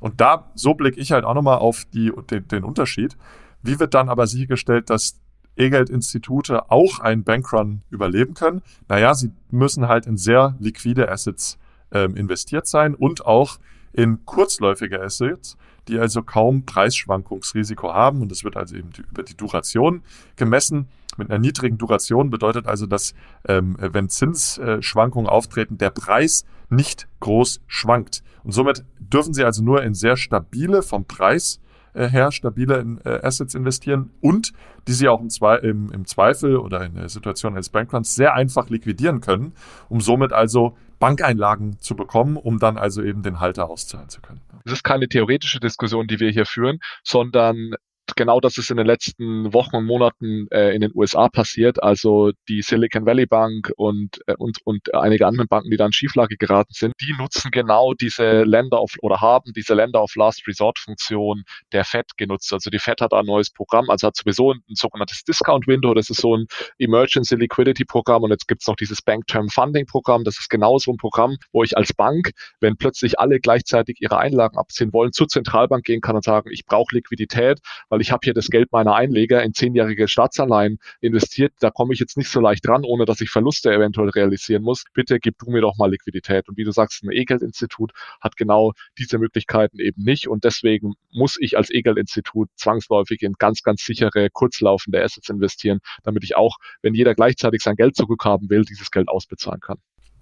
Und 0.00 0.20
da, 0.20 0.50
so 0.54 0.74
blicke 0.74 1.00
ich 1.00 1.12
halt 1.12 1.24
auch 1.24 1.34
nochmal 1.34 1.58
auf 1.58 1.84
die, 1.92 2.12
den, 2.30 2.46
den 2.46 2.64
Unterschied. 2.64 3.16
Wie 3.62 3.80
wird 3.80 3.94
dann 3.94 4.08
aber 4.08 4.26
sichergestellt, 4.26 4.90
dass 4.90 5.18
E-Geld-Institute 5.56 6.70
auch 6.70 7.00
einen 7.00 7.24
Bankrun 7.24 7.82
überleben 7.90 8.34
können? 8.34 8.62
Naja, 8.88 9.14
sie 9.14 9.32
müssen 9.50 9.88
halt 9.88 10.06
in 10.06 10.16
sehr 10.16 10.54
liquide 10.60 11.10
Assets 11.10 11.58
ähm, 11.90 12.14
investiert 12.14 12.66
sein 12.66 12.94
und 12.94 13.26
auch 13.26 13.58
in 13.96 14.24
kurzläufige 14.26 15.02
Assets, 15.02 15.56
die 15.88 15.98
also 15.98 16.22
kaum 16.22 16.64
Preisschwankungsrisiko 16.66 17.92
haben. 17.92 18.20
Und 18.20 18.30
das 18.30 18.44
wird 18.44 18.56
also 18.56 18.76
eben 18.76 18.90
die, 18.90 19.02
über 19.02 19.22
die 19.22 19.36
Duration 19.36 20.02
gemessen. 20.36 20.88
Mit 21.16 21.30
einer 21.30 21.38
niedrigen 21.38 21.78
Duration 21.78 22.28
bedeutet 22.28 22.66
also, 22.66 22.86
dass 22.86 23.14
ähm, 23.48 23.76
wenn 23.80 24.10
Zinsschwankungen 24.10 25.28
auftreten, 25.28 25.78
der 25.78 25.90
Preis 25.90 26.44
nicht 26.68 27.08
groß 27.20 27.62
schwankt. 27.66 28.22
Und 28.44 28.52
somit 28.52 28.84
dürfen 28.98 29.32
Sie 29.32 29.44
also 29.44 29.62
nur 29.62 29.82
in 29.82 29.94
sehr 29.94 30.16
stabile, 30.16 30.82
vom 30.82 31.06
Preis 31.06 31.60
äh, 31.94 32.08
her 32.08 32.32
stabile 32.32 32.98
äh, 33.04 33.26
Assets 33.26 33.54
investieren 33.54 34.10
und 34.20 34.52
die 34.86 34.92
Sie 34.92 35.08
auch 35.08 35.20
im, 35.22 35.30
Zwe 35.30 35.56
im, 35.62 35.90
im 35.90 36.04
Zweifel 36.04 36.58
oder 36.58 36.84
in 36.84 36.96
der 36.96 37.08
Situation 37.08 37.54
eines 37.54 37.70
Bankruns 37.70 38.14
sehr 38.14 38.34
einfach 38.34 38.68
liquidieren 38.68 39.20
können, 39.20 39.54
um 39.88 40.00
somit 40.00 40.32
also 40.32 40.76
Bankeinlagen 40.98 41.78
zu 41.80 41.94
bekommen, 41.94 42.36
um 42.36 42.58
dann 42.58 42.76
also 42.78 43.02
eben 43.02 43.22
den 43.22 43.40
Halter 43.40 43.68
auszahlen 43.68 44.08
zu 44.08 44.20
können. 44.20 44.40
Es 44.64 44.72
ist 44.72 44.82
keine 44.82 45.08
theoretische 45.08 45.60
Diskussion, 45.60 46.06
die 46.06 46.20
wir 46.20 46.30
hier 46.30 46.46
führen, 46.46 46.78
sondern 47.04 47.74
genau 48.16 48.40
das 48.40 48.58
ist 48.58 48.70
in 48.70 48.78
den 48.78 48.86
letzten 48.86 49.52
Wochen 49.52 49.76
und 49.76 49.84
Monaten 49.84 50.48
äh, 50.50 50.74
in 50.74 50.80
den 50.80 50.90
USA 50.94 51.28
passiert. 51.28 51.82
Also 51.82 52.32
die 52.48 52.62
Silicon 52.62 53.06
Valley 53.06 53.26
Bank 53.26 53.70
und, 53.76 54.20
äh, 54.26 54.34
und, 54.38 54.58
und 54.64 54.94
einige 54.94 55.26
andere 55.26 55.46
Banken, 55.46 55.70
die 55.70 55.76
da 55.76 55.86
in 55.86 55.92
Schieflage 55.92 56.36
geraten 56.36 56.72
sind, 56.72 56.94
die 57.00 57.14
nutzen 57.18 57.50
genau 57.50 57.94
diese 57.94 58.42
Länder 58.42 58.82
of, 58.82 58.94
oder 59.02 59.20
haben 59.20 59.52
diese 59.54 59.74
Länder 59.74 60.02
of 60.02 60.14
Last 60.16 60.46
Resort 60.48 60.78
Funktion 60.78 61.44
der 61.72 61.84
Fed 61.84 62.16
genutzt. 62.16 62.52
Also 62.52 62.70
die 62.70 62.78
Fed 62.78 63.00
hat 63.00 63.12
ein 63.12 63.26
neues 63.26 63.50
Programm, 63.50 63.90
also 63.90 64.08
hat 64.08 64.16
sowieso 64.16 64.52
ein, 64.52 64.60
ein 64.68 64.74
sogenanntes 64.74 65.22
Discount 65.22 65.66
Window, 65.66 65.94
das 65.94 66.10
ist 66.10 66.20
so 66.20 66.36
ein 66.36 66.46
Emergency 66.78 67.36
Liquidity 67.36 67.84
Programm 67.84 68.22
und 68.22 68.30
jetzt 68.30 68.48
gibt's 68.48 68.66
noch 68.66 68.76
dieses 68.76 69.02
Bank 69.02 69.26
Term 69.26 69.48
Funding 69.48 69.86
Programm. 69.86 70.24
Das 70.24 70.38
ist 70.38 70.48
genau 70.48 70.78
so 70.78 70.92
ein 70.92 70.96
Programm, 70.96 71.36
wo 71.52 71.62
ich 71.62 71.76
als 71.76 71.92
Bank, 71.92 72.30
wenn 72.60 72.76
plötzlich 72.76 73.18
alle 73.18 73.40
gleichzeitig 73.40 73.98
ihre 74.00 74.18
Einlagen 74.18 74.58
abziehen 74.58 74.92
wollen, 74.92 75.12
zur 75.12 75.28
Zentralbank 75.28 75.84
gehen 75.84 76.00
kann 76.00 76.16
und 76.16 76.24
sagen, 76.24 76.50
ich 76.52 76.64
brauche 76.64 76.94
Liquidität, 76.94 77.60
weil 77.88 78.00
ich 78.00 78.05
habe 78.12 78.20
hier 78.24 78.34
das 78.34 78.48
Geld 78.48 78.72
meiner 78.72 78.94
Einleger 78.94 79.42
in 79.42 79.54
zehnjährige 79.54 80.08
Staatsanleihen 80.08 80.78
investiert, 81.00 81.52
da 81.60 81.70
komme 81.70 81.94
ich 81.94 82.00
jetzt 82.00 82.16
nicht 82.16 82.28
so 82.28 82.40
leicht 82.40 82.66
dran, 82.66 82.84
ohne 82.84 83.04
dass 83.04 83.20
ich 83.20 83.30
Verluste 83.30 83.72
eventuell 83.72 84.10
realisieren 84.10 84.62
muss. 84.62 84.84
Bitte 84.94 85.18
gib 85.20 85.38
du 85.38 85.50
mir 85.50 85.60
doch 85.60 85.76
mal 85.76 85.90
Liquidität. 85.90 86.48
Und 86.48 86.56
wie 86.56 86.64
du 86.64 86.72
sagst, 86.72 87.02
ein 87.02 87.10
E-Geld-Institut 87.10 87.92
hat 88.20 88.36
genau 88.36 88.72
diese 88.98 89.18
Möglichkeiten 89.18 89.78
eben 89.78 90.02
nicht 90.02 90.28
und 90.28 90.44
deswegen 90.44 90.94
muss 91.12 91.36
ich 91.40 91.56
als 91.56 91.70
E-Geld-Institut 91.70 92.48
zwangsläufig 92.56 93.22
in 93.22 93.34
ganz, 93.38 93.62
ganz 93.62 93.84
sichere, 93.84 94.28
kurzlaufende 94.30 95.02
Assets 95.02 95.28
investieren, 95.28 95.80
damit 96.04 96.24
ich 96.24 96.36
auch, 96.36 96.56
wenn 96.82 96.94
jeder 96.94 97.14
gleichzeitig 97.14 97.62
sein 97.62 97.76
Geld 97.76 97.96
zurückhaben 97.96 98.50
will, 98.50 98.64
dieses 98.64 98.90
Geld 98.90 99.08
ausbezahlen 99.08 99.60
kann. 99.60 99.78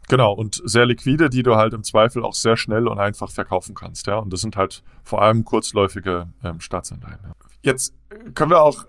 Genau, 0.08 0.32
und 0.32 0.60
sehr 0.64 0.86
liquide, 0.86 1.30
die 1.30 1.42
du 1.42 1.56
halt 1.56 1.72
im 1.72 1.82
Zweifel 1.82 2.24
auch 2.24 2.34
sehr 2.34 2.56
schnell 2.56 2.88
und 2.88 2.98
einfach 2.98 3.30
verkaufen 3.30 3.74
kannst, 3.74 4.06
ja. 4.06 4.18
Und 4.18 4.32
das 4.32 4.40
sind 4.40 4.56
halt 4.56 4.82
vor 5.02 5.22
allem 5.22 5.44
kurzläufige 5.44 6.28
ähm, 6.42 6.60
Staatsanleihen. 6.60 7.18
Ja. 7.22 7.32
Jetzt 7.62 7.94
können 8.34 8.50
wir 8.50 8.60
auch 8.60 8.84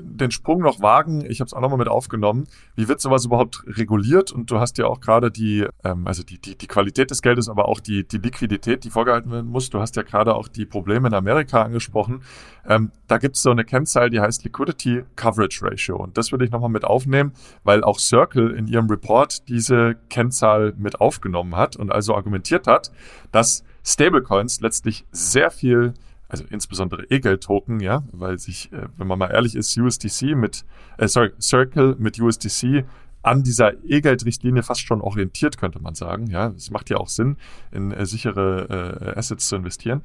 den 0.00 0.30
Sprung 0.30 0.60
noch 0.60 0.80
wagen. 0.80 1.24
Ich 1.24 1.40
habe 1.40 1.46
es 1.46 1.54
auch 1.54 1.60
nochmal 1.60 1.78
mit 1.78 1.88
aufgenommen. 1.88 2.46
Wie 2.74 2.88
wird 2.88 3.00
sowas 3.00 3.24
überhaupt 3.24 3.62
reguliert? 3.66 4.32
Und 4.32 4.50
du 4.50 4.58
hast 4.58 4.78
ja 4.78 4.86
auch 4.86 5.00
gerade 5.00 5.30
die, 5.30 5.66
ähm, 5.84 6.06
also 6.06 6.22
die, 6.22 6.40
die, 6.40 6.56
die 6.56 6.66
Qualität 6.66 7.10
des 7.10 7.22
Geldes, 7.22 7.48
aber 7.48 7.68
auch 7.68 7.80
die, 7.80 8.06
die 8.06 8.18
Liquidität, 8.18 8.84
die 8.84 8.90
vorgehalten 8.90 9.30
werden 9.30 9.50
muss. 9.50 9.70
Du 9.70 9.80
hast 9.80 9.96
ja 9.96 10.02
gerade 10.02 10.34
auch 10.34 10.48
die 10.48 10.66
Probleme 10.66 11.08
in 11.08 11.14
Amerika 11.14 11.62
angesprochen. 11.62 12.22
Ähm, 12.66 12.90
da 13.06 13.18
gibt 13.18 13.36
es 13.36 13.42
so 13.42 13.50
eine 13.50 13.64
Kennzahl, 13.64 14.10
die 14.10 14.20
heißt 14.20 14.44
Liquidity 14.44 15.04
Coverage 15.16 15.64
Ratio. 15.64 15.96
Und 15.96 16.18
das 16.18 16.32
würde 16.32 16.44
ich 16.44 16.50
nochmal 16.50 16.70
mit 16.70 16.84
aufnehmen, 16.84 17.32
weil 17.64 17.84
auch 17.84 17.98
Circle 17.98 18.50
in 18.50 18.66
ihrem 18.66 18.88
Report 18.88 19.48
diese 19.48 19.96
Kennzahl 20.08 20.74
mit 20.76 21.00
aufgenommen 21.00 21.56
hat 21.56 21.76
und 21.76 21.92
also 21.92 22.14
argumentiert 22.14 22.66
hat, 22.66 22.90
dass 23.32 23.64
Stablecoins 23.84 24.60
letztlich 24.60 25.06
sehr 25.10 25.50
viel 25.50 25.94
also 26.30 26.44
insbesondere 26.48 27.04
E-Geld-Token, 27.10 27.80
ja, 27.80 28.04
weil 28.12 28.38
sich, 28.38 28.72
äh, 28.72 28.86
wenn 28.96 29.06
man 29.06 29.18
mal 29.18 29.30
ehrlich 29.30 29.56
ist, 29.56 29.76
USDC 29.76 30.34
mit, 30.34 30.64
äh, 30.96 31.08
sorry, 31.08 31.32
Circle 31.40 31.96
mit 31.98 32.20
USDC 32.20 32.84
an 33.22 33.42
dieser 33.42 33.72
E-Geld-Richtlinie 33.84 34.62
fast 34.62 34.80
schon 34.80 35.02
orientiert, 35.02 35.58
könnte 35.58 35.80
man 35.80 35.94
sagen. 35.94 36.28
Ja, 36.28 36.48
es 36.56 36.70
macht 36.70 36.88
ja 36.88 36.96
auch 36.96 37.08
Sinn, 37.08 37.36
in 37.70 37.92
äh, 37.92 38.06
sichere 38.06 39.12
äh, 39.14 39.18
Assets 39.18 39.48
zu 39.48 39.56
investieren. 39.56 40.02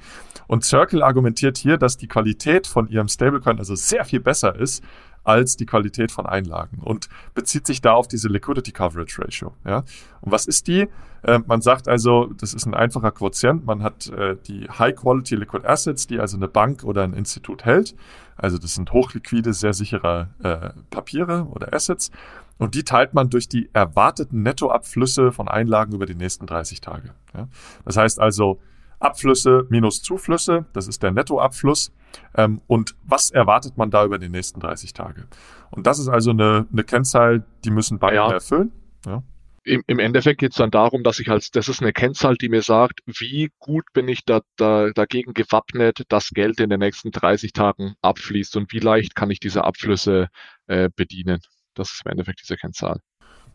Und 0.47 0.65
Circle 0.65 1.01
argumentiert 1.01 1.57
hier, 1.57 1.77
dass 1.77 1.95
die 1.95 2.07
Qualität 2.07 2.67
von 2.67 2.89
ihrem 2.89 3.07
Stablecoin 3.07 3.59
also 3.59 3.75
sehr 3.75 4.03
viel 4.03 4.19
besser 4.19 4.55
ist 4.55 4.83
als 5.25 5.57
die 5.57 5.65
Qualität 5.65 6.11
von 6.11 6.25
Einlagen 6.25 6.79
und 6.81 7.09
bezieht 7.33 7.67
sich 7.67 7.81
da 7.81 7.93
auf 7.93 8.07
diese 8.07 8.29
Liquidity 8.29 8.71
Coverage 8.71 9.21
Ratio. 9.21 9.53
Ja? 9.65 9.83
Und 10.21 10.31
was 10.31 10.45
ist 10.45 10.67
die? 10.67 10.87
Äh, 11.23 11.39
man 11.47 11.61
sagt 11.61 11.87
also, 11.87 12.27
das 12.37 12.53
ist 12.53 12.65
ein 12.65 12.73
einfacher 12.73 13.11
Quotient. 13.11 13.65
Man 13.65 13.83
hat 13.83 14.07
äh, 14.07 14.37
die 14.47 14.69
High 14.69 14.95
Quality 14.95 15.35
Liquid 15.35 15.67
Assets, 15.67 16.07
die 16.07 16.19
also 16.19 16.37
eine 16.37 16.47
Bank 16.47 16.83
oder 16.83 17.03
ein 17.03 17.13
Institut 17.13 17.65
hält. 17.65 17.95
Also 18.37 18.57
das 18.57 18.75
sind 18.75 18.93
hochliquide, 18.93 19.53
sehr 19.53 19.73
sichere 19.73 20.29
äh, 20.43 20.69
Papiere 20.91 21.47
oder 21.51 21.73
Assets. 21.73 22.11
Und 22.57 22.75
die 22.75 22.83
teilt 22.83 23.13
man 23.13 23.29
durch 23.29 23.49
die 23.49 23.69
erwarteten 23.73 24.43
Nettoabflüsse 24.43 25.31
von 25.31 25.47
Einlagen 25.47 25.93
über 25.93 26.05
die 26.05 26.15
nächsten 26.15 26.45
30 26.45 26.79
Tage. 26.79 27.09
Ja? 27.33 27.47
Das 27.83 27.97
heißt 27.97 28.19
also, 28.19 28.59
Abflüsse 29.05 29.67
minus 29.69 30.01
Zuflüsse, 30.01 30.65
das 30.73 30.87
ist 30.87 31.03
der 31.03 31.11
Nettoabfluss. 31.11 31.93
Ähm, 32.35 32.61
und 32.67 32.95
was 33.03 33.31
erwartet 33.31 33.77
man 33.77 33.91
da 33.91 34.05
über 34.05 34.17
die 34.17 34.29
nächsten 34.29 34.59
30 34.59 34.93
Tage? 34.93 35.27
Und 35.71 35.85
das 35.85 35.99
ist 35.99 36.07
also 36.07 36.31
eine, 36.31 36.65
eine 36.71 36.83
Kennzahl, 36.83 37.43
die 37.63 37.71
müssen 37.71 37.99
beide 37.99 38.15
ja. 38.15 38.31
erfüllen. 38.31 38.71
Ja. 39.05 39.23
Im, 39.63 39.83
Im 39.87 39.99
Endeffekt 39.99 40.39
geht 40.39 40.51
es 40.51 40.57
dann 40.57 40.69
darum, 40.69 41.03
dass 41.03 41.19
ich 41.19 41.29
als, 41.29 41.49
das 41.49 41.69
ist 41.69 41.81
eine 41.81 41.91
Kennzahl, 41.91 42.35
die 42.35 42.49
mir 42.49 42.61
sagt, 42.61 43.01
wie 43.05 43.51
gut 43.59 43.85
bin 43.93 44.07
ich 44.07 44.23
da, 44.23 44.41
da, 44.57 44.91
dagegen 44.91 45.33
gewappnet, 45.33 46.03
dass 46.09 46.29
Geld 46.29 46.59
in 46.59 46.69
den 46.69 46.79
nächsten 46.79 47.11
30 47.11 47.51
Tagen 47.51 47.95
abfließt 48.01 48.55
und 48.57 48.71
wie 48.71 48.79
leicht 48.79 49.15
kann 49.15 49.31
ich 49.31 49.39
diese 49.39 49.63
Abflüsse 49.63 50.29
äh, 50.67 50.89
bedienen. 50.95 51.39
Das 51.73 51.91
ist 51.91 52.05
im 52.05 52.11
Endeffekt 52.11 52.41
diese 52.41 52.57
Kennzahl. 52.57 53.01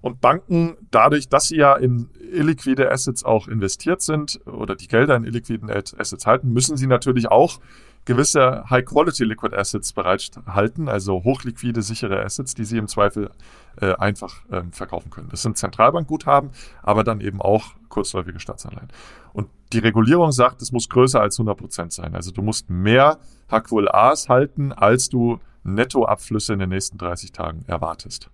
Und 0.01 0.21
Banken, 0.21 0.77
dadurch, 0.91 1.29
dass 1.29 1.49
sie 1.49 1.57
ja 1.57 1.75
in 1.75 2.09
illiquide 2.33 2.91
Assets 2.91 3.25
auch 3.25 3.49
investiert 3.49 4.01
sind 4.03 4.41
oder 4.47 4.75
die 4.75 4.89
Gelder 4.89 5.17
in 5.17 5.25
illiquiden 5.25 5.71
Assets 5.71 6.27
halten, 6.27 6.53
müssen 6.53 6.77
sie 6.77 6.87
natürlich 6.87 7.29
auch 7.29 7.61
gewisse 8.05 8.65
High-Quality 8.71 9.25
Liquid 9.25 9.55
Assets 9.55 9.93
bereithalten, 9.93 10.89
also 10.89 11.23
hochliquide, 11.23 11.83
sichere 11.83 12.25
Assets, 12.25 12.55
die 12.55 12.65
sie 12.65 12.79
im 12.79 12.89
Zweifel 12.89 13.31
äh, 13.81 13.95
einfach 13.95 14.43
ähm, 14.51 14.73
verkaufen 14.73 15.11
können. 15.11 15.29
Das 15.31 15.43
sind 15.43 15.59
Zentralbankguthaben, 15.59 16.51
aber 16.83 17.05
dann 17.05 17.21
eben 17.21 17.41
auch 17.41 17.75
kurzläufige 17.89 18.41
Staatsanleihen. 18.41 18.89
Und 19.33 19.49
die 19.73 19.79
Regulierung 19.79 20.33
sagt, 20.33 20.63
es 20.63 20.73
muss 20.73 20.89
größer 20.89 21.21
als 21.21 21.39
100 21.39 21.59
Prozent 21.59 21.93
sein. 21.93 22.15
Also 22.15 22.31
du 22.31 22.43
musst 22.43 22.71
mehr 22.71 23.19
HQLAs 23.51 24.29
halten, 24.29 24.73
als 24.73 25.09
du 25.09 25.39
Nettoabflüsse 25.63 26.53
in 26.53 26.59
den 26.59 26.71
nächsten 26.71 26.99
30 26.99 27.33
Tagen 27.33 27.65
erwartest. 27.67 28.31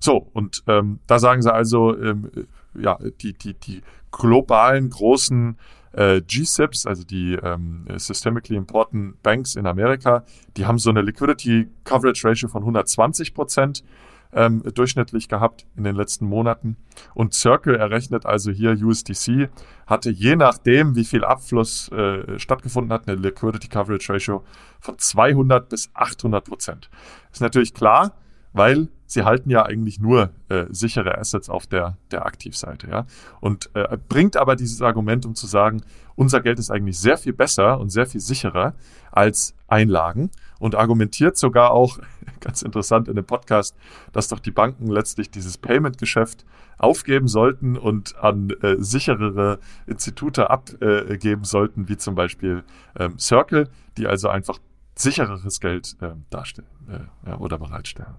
So, 0.00 0.28
und 0.32 0.64
ähm, 0.66 0.98
da 1.06 1.18
sagen 1.18 1.42
sie 1.42 1.52
also, 1.52 1.96
ähm, 1.96 2.30
ja, 2.74 2.98
die, 3.20 3.34
die, 3.34 3.54
die 3.54 3.82
globalen 4.10 4.90
großen 4.90 5.56
äh, 5.92 6.20
GSIPs, 6.22 6.86
also 6.86 7.04
die 7.04 7.34
ähm, 7.34 7.86
Systemically 7.96 8.56
Important 8.56 9.22
Banks 9.22 9.54
in 9.54 9.66
Amerika, 9.66 10.24
die 10.56 10.66
haben 10.66 10.78
so 10.78 10.90
eine 10.90 11.02
Liquidity 11.02 11.68
Coverage 11.84 12.26
Ratio 12.26 12.48
von 12.48 12.62
120 12.62 13.34
Prozent 13.34 13.84
ähm, 14.32 14.62
durchschnittlich 14.74 15.28
gehabt 15.28 15.66
in 15.76 15.84
den 15.84 15.96
letzten 15.96 16.26
Monaten. 16.26 16.76
Und 17.14 17.34
Circle 17.34 17.74
errechnet 17.74 18.26
also 18.26 18.50
hier 18.50 18.72
USDC, 18.72 19.50
hatte 19.86 20.10
je 20.10 20.36
nachdem, 20.36 20.96
wie 20.96 21.04
viel 21.04 21.24
Abfluss 21.24 21.90
äh, 21.92 22.38
stattgefunden 22.38 22.92
hat, 22.92 23.08
eine 23.08 23.20
Liquidity 23.20 23.68
Coverage 23.68 24.12
Ratio 24.12 24.44
von 24.80 24.98
200 24.98 25.68
bis 25.68 25.90
800 25.94 26.44
Prozent. 26.44 26.90
Ist 27.32 27.42
natürlich 27.42 27.74
klar, 27.74 28.12
weil 28.52 28.88
sie 29.06 29.24
halten 29.24 29.50
ja 29.50 29.64
eigentlich 29.64 30.00
nur 30.00 30.30
äh, 30.48 30.64
sichere 30.70 31.18
Assets 31.18 31.48
auf 31.48 31.66
der, 31.66 31.96
der 32.10 32.26
Aktivseite. 32.26 32.88
Ja? 32.88 33.06
Und 33.40 33.70
äh, 33.74 33.98
bringt 34.08 34.36
aber 34.36 34.56
dieses 34.56 34.82
Argument, 34.82 35.26
um 35.26 35.34
zu 35.34 35.46
sagen, 35.46 35.82
unser 36.14 36.40
Geld 36.40 36.58
ist 36.58 36.70
eigentlich 36.70 36.98
sehr 36.98 37.18
viel 37.18 37.32
besser 37.32 37.78
und 37.78 37.90
sehr 37.90 38.06
viel 38.06 38.20
sicherer 38.20 38.74
als 39.10 39.54
Einlagen 39.68 40.30
und 40.58 40.74
argumentiert 40.74 41.36
sogar 41.36 41.72
auch, 41.72 41.98
ganz 42.40 42.62
interessant 42.62 43.08
in 43.08 43.16
dem 43.16 43.24
Podcast, 43.24 43.76
dass 44.12 44.28
doch 44.28 44.38
die 44.38 44.50
Banken 44.50 44.86
letztlich 44.86 45.30
dieses 45.30 45.58
Payment-Geschäft 45.58 46.44
aufgeben 46.78 47.28
sollten 47.28 47.76
und 47.76 48.16
an 48.18 48.50
äh, 48.62 48.76
sicherere 48.78 49.58
Institute 49.86 50.50
abgeben 50.50 51.44
sollten, 51.44 51.88
wie 51.88 51.96
zum 51.96 52.14
Beispiel 52.14 52.64
ähm, 52.98 53.18
Circle, 53.18 53.68
die 53.96 54.06
also 54.06 54.28
einfach 54.28 54.58
sichereres 54.94 55.60
Geld 55.60 55.96
äh, 56.00 56.10
darstellen 56.30 56.66
äh, 56.88 57.28
ja, 57.28 57.38
oder 57.38 57.58
bereitstellen. 57.58 58.14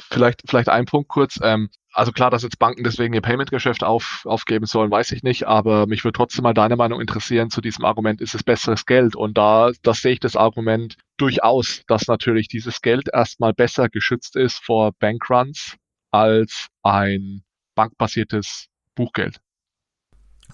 Vielleicht, 0.00 0.42
vielleicht 0.46 0.68
ein 0.68 0.86
Punkt 0.86 1.08
kurz. 1.08 1.38
Ähm, 1.42 1.70
also 1.92 2.10
klar, 2.10 2.30
dass 2.30 2.42
jetzt 2.42 2.58
Banken 2.58 2.82
deswegen 2.82 3.14
ihr 3.14 3.20
Payment-Geschäft 3.20 3.84
auf, 3.84 4.22
aufgeben 4.24 4.66
sollen, 4.66 4.90
weiß 4.90 5.12
ich 5.12 5.22
nicht, 5.22 5.46
aber 5.46 5.86
mich 5.86 6.02
würde 6.02 6.16
trotzdem 6.16 6.42
mal 6.42 6.54
deine 6.54 6.74
Meinung 6.76 7.00
interessieren 7.00 7.50
zu 7.50 7.60
diesem 7.60 7.84
Argument, 7.84 8.20
ist 8.20 8.34
es 8.34 8.42
besseres 8.42 8.84
Geld? 8.84 9.14
Und 9.14 9.38
da, 9.38 9.70
da 9.82 9.94
sehe 9.94 10.14
ich 10.14 10.20
das 10.20 10.34
Argument 10.34 10.96
durchaus, 11.16 11.82
dass 11.86 12.08
natürlich 12.08 12.48
dieses 12.48 12.80
Geld 12.82 13.08
erstmal 13.12 13.52
besser 13.52 13.88
geschützt 13.88 14.34
ist 14.34 14.64
vor 14.64 14.92
Bankruns 14.98 15.76
als 16.10 16.68
ein 16.82 17.44
bankbasiertes 17.76 18.66
Buchgeld. 18.96 19.40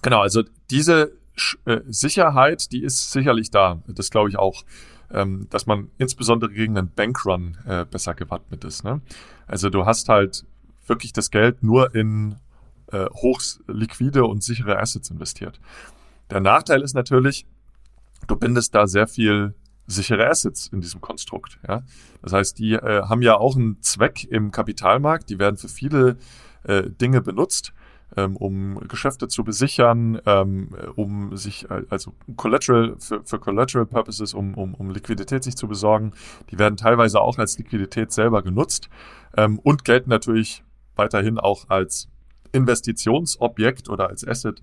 Genau, 0.03 0.21
also 0.21 0.43
diese 0.69 1.17
äh, 1.65 1.79
Sicherheit, 1.87 2.71
die 2.71 2.83
ist 2.83 3.11
sicherlich 3.11 3.49
da. 3.49 3.81
Das 3.87 4.11
glaube 4.11 4.29
ich 4.29 4.37
auch 4.37 4.63
ähm, 5.13 5.47
dass 5.49 5.65
man 5.65 5.89
insbesondere 5.97 6.51
gegen 6.51 6.77
einen 6.77 6.91
Bankrun 6.91 7.57
äh, 7.65 7.85
besser 7.85 8.13
gewappnet 8.13 8.63
ist. 8.63 8.83
Ne? 8.83 9.01
Also 9.47 9.69
du 9.69 9.85
hast 9.85 10.09
halt 10.09 10.45
wirklich 10.87 11.13
das 11.13 11.31
Geld 11.31 11.63
nur 11.63 11.93
in 11.95 12.35
äh, 12.91 13.05
hochliquide 13.05 14.25
und 14.25 14.43
sichere 14.43 14.79
Assets 14.79 15.09
investiert. 15.09 15.59
Der 16.29 16.39
Nachteil 16.39 16.81
ist 16.81 16.93
natürlich, 16.93 17.45
du 18.27 18.35
bindest 18.35 18.75
da 18.75 18.87
sehr 18.87 19.07
viel 19.07 19.53
sichere 19.87 20.29
Assets 20.29 20.67
in 20.67 20.81
diesem 20.81 21.01
Konstrukt. 21.01 21.59
Ja? 21.67 21.83
Das 22.21 22.33
heißt, 22.33 22.59
die 22.59 22.73
äh, 22.73 23.03
haben 23.03 23.21
ja 23.21 23.35
auch 23.37 23.55
einen 23.55 23.81
Zweck 23.81 24.25
im 24.25 24.51
Kapitalmarkt, 24.51 25.29
die 25.29 25.39
werden 25.39 25.57
für 25.57 25.69
viele 25.69 26.17
äh, 26.63 26.83
Dinge 26.89 27.21
benutzt 27.21 27.73
ähm, 28.17 28.35
um 28.35 28.79
Geschäfte 28.87 29.27
zu 29.27 29.43
besichern, 29.43 30.19
ähm, 30.25 30.69
um 30.95 31.35
sich, 31.37 31.69
äh, 31.69 31.83
also 31.89 32.13
Collateral, 32.35 32.95
für, 32.99 33.23
für 33.23 33.39
Collateral 33.39 33.85
Purposes, 33.85 34.33
um, 34.33 34.53
um, 34.55 34.73
um 34.73 34.89
Liquidität 34.89 35.43
sich 35.43 35.55
zu 35.55 35.67
besorgen. 35.67 36.11
Die 36.49 36.59
werden 36.59 36.77
teilweise 36.77 37.21
auch 37.21 37.37
als 37.37 37.57
Liquidität 37.57 38.11
selber 38.11 38.41
genutzt 38.41 38.89
ähm, 39.37 39.59
und 39.59 39.85
gelten 39.85 40.09
natürlich 40.09 40.63
weiterhin 40.95 41.39
auch 41.39 41.69
als 41.69 42.09
Investitionsobjekt 42.51 43.89
oder 43.89 44.09
als 44.09 44.27
Asset, 44.27 44.61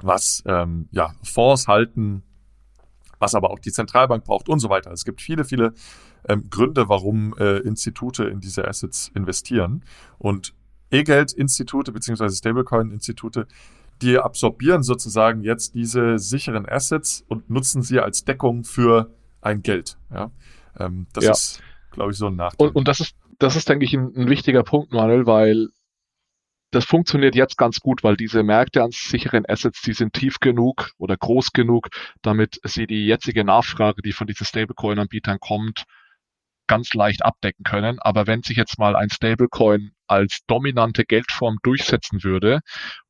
was 0.00 0.42
ähm, 0.46 0.88
ja, 0.92 1.12
Fonds 1.22 1.66
halten, 1.66 2.22
was 3.18 3.34
aber 3.34 3.50
auch 3.50 3.58
die 3.58 3.72
Zentralbank 3.72 4.24
braucht 4.24 4.48
und 4.48 4.60
so 4.60 4.70
weiter. 4.70 4.92
Es 4.92 5.04
gibt 5.04 5.20
viele, 5.20 5.44
viele 5.44 5.74
ähm, 6.28 6.48
Gründe, 6.50 6.88
warum 6.88 7.34
äh, 7.38 7.58
Institute 7.58 8.24
in 8.24 8.40
diese 8.40 8.66
Assets 8.66 9.10
investieren. 9.14 9.84
Und 10.18 10.54
E-Geld-Institute 10.90 11.92
beziehungsweise 11.92 12.36
Stablecoin-Institute, 12.36 13.46
die 14.02 14.18
absorbieren 14.18 14.82
sozusagen 14.82 15.42
jetzt 15.42 15.74
diese 15.74 16.18
sicheren 16.18 16.66
Assets 16.66 17.24
und 17.28 17.50
nutzen 17.50 17.82
sie 17.82 18.00
als 18.00 18.24
Deckung 18.24 18.64
für 18.64 19.14
ein 19.40 19.62
Geld. 19.62 19.98
Ja? 20.12 20.30
Ähm, 20.78 21.06
das 21.12 21.24
ja. 21.24 21.32
ist, 21.32 21.62
glaube 21.92 22.12
ich, 22.12 22.18
so 22.18 22.26
ein 22.26 22.36
Nachteil. 22.36 22.68
Und, 22.68 22.76
und, 22.76 22.88
das 22.88 23.00
ist, 23.00 23.16
das 23.38 23.56
ist, 23.56 23.68
denke 23.68 23.84
ich, 23.84 23.94
ein, 23.94 24.12
ein 24.16 24.28
wichtiger 24.28 24.62
Punkt, 24.62 24.92
Manuel, 24.92 25.26
weil 25.26 25.68
das 26.72 26.84
funktioniert 26.84 27.34
jetzt 27.34 27.56
ganz 27.56 27.80
gut, 27.80 28.04
weil 28.04 28.16
diese 28.16 28.42
Märkte 28.42 28.82
an 28.82 28.92
sicheren 28.92 29.44
Assets, 29.48 29.82
die 29.82 29.92
sind 29.92 30.12
tief 30.12 30.38
genug 30.38 30.92
oder 30.98 31.16
groß 31.16 31.52
genug, 31.52 31.88
damit 32.22 32.60
sie 32.64 32.86
die 32.86 33.06
jetzige 33.06 33.44
Nachfrage, 33.44 34.02
die 34.02 34.12
von 34.12 34.28
diesen 34.28 34.46
Stablecoin-Anbietern 34.46 35.40
kommt, 35.40 35.84
ganz 36.68 36.94
leicht 36.94 37.24
abdecken 37.24 37.64
können. 37.64 37.98
Aber 37.98 38.28
wenn 38.28 38.42
sich 38.42 38.56
jetzt 38.56 38.78
mal 38.78 38.94
ein 38.94 39.10
Stablecoin 39.10 39.90
als 40.10 40.40
dominante 40.48 41.04
Geldform 41.04 41.58
durchsetzen 41.62 42.24
würde 42.24 42.60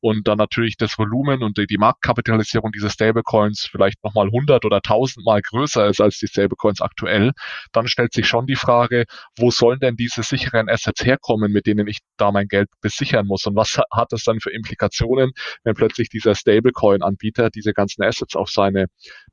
und 0.01 0.27
dann 0.27 0.37
natürlich 0.37 0.77
das 0.77 0.99
Volumen 0.99 1.41
und 1.41 1.57
die, 1.57 1.65
die 1.65 1.77
Marktkapitalisierung 1.77 2.71
dieser 2.71 2.91
Stablecoins 2.91 3.67
vielleicht 3.71 4.03
nochmal 4.03 4.27
100 4.27 4.65
oder 4.65 4.77
1000 4.77 5.25
Mal 5.25 5.41
größer 5.41 5.87
ist 5.87 5.99
als 5.99 6.19
die 6.19 6.27
Stablecoins 6.27 6.79
aktuell, 6.79 7.31
dann 7.71 7.87
stellt 7.87 8.13
sich 8.13 8.27
schon 8.27 8.45
die 8.45 8.55
Frage, 8.55 9.05
wo 9.35 9.49
sollen 9.49 9.79
denn 9.79 9.95
diese 9.95 10.21
sicheren 10.21 10.69
Assets 10.69 11.03
herkommen, 11.03 11.51
mit 11.51 11.65
denen 11.65 11.87
ich 11.87 11.99
da 12.17 12.31
mein 12.31 12.47
Geld 12.47 12.69
besichern 12.81 13.25
muss 13.25 13.47
und 13.47 13.55
was 13.55 13.79
hat 13.91 14.11
das 14.11 14.23
dann 14.23 14.39
für 14.39 14.51
Implikationen, 14.51 15.31
wenn 15.63 15.73
plötzlich 15.73 16.09
dieser 16.09 16.35
Stablecoin-Anbieter 16.35 17.49
diese 17.49 17.73
ganzen 17.73 18.03
Assets 18.03 18.35
auf 18.35 18.49
seine 18.49 18.85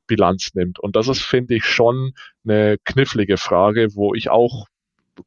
Bilanz 0.07 0.49
nimmt. 0.55 0.79
Und 0.79 0.95
das 0.95 1.07
ist, 1.07 1.21
finde 1.21 1.55
ich, 1.55 1.65
schon 1.65 2.13
eine 2.43 2.77
knifflige 2.83 3.37
Frage, 3.37 3.89
wo 3.93 4.15
ich 4.15 4.29
auch 4.29 4.65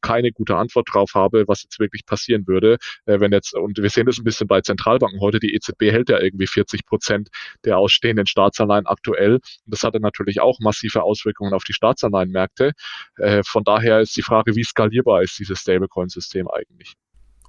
keine 0.01 0.31
gute 0.31 0.55
Antwort 0.55 0.87
drauf 0.91 1.11
habe, 1.15 1.45
was 1.47 1.63
jetzt 1.63 1.79
wirklich 1.79 2.05
passieren 2.05 2.47
würde, 2.47 2.77
äh, 3.05 3.19
wenn 3.19 3.31
jetzt, 3.31 3.53
und 3.55 3.77
wir 3.77 3.89
sehen 3.89 4.05
das 4.05 4.17
ein 4.17 4.23
bisschen 4.23 4.47
bei 4.47 4.61
Zentralbanken 4.61 5.19
heute, 5.19 5.39
die 5.39 5.53
EZB 5.53 5.91
hält 5.91 6.09
ja 6.09 6.19
irgendwie 6.19 6.47
40 6.47 6.85
Prozent 6.85 7.29
der 7.65 7.77
ausstehenden 7.77 8.27
Staatsanleihen 8.27 8.85
aktuell. 8.85 9.35
Und 9.35 9.41
das 9.65 9.83
hatte 9.83 9.99
natürlich 9.99 10.41
auch 10.41 10.59
massive 10.59 11.03
Auswirkungen 11.03 11.53
auf 11.53 11.63
die 11.63 11.73
Staatsanleihenmärkte. 11.73 12.71
Äh, 13.17 13.43
von 13.45 13.63
daher 13.63 13.99
ist 13.99 14.15
die 14.17 14.21
Frage, 14.21 14.55
wie 14.55 14.63
skalierbar 14.63 15.21
ist 15.21 15.37
dieses 15.39 15.59
Stablecoin-System 15.59 16.47
eigentlich? 16.49 16.93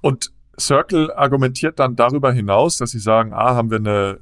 Und 0.01 0.31
Circle 0.59 1.11
argumentiert 1.11 1.79
dann 1.79 1.95
darüber 1.95 2.31
hinaus, 2.31 2.77
dass 2.77 2.91
sie 2.91 2.99
sagen, 2.99 3.33
A, 3.33 3.55
haben 3.55 3.71
wir 3.71 3.79
eine 3.79 4.19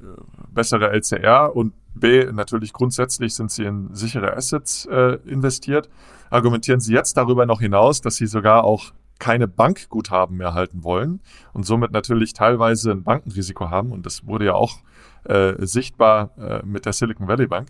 bessere 0.50 0.90
LCR 0.90 1.54
und 1.54 1.74
B, 1.94 2.30
natürlich 2.32 2.72
grundsätzlich 2.72 3.34
sind 3.34 3.50
sie 3.50 3.64
in 3.64 3.94
sichere 3.94 4.36
Assets 4.36 4.86
äh, 4.86 5.18
investiert. 5.26 5.88
Argumentieren 6.30 6.80
sie 6.80 6.92
jetzt 6.92 7.16
darüber 7.16 7.46
noch 7.46 7.60
hinaus, 7.60 8.00
dass 8.00 8.16
sie 8.16 8.26
sogar 8.26 8.64
auch 8.64 8.92
keine 9.18 9.46
Bankguthaben 9.46 10.36
mehr 10.36 10.54
halten 10.54 10.82
wollen 10.82 11.20
und 11.52 11.64
somit 11.64 11.92
natürlich 11.92 12.32
teilweise 12.32 12.90
ein 12.90 13.04
Bankenrisiko 13.04 13.70
haben. 13.70 13.92
Und 13.92 14.06
das 14.06 14.26
wurde 14.26 14.46
ja 14.46 14.54
auch 14.54 14.78
äh, 15.24 15.54
sichtbar 15.64 16.30
äh, 16.38 16.66
mit 16.66 16.84
der 16.84 16.92
Silicon 16.92 17.28
Valley 17.28 17.46
Bank, 17.46 17.68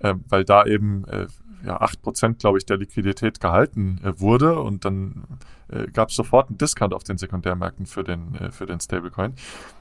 äh, 0.00 0.14
weil 0.28 0.44
da 0.44 0.64
eben 0.64 1.04
äh, 1.08 1.26
ja, 1.64 1.80
8%, 1.80 2.38
glaube 2.38 2.58
ich, 2.58 2.66
der 2.66 2.78
Liquidität 2.78 3.40
gehalten 3.40 4.00
äh, 4.04 4.18
wurde 4.20 4.60
und 4.60 4.84
dann 4.84 5.24
äh, 5.68 5.86
gab 5.90 6.08
es 6.08 6.16
sofort 6.16 6.48
einen 6.48 6.58
Discount 6.58 6.94
auf 6.94 7.04
den 7.04 7.18
Sekundärmärkten 7.18 7.86
für 7.86 8.04
den, 8.04 8.34
äh, 8.34 8.50
für 8.50 8.66
den 8.66 8.80
Stablecoin. 8.80 9.34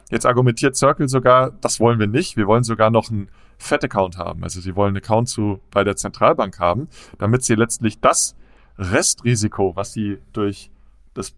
Jetzt 0.09 0.25
argumentiert 0.25 0.75
Circle 0.75 1.07
sogar, 1.07 1.51
das 1.51 1.80
wollen 1.80 1.99
wir 1.99 2.07
nicht. 2.07 2.36
Wir 2.36 2.47
wollen 2.47 2.63
sogar 2.63 2.89
noch 2.89 3.09
einen 3.09 3.30
Fat-Account 3.57 4.17
haben. 4.17 4.43
Also 4.43 4.59
sie 4.61 4.75
wollen 4.75 4.89
einen 4.89 5.03
Account 5.03 5.30
zu, 5.30 5.59
bei 5.71 5.84
der 5.84 5.95
Zentralbank 5.95 6.59
haben, 6.59 6.88
damit 7.17 7.43
sie 7.43 7.55
letztlich 7.55 7.99
das 7.99 8.36
Restrisiko, 8.77 9.75
was 9.75 9.93
sie 9.93 10.19
durch 10.34 10.71
das 11.13 11.36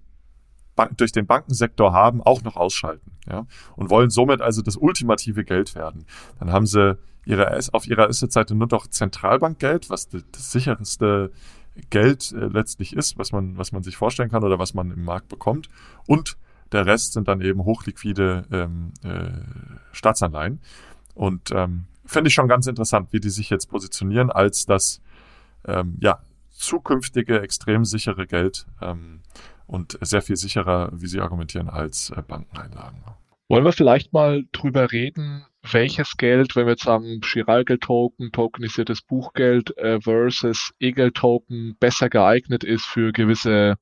durch 0.97 1.11
den 1.11 1.27
Bankensektor 1.27 1.93
haben, 1.93 2.23
auch 2.23 2.41
noch 2.43 2.55
ausschalten. 2.55 3.11
Ja? 3.29 3.45
Und 3.75 3.89
wollen 3.89 4.09
somit 4.09 4.41
also 4.41 4.61
das 4.61 4.77
ultimative 4.77 5.43
Geld 5.43 5.75
werden. 5.75 6.05
Dann 6.39 6.51
haben 6.51 6.65
sie 6.65 6.97
ihre, 7.25 7.59
auf 7.71 7.87
ihrer 7.87 8.07
Asset-Seite 8.07 8.55
nur 8.55 8.67
noch 8.71 8.87
Zentralbankgeld, 8.87 9.89
was 9.89 10.09
das, 10.09 10.51
sicherste 10.51 11.31
Geld 11.89 12.31
äh, 12.31 12.47
letztlich 12.47 12.95
ist, 12.95 13.17
was 13.17 13.31
man, 13.31 13.57
was 13.57 13.71
man 13.71 13.83
sich 13.83 13.97
vorstellen 13.97 14.29
kann 14.29 14.43
oder 14.43 14.59
was 14.59 14.73
man 14.73 14.91
im 14.91 15.03
Markt 15.03 15.29
bekommt. 15.29 15.69
Und 16.07 16.37
der 16.71 16.85
Rest 16.85 17.13
sind 17.13 17.27
dann 17.27 17.41
eben 17.41 17.63
hochliquide 17.63 18.45
ähm, 18.51 18.93
äh, 19.03 19.31
Staatsanleihen. 19.91 20.61
Und 21.13 21.51
ähm, 21.51 21.85
fände 22.05 22.29
ich 22.29 22.33
schon 22.33 22.47
ganz 22.47 22.67
interessant, 22.67 23.11
wie 23.11 23.19
die 23.19 23.29
sich 23.29 23.49
jetzt 23.49 23.67
positionieren 23.67 24.31
als 24.31 24.65
das 24.65 25.01
ähm, 25.65 25.97
ja, 25.99 26.19
zukünftige 26.49 27.41
extrem 27.41 27.85
sichere 27.85 28.27
Geld 28.27 28.65
ähm, 28.81 29.21
und 29.67 29.97
sehr 30.01 30.21
viel 30.21 30.35
sicherer, 30.35 30.89
wie 30.93 31.07
sie 31.07 31.19
argumentieren, 31.19 31.69
als 31.69 32.09
äh, 32.11 32.21
Bankeneinlagen. 32.21 33.03
Wollen 33.47 33.65
wir 33.65 33.73
vielleicht 33.73 34.13
mal 34.13 34.45
drüber 34.51 34.91
reden, 34.91 35.45
welches 35.63 36.17
Geld, 36.17 36.55
wenn 36.55 36.65
wir 36.65 36.71
jetzt 36.71 36.83
sagen 36.83 37.21
Chiralgeld-Token, 37.23 38.31
tokenisiertes 38.31 39.01
Buchgeld 39.01 39.77
äh, 39.77 40.01
versus 40.01 40.71
E-Geld-Token 40.79 41.75
besser 41.79 42.09
geeignet 42.09 42.63
ist 42.63 42.85
für 42.85 43.11
gewisse 43.11 43.75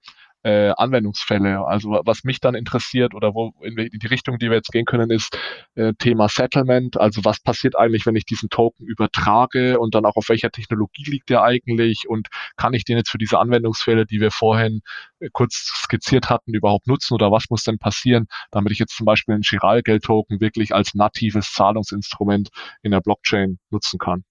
äh, 0.43 0.71
Anwendungsfälle. 0.77 1.65
Also 1.65 2.01
was 2.05 2.23
mich 2.23 2.39
dann 2.39 2.55
interessiert 2.55 3.13
oder 3.13 3.33
wo 3.33 3.53
in 3.61 3.75
die 3.75 4.07
Richtung, 4.07 4.37
die 4.37 4.49
wir 4.49 4.57
jetzt 4.57 4.71
gehen 4.71 4.85
können, 4.85 5.09
ist 5.09 5.37
äh, 5.75 5.93
Thema 5.99 6.29
Settlement. 6.29 6.99
Also 6.99 7.25
was 7.25 7.39
passiert 7.39 7.77
eigentlich, 7.77 8.05
wenn 8.05 8.15
ich 8.15 8.25
diesen 8.25 8.49
Token 8.49 8.85
übertrage 8.85 9.79
und 9.79 9.95
dann 9.95 10.05
auch 10.05 10.15
auf 10.15 10.29
welcher 10.29 10.51
Technologie 10.51 11.03
liegt 11.09 11.29
der 11.29 11.43
eigentlich 11.43 12.07
und 12.07 12.27
kann 12.55 12.73
ich 12.73 12.85
den 12.85 12.97
jetzt 12.97 13.09
für 13.09 13.17
diese 13.17 13.39
Anwendungsfälle, 13.39 14.05
die 14.05 14.21
wir 14.21 14.31
vorhin 14.31 14.81
äh, 15.19 15.29
kurz 15.33 15.71
skizziert 15.83 16.29
hatten, 16.29 16.53
überhaupt 16.53 16.87
nutzen 16.87 17.13
oder 17.13 17.31
was 17.31 17.49
muss 17.49 17.63
denn 17.63 17.77
passieren, 17.77 18.27
damit 18.51 18.71
ich 18.71 18.79
jetzt 18.79 18.95
zum 18.95 19.05
Beispiel 19.05 19.33
einen 19.33 19.43
Chiralgeld-Token 19.43 20.39
wirklich 20.39 20.73
als 20.73 20.93
natives 20.93 21.51
Zahlungsinstrument 21.53 22.49
in 22.81 22.91
der 22.91 23.01
Blockchain 23.01 23.59
nutzen 23.69 23.99
kann? 23.99 24.23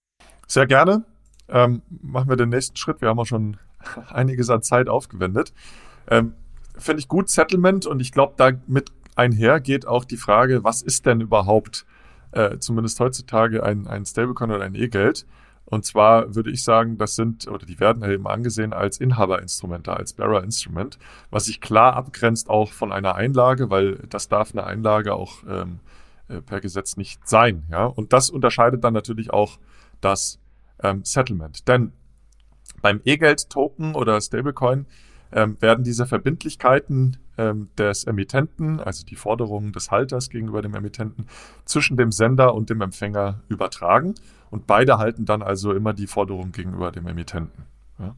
Sehr 0.47 0.65
gerne. 0.65 1.03
Ähm, 1.47 1.81
machen 1.89 2.29
wir 2.29 2.35
den 2.35 2.49
nächsten 2.49 2.75
Schritt. 2.75 3.01
Wir 3.01 3.09
haben 3.09 3.19
auch 3.19 3.25
schon 3.25 3.57
einiges 4.09 4.49
an 4.49 4.61
Zeit 4.61 4.89
aufgewendet. 4.89 5.53
Ähm, 6.09 6.33
Finde 6.77 6.99
ich 6.99 7.07
gut, 7.07 7.29
Settlement, 7.29 7.85
und 7.85 7.99
ich 7.99 8.11
glaube, 8.11 8.33
damit 8.37 8.91
einher 9.15 9.59
geht 9.59 9.85
auch 9.85 10.05
die 10.05 10.17
Frage, 10.17 10.63
was 10.63 10.81
ist 10.81 11.05
denn 11.05 11.19
überhaupt, 11.19 11.85
äh, 12.31 12.57
zumindest 12.57 12.99
heutzutage, 12.99 13.63
ein, 13.63 13.85
ein 13.87 14.05
Stablecoin 14.05 14.51
oder 14.51 14.63
ein 14.63 14.75
E-Geld? 14.75 15.25
Und 15.65 15.85
zwar 15.85 16.33
würde 16.33 16.49
ich 16.49 16.63
sagen, 16.63 16.97
das 16.97 17.15
sind, 17.15 17.47
oder 17.47 17.65
die 17.65 17.79
werden 17.79 18.01
halt 18.01 18.13
eben 18.13 18.27
angesehen 18.27 18.73
als 18.73 18.99
Inhaberinstrumente, 18.99 19.93
als 19.93 20.13
Bearer-Instrument, 20.13 20.97
was 21.29 21.45
sich 21.45 21.61
klar 21.61 21.93
abgrenzt 21.93 22.49
auch 22.49 22.71
von 22.71 22.91
einer 22.91 23.15
Einlage, 23.15 23.69
weil 23.69 23.97
das 24.09 24.29
darf 24.29 24.51
eine 24.51 24.63
Einlage 24.63 25.13
auch 25.13 25.43
ähm, 25.47 25.79
äh, 26.27 26.41
per 26.41 26.59
Gesetz 26.59 26.97
nicht 26.97 27.27
sein. 27.27 27.65
Ja? 27.69 27.85
Und 27.85 28.13
das 28.13 28.31
unterscheidet 28.31 28.83
dann 28.83 28.93
natürlich 28.93 29.31
auch 29.31 29.59
das 30.01 30.39
ähm, 30.81 31.03
Settlement. 31.03 31.67
Denn 31.67 31.91
beim 32.81 33.01
E-Geld-Token 33.03 33.93
oder 33.93 34.19
Stablecoin 34.21 34.87
werden 35.31 35.83
diese 35.83 36.05
Verbindlichkeiten 36.05 37.17
ähm, 37.37 37.69
des 37.77 38.03
Emittenten, 38.05 38.79
also 38.79 39.05
die 39.05 39.15
Forderungen 39.15 39.71
des 39.71 39.91
Halters 39.91 40.29
gegenüber 40.29 40.61
dem 40.61 40.73
Emittenten, 40.73 41.27
zwischen 41.65 41.97
dem 41.97 42.11
Sender 42.11 42.53
und 42.53 42.69
dem 42.69 42.81
Empfänger 42.81 43.41
übertragen. 43.47 44.15
Und 44.49 44.67
beide 44.67 44.97
halten 44.97 45.25
dann 45.25 45.41
also 45.41 45.73
immer 45.73 45.93
die 45.93 46.07
Forderung 46.07 46.51
gegenüber 46.51 46.91
dem 46.91 47.07
Emittenten. 47.07 47.65
Ja. 47.99 48.15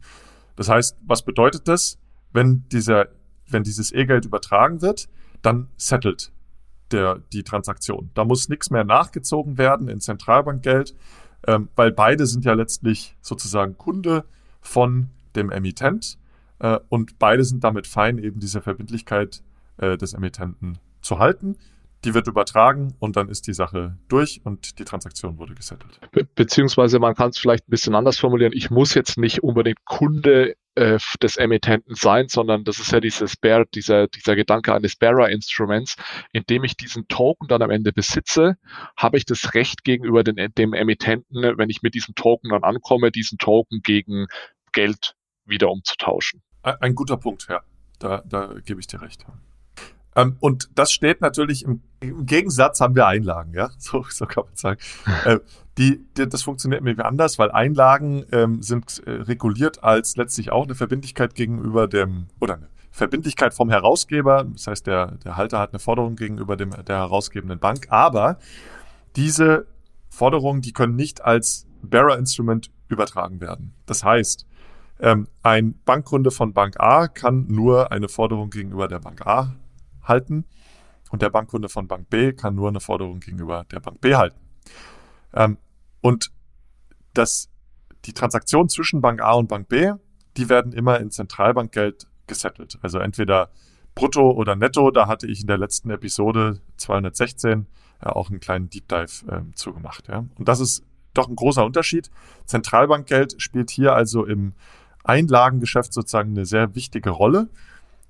Das 0.56 0.70
heißt, 0.70 0.98
was 1.06 1.24
bedeutet 1.24 1.68
das? 1.68 1.98
Wenn, 2.34 2.64
dieser, 2.72 3.08
wenn 3.50 3.64
dieses 3.64 3.92
E-Geld 3.92 4.26
übertragen 4.26 4.82
wird, 4.82 5.10
dann 5.42 5.68
settelt 5.76 6.32
der, 6.92 7.20
die 7.34 7.44
Transaktion. 7.44 8.10
Da 8.14 8.26
muss 8.26 8.50
nichts 8.50 8.70
mehr 8.70 8.84
nachgezogen 8.84 9.58
werden 9.58 9.88
in 9.88 10.00
Zentralbankgeld, 10.00 10.96
ähm, 11.48 11.70
weil 11.76 11.92
beide 11.92 12.26
sind 12.26 12.46
ja 12.46 12.54
letztlich 12.54 13.16
sozusagen 13.22 13.78
Kunde 13.78 14.26
von 14.62 15.10
dem 15.36 15.50
Emittent 15.50 16.18
äh, 16.62 16.80
und 16.90 17.18
beide 17.18 17.44
sind 17.44 17.64
damit 17.64 17.88
fein, 17.88 18.20
eben 18.20 18.40
diese 18.40 18.62
Verbindlichkeit 18.62 19.42
äh, 19.78 19.98
des 19.98 20.14
Emittenten 20.14 20.78
zu 21.02 21.18
halten. 21.18 21.58
Die 22.04 22.14
wird 22.14 22.28
übertragen 22.28 22.96
und 23.00 23.16
dann 23.16 23.30
ist 23.30 23.46
die 23.46 23.54
Sache 23.54 23.98
durch 24.08 24.42
und 24.44 24.80
die 24.80 24.86
Transaktion 24.86 25.38
wurde 25.38 25.54
gesettelt. 25.54 26.00
Be 26.12 26.28
beziehungsweise 26.36 26.98
man 27.00 27.14
kann 27.14 27.30
es 27.30 27.38
vielleicht 27.38 27.68
ein 27.68 27.72
bisschen 27.72 27.94
anders 27.94 28.20
formulieren. 28.20 28.54
Ich 28.56 28.72
muss 28.72 28.96
jetzt 28.96 29.18
nicht 29.18 29.44
unbedingt 29.44 29.86
Kunde 29.86 30.56
äh, 30.76 30.98
des 31.22 31.38
Emittenten 31.38 31.96
sein, 31.96 32.28
sondern 32.28 32.64
das 32.64 32.80
ist 32.80 32.92
ja 32.92 33.00
dieses 33.00 33.38
Bear, 33.38 33.66
dieser, 33.76 34.08
dieser 34.08 34.36
Gedanke 34.36 34.74
eines 34.74 34.96
Bearer-Instruments. 34.96 35.96
Indem 36.32 36.64
ich 36.64 36.76
diesen 36.76 37.08
Token 37.08 37.48
dann 37.48 37.62
am 37.62 37.70
Ende 37.70 37.92
besitze, 37.92 38.56
habe 38.98 39.18
ich 39.18 39.26
das 39.26 39.54
Recht 39.54 39.84
gegenüber 39.84 40.24
den, 40.24 40.54
dem 40.58 40.74
Emittenten, 40.74 41.58
wenn 41.58 41.70
ich 41.70 41.84
mit 41.84 41.94
diesem 41.94 42.16
Token 42.16 42.50
dann 42.50 42.64
ankomme, 42.64 43.12
diesen 43.12 43.38
Token 43.38 43.82
gegen 43.84 44.28
Geld 44.74 45.16
wieder 45.46 45.70
umzutauschen. 45.70 46.42
Ein 46.64 46.96
guter 46.96 47.18
Punkt, 47.18 47.48
ja. 47.50 47.62
Da, 48.00 48.24
da 48.26 48.56
gebe 48.66 48.80
ich 48.80 48.88
dir 48.88 49.02
recht. 49.02 49.26
Ähm, 50.16 50.36
und 50.40 50.70
das 50.76 50.92
steht 50.92 51.22
natürlich 51.22 51.64
im, 51.64 51.82
im, 52.00 52.26
Gegensatz 52.26 52.82
haben 52.82 52.96
wir 52.96 53.08
Einlagen, 53.08 53.54
ja, 53.54 53.70
so, 53.78 54.06
so 54.10 54.26
kann 54.26 54.46
man 54.46 54.56
sagen. 54.56 54.80
äh, 55.26 55.40
die, 55.78 56.04
die, 56.18 56.28
das 56.28 56.44
funktioniert 56.44 56.82
irgendwie 56.82 57.04
anders, 57.04 57.40
weil 57.40 57.52
Einlagen 57.52 58.26
ähm, 58.32 58.62
sind 58.62 59.02
äh, 59.06 59.12
reguliert 59.12 59.84
als 59.84 60.18
letztlich 60.18 60.52
auch 60.52 60.66
eine 60.66 60.76
Verbindlichkeit 60.76 61.36
gegenüber 61.36 61.88
dem, 61.88 62.28
oder 62.40 62.56
eine 62.56 62.68
Verbindlichkeit 62.92 63.54
vom 63.54 63.70
Herausgeber. 63.70 64.46
Das 64.52 64.68
heißt, 64.68 64.88
der, 64.88 65.14
der 65.24 65.38
Halter 65.38 65.60
hat 65.60 65.72
eine 65.72 65.80
Forderung 65.80 66.16
gegenüber 66.18 66.58
dem, 66.58 66.72
der 66.72 66.98
herausgebenden 66.98 67.60
Bank, 67.60 67.88
aber 67.90 68.38
diese 69.16 69.66
Forderungen, 70.10 70.62
die 70.62 70.74
können 70.74 70.96
nicht 70.96 71.24
als 71.24 71.66
Bearer-Instrument 71.84 72.70
übertragen 72.90 73.40
werden. 73.40 73.74
Das 73.86 74.04
heißt, 74.04 74.46
ähm, 75.02 75.28
ein 75.44 75.80
Bankkunde 75.84 76.32
von 76.32 76.54
Bank 76.54 76.80
A 76.80 77.08
kann 77.08 77.48
nur 77.48 77.92
eine 77.92 78.08
Forderung 78.08 78.50
gegenüber 78.50 78.88
der 78.88 79.00
Bank 79.00 79.26
A 79.26 79.56
halten 80.04 80.46
und 81.10 81.22
der 81.22 81.30
Bankkunde 81.30 81.70
von 81.70 81.88
Bank 81.88 82.10
B 82.10 82.34
kann 82.34 82.56
nur 82.56 82.70
eine 82.70 82.80
Forderung 82.80 83.20
gegenüber 83.20 83.66
der 83.72 83.80
Bank 83.80 84.00
B 84.00 84.16
halten. 84.16 84.40
Ähm, 85.34 85.58
und 86.02 86.32
das, 87.14 87.50
die 88.06 88.14
Transaktionen 88.14 88.70
zwischen 88.70 89.02
Bank 89.02 89.22
A 89.22 89.34
und 89.34 89.48
Bank 89.48 89.68
B, 89.68 89.92
die 90.38 90.50
werden 90.50 90.72
immer 90.72 91.00
in 91.00 91.12
Zentralbankgeld 91.12 92.08
gesettelt. 92.28 92.78
Also 92.82 93.00
entweder 93.00 93.50
brutto 93.96 94.32
oder 94.32 94.56
netto. 94.56 94.92
Da 94.92 95.08
hatte 95.08 95.28
ich 95.28 95.42
in 95.42 95.48
der 95.48 95.58
letzten 95.58 95.90
Episode 95.90 96.62
216 96.78 97.68
äh, 98.02 98.06
auch 98.08 98.30
einen 98.30 98.40
kleinen 98.40 98.70
Deep 98.70 98.88
Dive 98.88 99.28
äh, 99.28 99.42
zugemacht. 99.56 100.08
Ja. 100.08 100.26
Und 100.38 100.48
das 100.48 100.60
ist 100.60 100.86
doch 101.14 101.28
ein 101.28 101.36
großer 101.36 101.66
Unterschied. 101.66 102.10
Zentralbankgeld 102.46 103.42
spielt 103.42 103.70
hier 103.70 103.94
also 103.94 104.26
im 104.26 104.54
Einlagengeschäft 105.04 105.94
sozusagen 105.94 106.32
eine 106.32 106.46
sehr 106.46 106.76
wichtige 106.76 107.10
Rolle, 107.10 107.50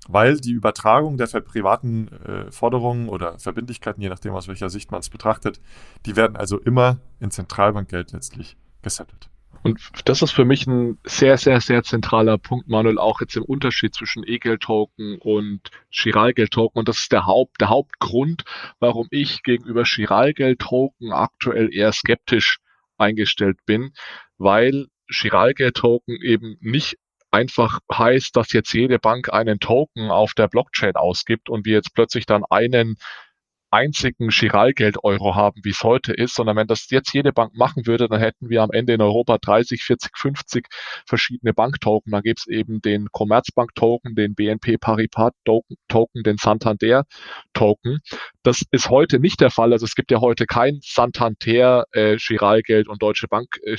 weil 0.08 0.38
die 0.38 0.52
Übertragung 0.52 1.16
der 1.16 1.26
privaten 1.26 2.08
äh, 2.08 2.50
Forderungen 2.50 3.08
oder 3.08 3.38
Verbindlichkeiten, 3.38 4.02
je 4.02 4.08
nachdem 4.08 4.34
aus 4.34 4.48
welcher 4.48 4.70
Sicht 4.70 4.90
man 4.90 5.00
es 5.00 5.10
betrachtet, 5.10 5.60
die 6.06 6.16
werden 6.16 6.36
also 6.36 6.58
immer 6.58 6.98
in 7.20 7.30
Zentralbankgeld 7.30 8.12
letztlich 8.12 8.56
gesettelt. 8.82 9.28
Und 9.62 9.78
das 10.06 10.22
ist 10.22 10.32
für 10.32 10.44
mich 10.44 10.66
ein 10.66 10.98
sehr, 11.04 11.38
sehr, 11.38 11.60
sehr 11.60 11.84
zentraler 11.84 12.36
Punkt, 12.36 12.68
Manuel, 12.68 12.98
auch 12.98 13.20
jetzt 13.20 13.36
im 13.36 13.44
Unterschied 13.44 13.94
zwischen 13.94 14.24
E-Geld-Token 14.26 15.18
und 15.20 15.70
Chiralgeld-Token. 15.90 16.80
Und 16.80 16.88
das 16.88 17.00
ist 17.00 17.12
der, 17.12 17.26
Haupt, 17.26 17.60
der 17.60 17.68
Hauptgrund, 17.68 18.44
warum 18.80 19.06
ich 19.10 19.44
gegenüber 19.44 19.84
Chiralgeld-Token 19.84 21.12
aktuell 21.12 21.72
eher 21.72 21.92
skeptisch 21.92 22.58
eingestellt 22.98 23.58
bin, 23.64 23.92
weil 24.36 24.86
Chiralgeld-Token 25.10 26.20
eben 26.22 26.56
nicht 26.60 26.96
einfach 27.30 27.80
heißt, 27.92 28.36
dass 28.36 28.52
jetzt 28.52 28.72
jede 28.72 28.98
Bank 28.98 29.32
einen 29.32 29.58
Token 29.58 30.10
auf 30.10 30.34
der 30.34 30.48
Blockchain 30.48 30.96
ausgibt 30.96 31.48
und 31.48 31.64
wir 31.64 31.74
jetzt 31.74 31.94
plötzlich 31.94 32.26
dann 32.26 32.44
einen 32.48 32.96
einzigen 33.72 34.30
Chiralgeld-Euro 34.30 35.34
haben, 35.34 35.60
wie 35.64 35.70
es 35.70 35.82
heute 35.82 36.12
ist, 36.12 36.34
sondern 36.34 36.56
wenn 36.56 36.66
das 36.66 36.90
jetzt 36.90 37.12
jede 37.14 37.32
Bank 37.32 37.54
machen 37.56 37.86
würde, 37.86 38.06
dann 38.06 38.20
hätten 38.20 38.50
wir 38.50 38.62
am 38.62 38.70
Ende 38.70 38.92
in 38.92 39.00
Europa 39.00 39.38
30, 39.38 39.82
40, 39.82 40.12
50 40.14 40.66
verschiedene 41.06 41.54
Banktoken. 41.54 42.12
Dann 42.12 42.22
gibt 42.22 42.40
es 42.40 42.46
eben 42.46 42.82
den 42.82 43.08
Commerzbank-Token, 43.10 44.14
den 44.14 44.34
BNP 44.34 44.76
Paribas-Token, 44.78 46.22
den 46.22 46.36
Santander-Token. 46.36 48.00
Das 48.42 48.62
ist 48.72 48.90
heute 48.90 49.20
nicht 49.20 49.40
der 49.40 49.50
Fall. 49.50 49.72
Also 49.72 49.86
es 49.86 49.94
gibt 49.94 50.10
ja 50.10 50.20
heute 50.20 50.46
kein 50.46 50.80
Santander 50.82 51.86
äh, 51.92 52.18
und 52.86 53.02
Deutsche 53.02 53.28
Bank 53.28 53.58
äh, 53.62 53.76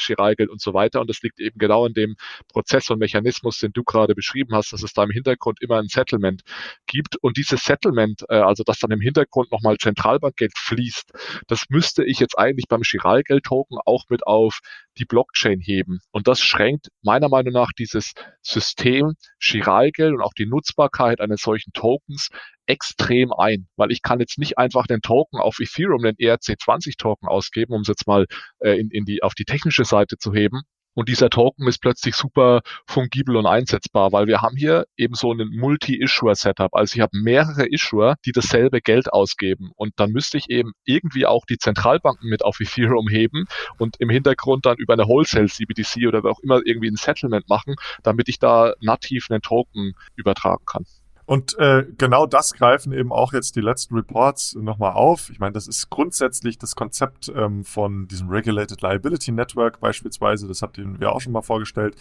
und 0.47 0.61
so 0.61 0.73
weiter. 0.73 1.01
Und 1.01 1.09
das 1.09 1.21
liegt 1.21 1.39
eben 1.39 1.59
genau 1.59 1.85
in 1.85 1.93
dem 1.93 2.15
Prozess 2.51 2.89
und 2.89 2.99
Mechanismus, 2.99 3.59
den 3.59 3.73
du 3.73 3.83
gerade 3.83 4.15
beschrieben 4.15 4.55
hast, 4.55 4.73
dass 4.73 4.81
es 4.81 4.93
da 4.93 5.03
im 5.03 5.11
Hintergrund 5.11 5.61
immer 5.61 5.77
ein 5.77 5.87
Settlement 5.87 6.41
gibt. 6.87 7.17
Und 7.21 7.37
dieses 7.37 7.63
Settlement, 7.63 8.23
äh, 8.29 8.35
also 8.35 8.63
dass 8.63 8.79
dann 8.79 8.91
im 8.91 9.01
Hintergrund 9.01 9.51
nochmal 9.51 9.77
Zentralbankgeld 9.83 10.53
fließt, 10.57 11.11
das 11.47 11.65
müsste 11.69 12.03
ich 12.03 12.19
jetzt 12.19 12.37
eigentlich 12.37 12.65
beim 12.67 12.81
Chiralgeld-Token 12.83 13.77
auch 13.85 14.05
mit 14.09 14.25
auf 14.25 14.59
die 14.97 15.05
Blockchain 15.05 15.59
heben. 15.59 15.99
Und 16.11 16.27
das 16.27 16.41
schränkt 16.41 16.87
meiner 17.01 17.29
Meinung 17.29 17.53
nach 17.53 17.71
dieses 17.77 18.13
System 18.41 19.13
Chiralgeld 19.39 20.13
und 20.13 20.21
auch 20.21 20.33
die 20.33 20.45
Nutzbarkeit 20.45 21.19
eines 21.19 21.41
solchen 21.41 21.73
Tokens 21.73 22.29
extrem 22.65 23.33
ein, 23.33 23.67
weil 23.75 23.91
ich 23.91 24.01
kann 24.01 24.19
jetzt 24.19 24.37
nicht 24.37 24.57
einfach 24.57 24.87
den 24.87 25.01
Token 25.01 25.39
auf 25.39 25.59
Ethereum, 25.59 26.03
den 26.03 26.15
ERC20 26.15 26.97
Token 26.97 27.27
ausgeben, 27.27 27.73
um 27.73 27.81
es 27.81 27.87
jetzt 27.87 28.07
mal 28.07 28.25
äh, 28.59 28.79
in, 28.79 28.89
in 28.89 29.05
die, 29.05 29.21
auf 29.21 29.33
die 29.33 29.45
technische 29.45 29.83
Seite 29.83 30.17
zu 30.17 30.33
heben, 30.33 30.61
und 30.93 31.09
dieser 31.09 31.29
Token 31.29 31.67
ist 31.67 31.79
plötzlich 31.79 32.15
super 32.15 32.61
fungibel 32.87 33.35
und 33.35 33.45
einsetzbar, 33.45 34.11
weil 34.11 34.27
wir 34.27 34.41
haben 34.41 34.55
hier 34.55 34.85
eben 34.97 35.15
so 35.15 35.33
ein 35.33 35.49
Multi-Issuer-Setup. 35.49 36.73
Also 36.73 36.95
ich 36.95 37.01
habe 37.01 37.17
mehrere 37.17 37.65
Issuer, 37.67 38.15
die 38.25 38.31
dasselbe 38.31 38.81
Geld 38.81 39.11
ausgeben. 39.11 39.71
Und 39.75 39.93
dann 39.97 40.11
müsste 40.11 40.37
ich 40.37 40.49
eben 40.49 40.73
irgendwie 40.85 41.25
auch 41.25 41.45
die 41.45 41.57
Zentralbanken 41.57 42.29
mit 42.29 42.45
auf 42.45 42.59
Ethereum 42.59 43.07
heben 43.07 43.45
und 43.77 43.95
im 43.99 44.09
Hintergrund 44.09 44.65
dann 44.65 44.77
über 44.77 44.93
eine 44.93 45.07
Wholesale-CBDC 45.07 46.07
oder 46.07 46.23
auch 46.25 46.39
immer 46.39 46.61
irgendwie 46.63 46.89
ein 46.89 46.95
Settlement 46.95 47.49
machen, 47.49 47.75
damit 48.03 48.29
ich 48.29 48.39
da 48.39 48.73
nativ 48.81 49.27
einen 49.29 49.41
Token 49.41 49.93
übertragen 50.15 50.65
kann. 50.65 50.85
Und 51.25 51.57
äh, 51.57 51.85
genau 51.97 52.25
das 52.25 52.53
greifen 52.53 52.91
eben 52.91 53.11
auch 53.11 53.31
jetzt 53.31 53.55
die 53.55 53.61
letzten 53.61 53.95
Reports 53.95 54.55
nochmal 54.55 54.93
auf. 54.93 55.29
Ich 55.29 55.39
meine, 55.39 55.53
das 55.53 55.67
ist 55.67 55.89
grundsätzlich 55.89 56.57
das 56.57 56.75
Konzept 56.75 57.31
ähm, 57.33 57.63
von 57.63 58.07
diesem 58.07 58.29
Regulated 58.29 58.81
Liability 58.81 59.31
Network 59.31 59.79
beispielsweise. 59.79 60.47
Das 60.47 60.61
habt 60.61 60.77
ihr 60.77 61.11
auch 61.11 61.21
schon 61.21 61.31
mal 61.31 61.41
vorgestellt. 61.41 61.95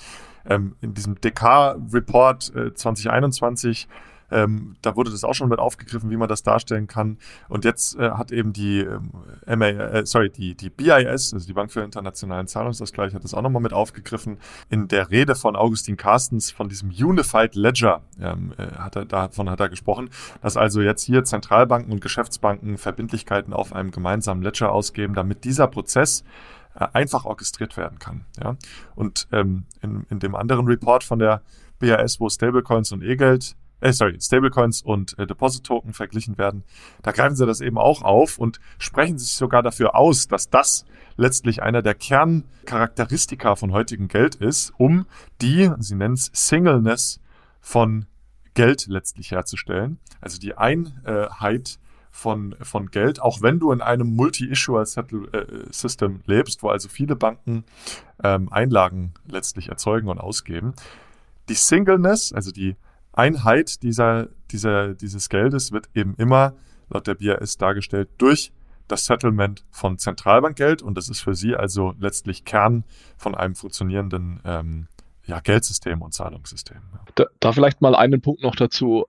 Ähm, 0.45 0.75
in 0.81 0.95
diesem 0.95 1.21
DK-Report 1.21 2.55
äh, 2.57 2.75
2021 2.75 3.87
ähm, 4.33 4.77
da 4.83 4.97
wurde 4.97 5.11
das 5.11 5.25
auch 5.25 5.35
schon 5.35 5.49
mit 5.49 5.59
aufgegriffen, 5.59 6.11
wie 6.11 6.17
man 6.17 6.29
das 6.29 6.43
darstellen 6.43 6.87
kann. 6.87 7.19
Und 7.49 7.65
jetzt 7.65 7.97
äh, 7.99 8.11
hat 8.11 8.33
eben 8.33 8.53
die 8.53 8.81
ähm, 8.81 9.11
MA, 9.47 9.67
äh, 9.67 10.07
sorry, 10.07 10.31
die, 10.31 10.55
die 10.55 10.71
BIS, 10.71 11.35
also 11.35 11.47
die 11.47 11.53
Bank 11.53 11.71
für 11.71 11.83
internationalen 11.83 12.47
Zahlungsausgleich, 12.47 13.15
hat 13.15 13.25
das 13.25 13.35
auch 13.35 13.43
nochmal 13.43 13.63
mit 13.63 13.73
aufgegriffen. 13.73 14.39
In 14.71 14.89
der 14.89 15.11
Rede 15.11 15.35
von 15.35 15.57
Augustin 15.57 15.97
Carstens 15.97 16.51
von 16.51 16.69
diesem 16.69 16.91
Unified 16.91 17.55
Ledger 17.55 18.03
ähm, 18.21 18.55
äh, 18.57 18.67
hat 18.79 18.97
er, 18.97 19.05
davon 19.05 19.51
hat 19.51 19.61
er 19.61 19.69
gesprochen, 19.69 20.11
dass 20.41 20.57
also 20.57 20.81
jetzt 20.81 21.03
hier 21.03 21.25
Zentralbanken 21.25 21.93
und 21.93 22.01
Geschäftsbanken 22.01 22.79
Verbindlichkeiten 22.79 23.53
auf 23.53 23.73
einem 23.73 23.91
gemeinsamen 23.91 24.43
Ledger 24.43 24.73
ausgeben, 24.73 25.15
damit 25.15 25.45
dieser 25.45 25.67
Prozess 25.67 26.25
äh, 26.75 26.87
einfach 26.93 27.25
orchestriert 27.25 27.77
werden 27.77 27.99
kann. 27.99 28.25
Ja? 28.43 28.57
Und 28.95 29.29
ähm, 29.33 29.65
in, 29.83 30.07
in 30.09 30.21
dem 30.21 30.35
anderen 30.35 30.67
Report 30.67 31.05
von 31.05 31.19
der 31.19 31.43
BAS, 31.79 32.21
wo 32.21 32.29
Stablecoins 32.29 32.93
und 32.93 33.03
E-Geld 33.03 33.57
äh, 33.83 33.93
sorry, 33.93 34.19
Stablecoins 34.21 34.83
und 34.83 35.19
äh, 35.19 35.27
Deposit-Token 35.27 35.93
verglichen 35.93 36.39
werden. 36.39 36.65
Da 37.03 37.13
greifen 37.13 37.37
sie 37.37 37.47
das 37.47 37.61
eben 37.61 37.79
auch 37.79 38.03
auf 38.03 38.39
und 38.39 38.61
sprechen 38.79 39.19
sich 39.19 39.33
sogar 39.33 39.63
dafür 39.63 39.95
aus, 39.95 40.29
dass 40.29 40.51
das 40.51 40.87
letztlich 41.17 41.63
einer 41.63 41.83
der 41.83 41.95
Kerncharakteristika 41.95 43.57
von 43.57 43.73
heutigem 43.73 44.09
Geld 44.09 44.37
ist, 44.37 44.73
um 44.79 45.07
die, 45.41 45.71
sie 45.79 45.95
nennen 45.95 46.15
es 46.15 46.31
Singleness 46.33 47.21
von 47.61 48.07
Geld 48.55 48.87
letztlich 48.87 49.31
herzustellen. 49.31 49.99
Also 50.21 50.39
die 50.39 50.57
Einheit 50.57 51.79
von, 52.11 52.55
von 52.61 52.91
Geld, 52.91 53.21
auch 53.21 53.43
wenn 53.43 53.59
du 53.59 53.73
in 53.73 53.81
einem 53.81 54.15
Multi-Issuer-System 54.15 56.15
äh, 56.15 56.31
lebst, 56.31 56.63
wo 56.63 56.69
also 56.69 56.89
viele 56.89 57.17
Banken 57.17 57.65
ähm, 58.23 58.53
Einlagen 58.53 59.15
letztlich 59.27 59.71
erzeugen 59.71 60.09
und 60.09 60.19
ausgeben. 60.19 60.75
Die 61.49 61.55
Singleness, 61.55 62.33
also 62.33 62.53
die 62.53 62.77
Einheit 63.13 63.83
dieser, 63.83 64.29
dieser, 64.51 64.95
dieses 64.95 65.29
Geldes 65.29 65.73
wird 65.73 65.89
eben 65.95 66.15
immer 66.17 66.55
laut 66.89 67.07
der 67.07 67.15
BAS 67.15 67.59
dargestellt 67.59 68.09
durch 68.19 68.53
das 68.89 69.07
Settlement 69.07 69.65
von 69.71 69.99
Zentralbankgeld 69.99 70.83
und 70.83 70.97
das 70.97 71.09
ist 71.09 71.21
für 71.21 71.35
sie 71.35 71.55
also 71.55 71.95
letztlich 71.99 72.45
Kern 72.45 72.85
von 73.17 73.35
einem 73.35 73.55
funktionierenden 73.55 74.41
ähm, 74.45 74.89
ja, 75.25 75.41
Geldsystem 75.41 76.03
und 76.03 76.13
Zahlungssystem. 76.13 76.83
Da, 77.15 77.27
da 77.41 77.53
vielleicht 77.53 77.81
mal 77.81 77.95
einen 77.95 78.21
Punkt 78.21 78.43
noch 78.43 78.57
dazu. 78.57 79.05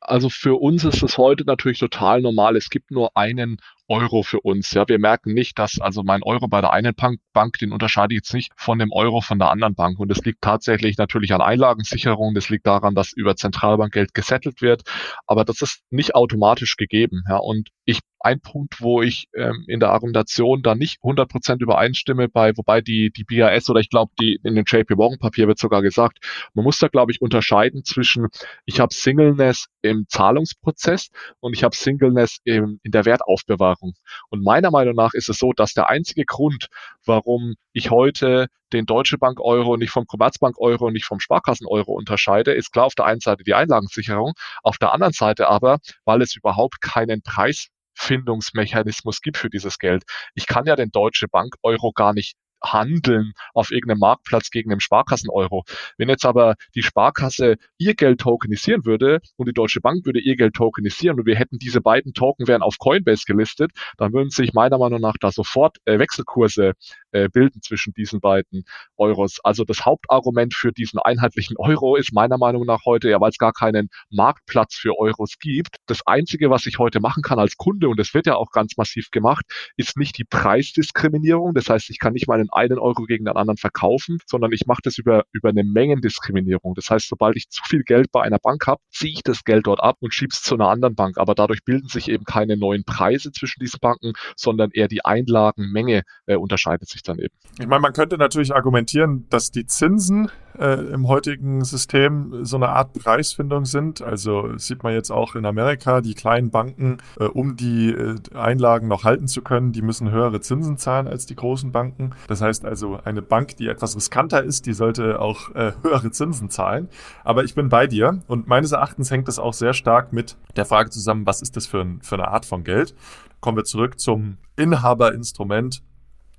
Also 0.00 0.28
für 0.28 0.60
uns 0.60 0.84
ist 0.84 1.02
es 1.02 1.18
heute 1.18 1.44
natürlich 1.44 1.80
total 1.80 2.22
normal. 2.22 2.56
Es 2.56 2.70
gibt 2.70 2.90
nur 2.90 3.16
einen 3.16 3.58
Euro 3.88 4.22
für 4.22 4.40
uns. 4.40 4.72
Ja, 4.72 4.86
wir 4.88 4.98
merken 4.98 5.32
nicht, 5.34 5.58
dass 5.58 5.80
also 5.80 6.02
mein 6.02 6.22
Euro 6.22 6.48
bei 6.48 6.60
der 6.60 6.72
einen 6.72 6.94
Bank, 7.32 7.58
den 7.58 7.72
unterscheide 7.72 8.14
ich 8.14 8.18
jetzt 8.18 8.34
nicht 8.34 8.52
von 8.56 8.78
dem 8.78 8.92
Euro 8.92 9.20
von 9.20 9.38
der 9.38 9.50
anderen 9.50 9.74
Bank. 9.74 9.98
Und 9.98 10.08
das 10.08 10.24
liegt 10.24 10.42
tatsächlich 10.42 10.98
natürlich 10.98 11.32
an 11.32 11.40
Einlagensicherung. 11.40 12.34
Das 12.34 12.48
liegt 12.48 12.66
daran, 12.66 12.94
dass 12.94 13.12
über 13.12 13.36
Zentralbankgeld 13.36 14.14
gesettelt 14.14 14.62
wird. 14.62 14.82
Aber 15.26 15.44
das 15.44 15.62
ist 15.62 15.82
nicht 15.90 16.14
automatisch 16.14 16.76
gegeben. 16.76 17.22
Ja, 17.28 17.36
und 17.36 17.68
ich 17.84 18.00
ein 18.26 18.40
Punkt, 18.40 18.80
wo 18.80 19.02
ich 19.02 19.28
ähm, 19.34 19.64
in 19.68 19.78
der 19.78 19.90
Argumentation 19.90 20.60
da 20.60 20.74
nicht 20.74 21.00
100% 21.00 21.60
übereinstimme, 21.60 22.28
bei, 22.28 22.56
wobei 22.56 22.80
die, 22.80 23.12
die 23.12 23.22
BAS 23.22 23.70
oder 23.70 23.78
ich 23.78 23.88
glaube, 23.88 24.12
die 24.18 24.40
in 24.42 24.56
dem 24.56 24.64
JP 24.66 24.96
Morgan 24.96 25.20
Papier 25.20 25.46
wird 25.46 25.60
sogar 25.60 25.80
gesagt, 25.80 26.18
man 26.52 26.64
muss 26.64 26.78
da, 26.78 26.88
glaube 26.88 27.12
ich, 27.12 27.22
unterscheiden 27.22 27.84
zwischen, 27.84 28.26
ich 28.64 28.80
habe 28.80 28.92
Singleness 28.92 29.68
im 29.82 30.06
Zahlungsprozess 30.08 31.10
und 31.38 31.54
ich 31.54 31.62
habe 31.62 31.76
Singleness 31.76 32.38
im, 32.42 32.80
in 32.82 32.90
der 32.90 33.04
Wertaufbewahrung. 33.04 33.94
Und 34.28 34.42
meiner 34.42 34.72
Meinung 34.72 34.96
nach 34.96 35.14
ist 35.14 35.28
es 35.28 35.38
so, 35.38 35.52
dass 35.52 35.72
der 35.72 35.88
einzige 35.88 36.24
Grund, 36.24 36.66
warum 37.04 37.54
ich 37.72 37.92
heute 37.92 38.48
den 38.72 38.86
Deutsche 38.86 39.18
Bank 39.18 39.38
Euro 39.40 39.76
nicht 39.76 39.90
vom 39.90 40.06
Commerzbank 40.06 40.58
Euro 40.58 40.90
nicht 40.90 41.04
vom 41.04 41.20
Sparkassen 41.20 41.68
Euro 41.68 41.92
unterscheide, 41.92 42.52
ist 42.52 42.72
klar 42.72 42.86
auf 42.86 42.96
der 42.96 43.04
einen 43.04 43.20
Seite 43.20 43.44
die 43.44 43.54
Einlagensicherung, 43.54 44.32
auf 44.64 44.78
der 44.78 44.92
anderen 44.92 45.12
Seite 45.12 45.48
aber, 45.48 45.78
weil 46.04 46.22
es 46.22 46.34
überhaupt 46.34 46.80
keinen 46.80 47.22
Preis 47.22 47.68
Findungsmechanismus 47.96 49.20
gibt 49.20 49.38
für 49.38 49.50
dieses 49.50 49.78
Geld. 49.78 50.04
Ich 50.34 50.46
kann 50.46 50.66
ja 50.66 50.76
den 50.76 50.90
Deutsche 50.90 51.28
Bank 51.28 51.54
Euro 51.62 51.92
gar 51.92 52.12
nicht 52.12 52.36
handeln 52.62 53.32
auf 53.54 53.70
irgendeinem 53.70 54.00
Marktplatz 54.00 54.50
gegen 54.50 54.70
den 54.70 54.80
Sparkassen-Euro. 54.80 55.64
Wenn 55.98 56.08
jetzt 56.08 56.24
aber 56.24 56.56
die 56.74 56.82
Sparkasse 56.82 57.56
ihr 57.78 57.94
Geld 57.94 58.20
tokenisieren 58.20 58.84
würde 58.84 59.20
und 59.36 59.48
die 59.48 59.52
Deutsche 59.52 59.80
Bank 59.80 60.04
würde 60.04 60.20
ihr 60.20 60.36
Geld 60.36 60.54
tokenisieren 60.54 61.18
und 61.18 61.26
wir 61.26 61.36
hätten 61.36 61.58
diese 61.58 61.80
beiden 61.80 62.12
Token 62.14 62.48
wären 62.48 62.62
auf 62.62 62.78
Coinbase 62.78 63.24
gelistet, 63.26 63.72
dann 63.96 64.12
würden 64.12 64.30
sich 64.30 64.52
meiner 64.52 64.78
Meinung 64.78 65.00
nach 65.00 65.16
da 65.20 65.30
sofort 65.30 65.78
äh, 65.84 65.98
Wechselkurse 65.98 66.72
äh, 67.16 67.28
bilden 67.32 67.62
zwischen 67.62 67.94
diesen 67.94 68.20
beiden 68.20 68.64
Euros. 68.96 69.38
Also 69.42 69.64
das 69.64 69.84
Hauptargument 69.84 70.54
für 70.54 70.72
diesen 70.72 70.98
einheitlichen 70.98 71.56
Euro 71.56 71.96
ist 71.96 72.12
meiner 72.12 72.38
Meinung 72.38 72.66
nach 72.66 72.84
heute, 72.84 73.08
ja, 73.08 73.20
weil 73.20 73.30
es 73.30 73.38
gar 73.38 73.52
keinen 73.52 73.88
Marktplatz 74.10 74.74
für 74.74 74.98
Euros 74.98 75.38
gibt. 75.40 75.76
Das 75.86 76.06
Einzige, 76.06 76.50
was 76.50 76.66
ich 76.66 76.78
heute 76.78 77.00
machen 77.00 77.22
kann 77.22 77.38
als 77.38 77.56
Kunde, 77.56 77.88
und 77.88 77.98
das 77.98 78.12
wird 78.14 78.26
ja 78.26 78.36
auch 78.36 78.50
ganz 78.50 78.76
massiv 78.76 79.10
gemacht, 79.10 79.44
ist 79.76 79.96
nicht 79.96 80.18
die 80.18 80.24
Preisdiskriminierung. 80.24 81.54
Das 81.54 81.68
heißt, 81.70 81.90
ich 81.90 81.98
kann 81.98 82.12
nicht 82.12 82.28
meinen 82.28 82.50
einen 82.50 82.78
Euro 82.78 83.04
gegen 83.04 83.24
den 83.24 83.36
anderen 83.36 83.56
verkaufen, 83.56 84.18
sondern 84.26 84.52
ich 84.52 84.66
mache 84.66 84.82
das 84.82 84.98
über, 84.98 85.24
über 85.32 85.48
eine 85.48 85.64
Mengendiskriminierung. 85.64 86.74
Das 86.74 86.90
heißt, 86.90 87.08
sobald 87.08 87.36
ich 87.36 87.48
zu 87.48 87.62
viel 87.68 87.82
Geld 87.82 88.12
bei 88.12 88.22
einer 88.22 88.38
Bank 88.38 88.66
habe, 88.66 88.80
ziehe 88.90 89.12
ich 89.12 89.22
das 89.22 89.44
Geld 89.44 89.66
dort 89.66 89.80
ab 89.80 89.96
und 90.00 90.12
schiebe 90.12 90.32
es 90.32 90.42
zu 90.42 90.54
einer 90.54 90.68
anderen 90.68 90.94
Bank. 90.94 91.18
Aber 91.18 91.34
dadurch 91.34 91.64
bilden 91.64 91.88
sich 91.88 92.08
eben 92.08 92.24
keine 92.24 92.56
neuen 92.56 92.84
Preise 92.84 93.32
zwischen 93.32 93.60
diesen 93.60 93.80
Banken, 93.80 94.12
sondern 94.36 94.70
eher 94.72 94.88
die 94.88 95.04
Einlagenmenge 95.04 96.02
äh, 96.26 96.36
unterscheidet 96.36 96.88
sich 96.88 97.02
dann 97.08 97.18
eben. 97.18 97.34
Ich 97.58 97.66
meine, 97.66 97.80
man 97.80 97.92
könnte 97.94 98.18
natürlich 98.18 98.54
argumentieren, 98.54 99.26
dass 99.30 99.50
die 99.50 99.66
Zinsen 99.66 100.30
äh, 100.58 100.74
im 100.92 101.08
heutigen 101.08 101.64
System 101.64 102.44
so 102.44 102.56
eine 102.56 102.68
Art 102.68 102.92
Preisfindung 102.92 103.64
sind. 103.64 104.02
Also 104.02 104.56
sieht 104.58 104.82
man 104.82 104.92
jetzt 104.92 105.10
auch 105.10 105.34
in 105.34 105.46
Amerika, 105.46 106.00
die 106.02 106.14
kleinen 106.14 106.50
Banken, 106.50 106.98
äh, 107.18 107.24
um 107.24 107.56
die 107.56 107.90
äh, 107.90 108.16
Einlagen 108.34 108.88
noch 108.88 109.04
halten 109.04 109.26
zu 109.26 109.42
können, 109.42 109.72
die 109.72 109.82
müssen 109.82 110.10
höhere 110.10 110.40
Zinsen 110.40 110.76
zahlen 110.76 111.08
als 111.08 111.26
die 111.26 111.36
großen 111.36 111.72
Banken. 111.72 112.10
Das 112.28 112.42
heißt 112.42 112.64
also, 112.64 112.98
eine 113.04 113.22
Bank, 113.22 113.56
die 113.56 113.68
etwas 113.68 113.96
riskanter 113.96 114.42
ist, 114.42 114.66
die 114.66 114.74
sollte 114.74 115.20
auch 115.20 115.54
äh, 115.54 115.72
höhere 115.82 116.10
Zinsen 116.10 116.50
zahlen. 116.50 116.88
Aber 117.24 117.44
ich 117.44 117.54
bin 117.54 117.68
bei 117.68 117.86
dir 117.86 118.22
und 118.26 118.48
meines 118.48 118.72
Erachtens 118.72 119.10
hängt 119.10 119.28
das 119.28 119.38
auch 119.38 119.54
sehr 119.54 119.72
stark 119.72 120.12
mit 120.12 120.36
der 120.56 120.66
Frage 120.66 120.90
zusammen, 120.90 121.26
was 121.26 121.42
ist 121.42 121.56
das 121.56 121.66
für, 121.66 121.80
ein, 121.80 122.00
für 122.02 122.16
eine 122.16 122.28
Art 122.28 122.44
von 122.44 122.64
Geld? 122.64 122.94
Kommen 123.40 123.56
wir 123.56 123.64
zurück 123.64 123.98
zum 123.98 124.38
Inhaberinstrument, 124.56 125.82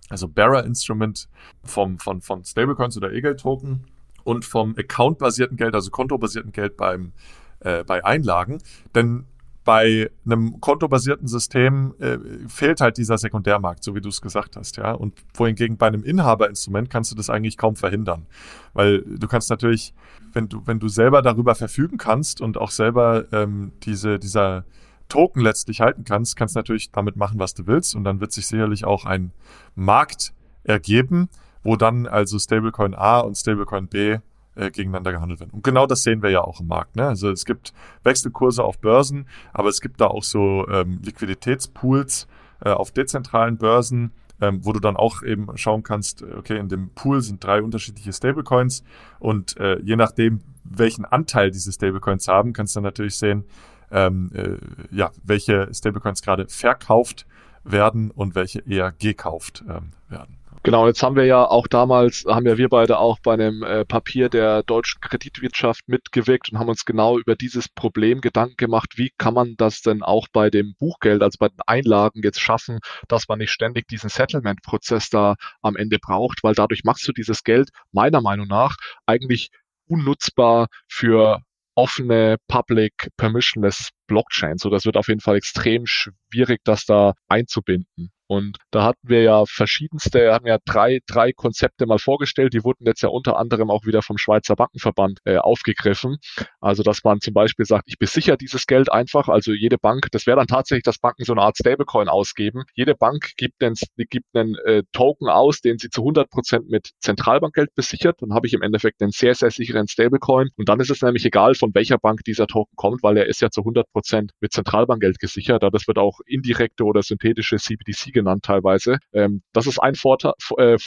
also 0.10 0.28
Bearer 0.28 0.66
Instrument 0.66 1.28
vom, 1.64 2.00
von, 2.00 2.22
von 2.22 2.44
Stablecoins 2.44 2.98
oder 2.98 3.12
E-Geld-Token 3.12 3.86
und 4.24 4.46
vom 4.46 4.76
Account-basierten 4.78 5.58
Geld, 5.58 5.74
also 5.76 5.90
kontobasierten 5.90 6.52
Geld 6.52 6.78
beim, 6.78 7.14
äh, 7.62 7.84
bei 7.84 8.04
Einlagen. 8.04 8.60
Denn 8.94 9.26
bei 9.68 10.10
einem 10.26 10.62
kontobasierten 10.62 11.28
System 11.28 11.94
äh, 12.00 12.18
fehlt 12.48 12.80
halt 12.80 12.98
dieser 12.98 13.18
Sekundärmarkt, 13.18 13.84
so 13.84 13.96
wie 13.96 14.02
du 14.02 14.08
es 14.08 14.22
gesagt 14.22 14.56
hast, 14.56 14.78
ja. 14.78 14.94
Und 14.94 15.14
wohingegen 15.34 15.76
bei 15.76 15.88
einem 15.88 16.04
Inhaberinstrument 16.04 16.90
kannst 16.90 17.12
du 17.12 17.16
das 17.18 17.30
eigentlich 17.30 17.58
kaum 17.58 17.76
verhindern. 17.76 18.28
Weil 18.74 19.02
du 19.02 19.28
kannst 19.28 19.50
natürlich, 19.50 19.94
wenn 20.32 20.48
du, 20.48 20.62
wenn 20.66 20.80
du 20.80 20.88
selber 20.88 21.22
darüber 21.22 21.54
verfügen 21.54 21.98
kannst 21.98 22.40
und 22.40 22.58
auch 22.58 22.72
selber 22.72 23.26
ähm, 23.34 23.74
diese, 23.84 24.20
dieser 24.20 24.64
Token 25.08 25.42
letztlich 25.42 25.82
halten 25.82 26.04
kannst, 26.04 26.36
kannst 26.36 26.56
du 26.56 26.60
natürlich 26.60 26.92
damit 26.92 27.16
machen, 27.16 27.40
was 27.40 27.54
du 27.54 27.68
willst. 27.68 27.96
Und 27.96 28.04
dann 28.04 28.20
wird 28.20 28.32
sich 28.32 28.48
sicherlich 28.48 28.86
auch 28.86 29.06
ein 29.06 29.32
Markt 29.76 30.34
ergeben, 30.64 31.30
wo 31.64 31.76
dann 31.76 32.08
also 32.08 32.40
Stablecoin 32.40 32.94
A 32.94 33.20
und 33.20 33.36
Stablecoin 33.36 33.88
B 33.88 34.18
äh, 34.56 34.72
gegeneinander 34.72 35.12
gehandelt 35.12 35.40
werden. 35.40 35.52
Und 35.52 35.64
genau 35.64 35.86
das 35.86 36.04
sehen 36.04 36.22
wir 36.22 36.30
ja 36.30 36.42
auch 36.42 36.60
im 36.60 36.68
Markt. 36.68 36.96
Ne? 36.96 37.08
Also 37.08 37.30
es 37.30 37.46
gibt 37.46 37.74
Wechselkurse 38.04 38.64
auf 38.64 38.80
Börsen, 38.80 39.28
aber 39.54 39.70
es 39.70 39.82
gibt 39.82 40.02
da 40.02 40.08
auch 40.08 40.24
so 40.24 40.68
ähm, 40.68 41.00
Liquiditätspools 41.04 42.28
äh, 42.64 42.70
auf 42.70 42.92
dezentralen 42.92 43.58
Börsen, 43.58 44.12
ähm, 44.42 44.60
wo 44.64 44.74
du 44.74 44.80
dann 44.80 44.98
auch 44.98 45.24
eben 45.24 45.56
schauen 45.58 45.84
kannst, 45.84 46.24
okay, 46.24 46.58
in 46.58 46.70
dem 46.70 46.90
Pool 46.90 47.22
sind 47.22 47.44
drei 47.44 47.62
unterschiedliche 47.62 48.14
Stablecoins 48.14 48.84
und 49.20 49.58
äh, 49.58 49.80
je 49.82 49.96
nachdem, 49.96 50.42
welchen 50.64 51.06
Anteil 51.06 51.52
diese 51.52 51.72
Stablecoins 51.72 52.28
haben, 52.28 52.54
kannst 52.54 52.76
du 52.76 52.80
dann 52.80 52.86
natürlich 52.86 53.16
sehen, 53.16 53.46
ähm, 53.92 54.32
äh, 54.34 54.96
ja, 54.96 55.12
welche 55.24 55.70
Stablecoins 55.74 56.22
gerade 56.22 56.48
verkauft 56.48 57.26
werden 57.64 58.12
und 58.12 58.36
welche 58.36 58.60
eher 58.60 58.92
gekauft 58.92 59.64
ähm, 59.68 59.92
werden. 60.10 60.38
Genau, 60.68 60.86
jetzt 60.86 61.02
haben 61.02 61.16
wir 61.16 61.24
ja 61.24 61.46
auch 61.46 61.66
damals, 61.68 62.26
haben 62.28 62.46
ja 62.46 62.58
wir 62.58 62.68
beide 62.68 62.98
auch 63.00 63.20
bei 63.20 63.36
einem 63.36 63.64
äh, 63.64 63.86
Papier 63.86 64.28
der 64.28 64.64
deutschen 64.64 65.00
Kreditwirtschaft 65.00 65.88
mitgewirkt 65.88 66.52
und 66.52 66.60
haben 66.60 66.68
uns 66.68 66.84
genau 66.84 67.18
über 67.18 67.36
dieses 67.38 67.70
Problem 67.70 68.20
Gedanken 68.20 68.58
gemacht, 68.58 68.98
wie 68.98 69.12
kann 69.18 69.34
man 69.34 69.56
das 69.56 69.82
denn 69.82 70.04
auch 70.04 70.28
bei 70.34 70.50
dem 70.50 70.76
Buchgeld, 70.78 71.24
also 71.24 71.38
bei 71.40 71.48
den 71.48 71.62
Einlagen 71.68 72.22
jetzt 72.22 72.42
schaffen, 72.42 72.80
dass 73.08 73.30
man 73.30 73.40
nicht 73.40 73.52
ständig 73.52 73.88
diesen 73.88 74.10
Settlement-Prozess 74.10 75.10
da 75.10 75.36
am 75.62 75.78
Ende 75.78 76.00
braucht, 76.00 76.44
weil 76.44 76.54
dadurch 76.54 76.84
machst 76.84 77.08
du 77.08 77.14
dieses 77.14 77.44
Geld 77.46 77.70
meiner 77.94 78.20
Meinung 78.20 78.48
nach 78.48 78.76
eigentlich 79.06 79.52
unnutzbar 79.88 80.68
für 80.90 81.40
offene, 81.78 82.38
public, 82.48 83.10
permissionless 83.18 83.92
Blockchain. 84.08 84.58
So, 84.58 84.70
das 84.70 84.86
wird 84.86 84.98
auf 84.98 85.08
jeden 85.08 85.20
Fall 85.22 85.38
extrem 85.38 85.86
schwierig, 85.86 86.62
das 86.64 86.86
da 86.86 87.14
einzubinden. 87.28 88.12
Und 88.28 88.58
da 88.72 88.84
hatten 88.84 89.08
wir 89.08 89.24
ja 89.24 89.46
verschiedenste, 89.46 90.34
hatten 90.34 90.48
ja 90.48 90.58
drei, 90.66 91.00
drei 91.08 91.32
Konzepte 91.32 91.86
mal 91.86 91.98
vorgestellt. 91.98 92.54
Die 92.54 92.64
wurden 92.64 92.86
jetzt 92.86 93.02
ja 93.02 93.10
unter 93.10 93.38
anderem 93.38 93.72
auch 93.72 93.86
wieder 93.86 94.02
vom 94.02 94.18
Schweizer 94.18 94.56
Bankenverband 94.56 95.20
äh, 95.24 95.38
aufgegriffen. 95.38 96.18
Also, 96.60 96.84
dass 96.84 97.04
man 97.04 97.22
zum 97.22 97.34
Beispiel 97.34 97.66
sagt, 97.66 97.86
ich 97.88 97.98
besichere 97.98 98.38
dieses 98.38 98.68
Geld 98.68 98.92
einfach. 98.92 99.30
Also 99.30 99.54
jede 99.54 99.78
Bank, 99.78 100.08
das 100.12 100.28
wäre 100.28 100.38
dann 100.38 100.48
tatsächlich, 100.48 100.84
dass 100.84 100.98
Banken 100.98 101.24
so 101.24 101.34
eine 101.34 101.42
Art 101.42 101.58
Stablecoin 101.58 102.10
ausgeben. 102.10 102.64
Jede 102.76 102.96
Bank 102.96 103.32
gibt 103.38 103.64
einen, 103.64 103.76
gibt 103.96 104.28
einen 104.34 104.56
äh, 104.66 104.84
Token 104.92 105.30
aus, 105.30 105.62
den 105.62 105.78
sie 105.78 105.90
zu 105.90 106.02
100 106.02 106.30
Prozent 106.30 106.70
mit 106.70 106.92
Zentralbankgeld 107.00 107.74
besichert. 107.76 108.22
Dann 108.22 108.34
habe 108.34 108.48
ich 108.48 108.54
im 108.54 108.62
Endeffekt 108.62 109.02
einen 109.02 109.12
sehr, 109.12 109.36
sehr 109.36 109.52
sicheren 109.52 109.88
Stablecoin. 109.88 110.50
Und 110.58 110.68
dann 110.68 110.80
ist 110.82 110.90
es 110.90 111.02
nämlich 111.02 111.26
egal, 111.26 111.56
von 111.56 111.74
welcher 111.74 111.98
Bank 111.98 112.24
dieser 112.26 112.48
Token 112.48 112.76
kommt, 112.76 113.04
weil 113.04 113.16
er 113.18 113.28
ist 113.28 113.42
ja 113.42 113.50
zu 113.50 113.62
100 113.62 113.90
Prozent 113.92 114.32
mit 114.42 114.52
Zentralbankgeld 114.52 115.20
gesichert. 115.20 115.64
Das 115.64 115.88
wird 115.88 115.98
auch 115.98 116.20
indirekte 116.26 116.84
oder 116.84 117.02
synthetische 117.04 117.58
CBDC 117.58 118.17
genannt 118.18 118.44
teilweise. 118.44 118.98
Ähm, 119.14 119.42
das 119.54 119.68
ist 119.68 119.80
ein 119.80 119.96
Vorta 119.96 120.34
äh, 120.58 120.78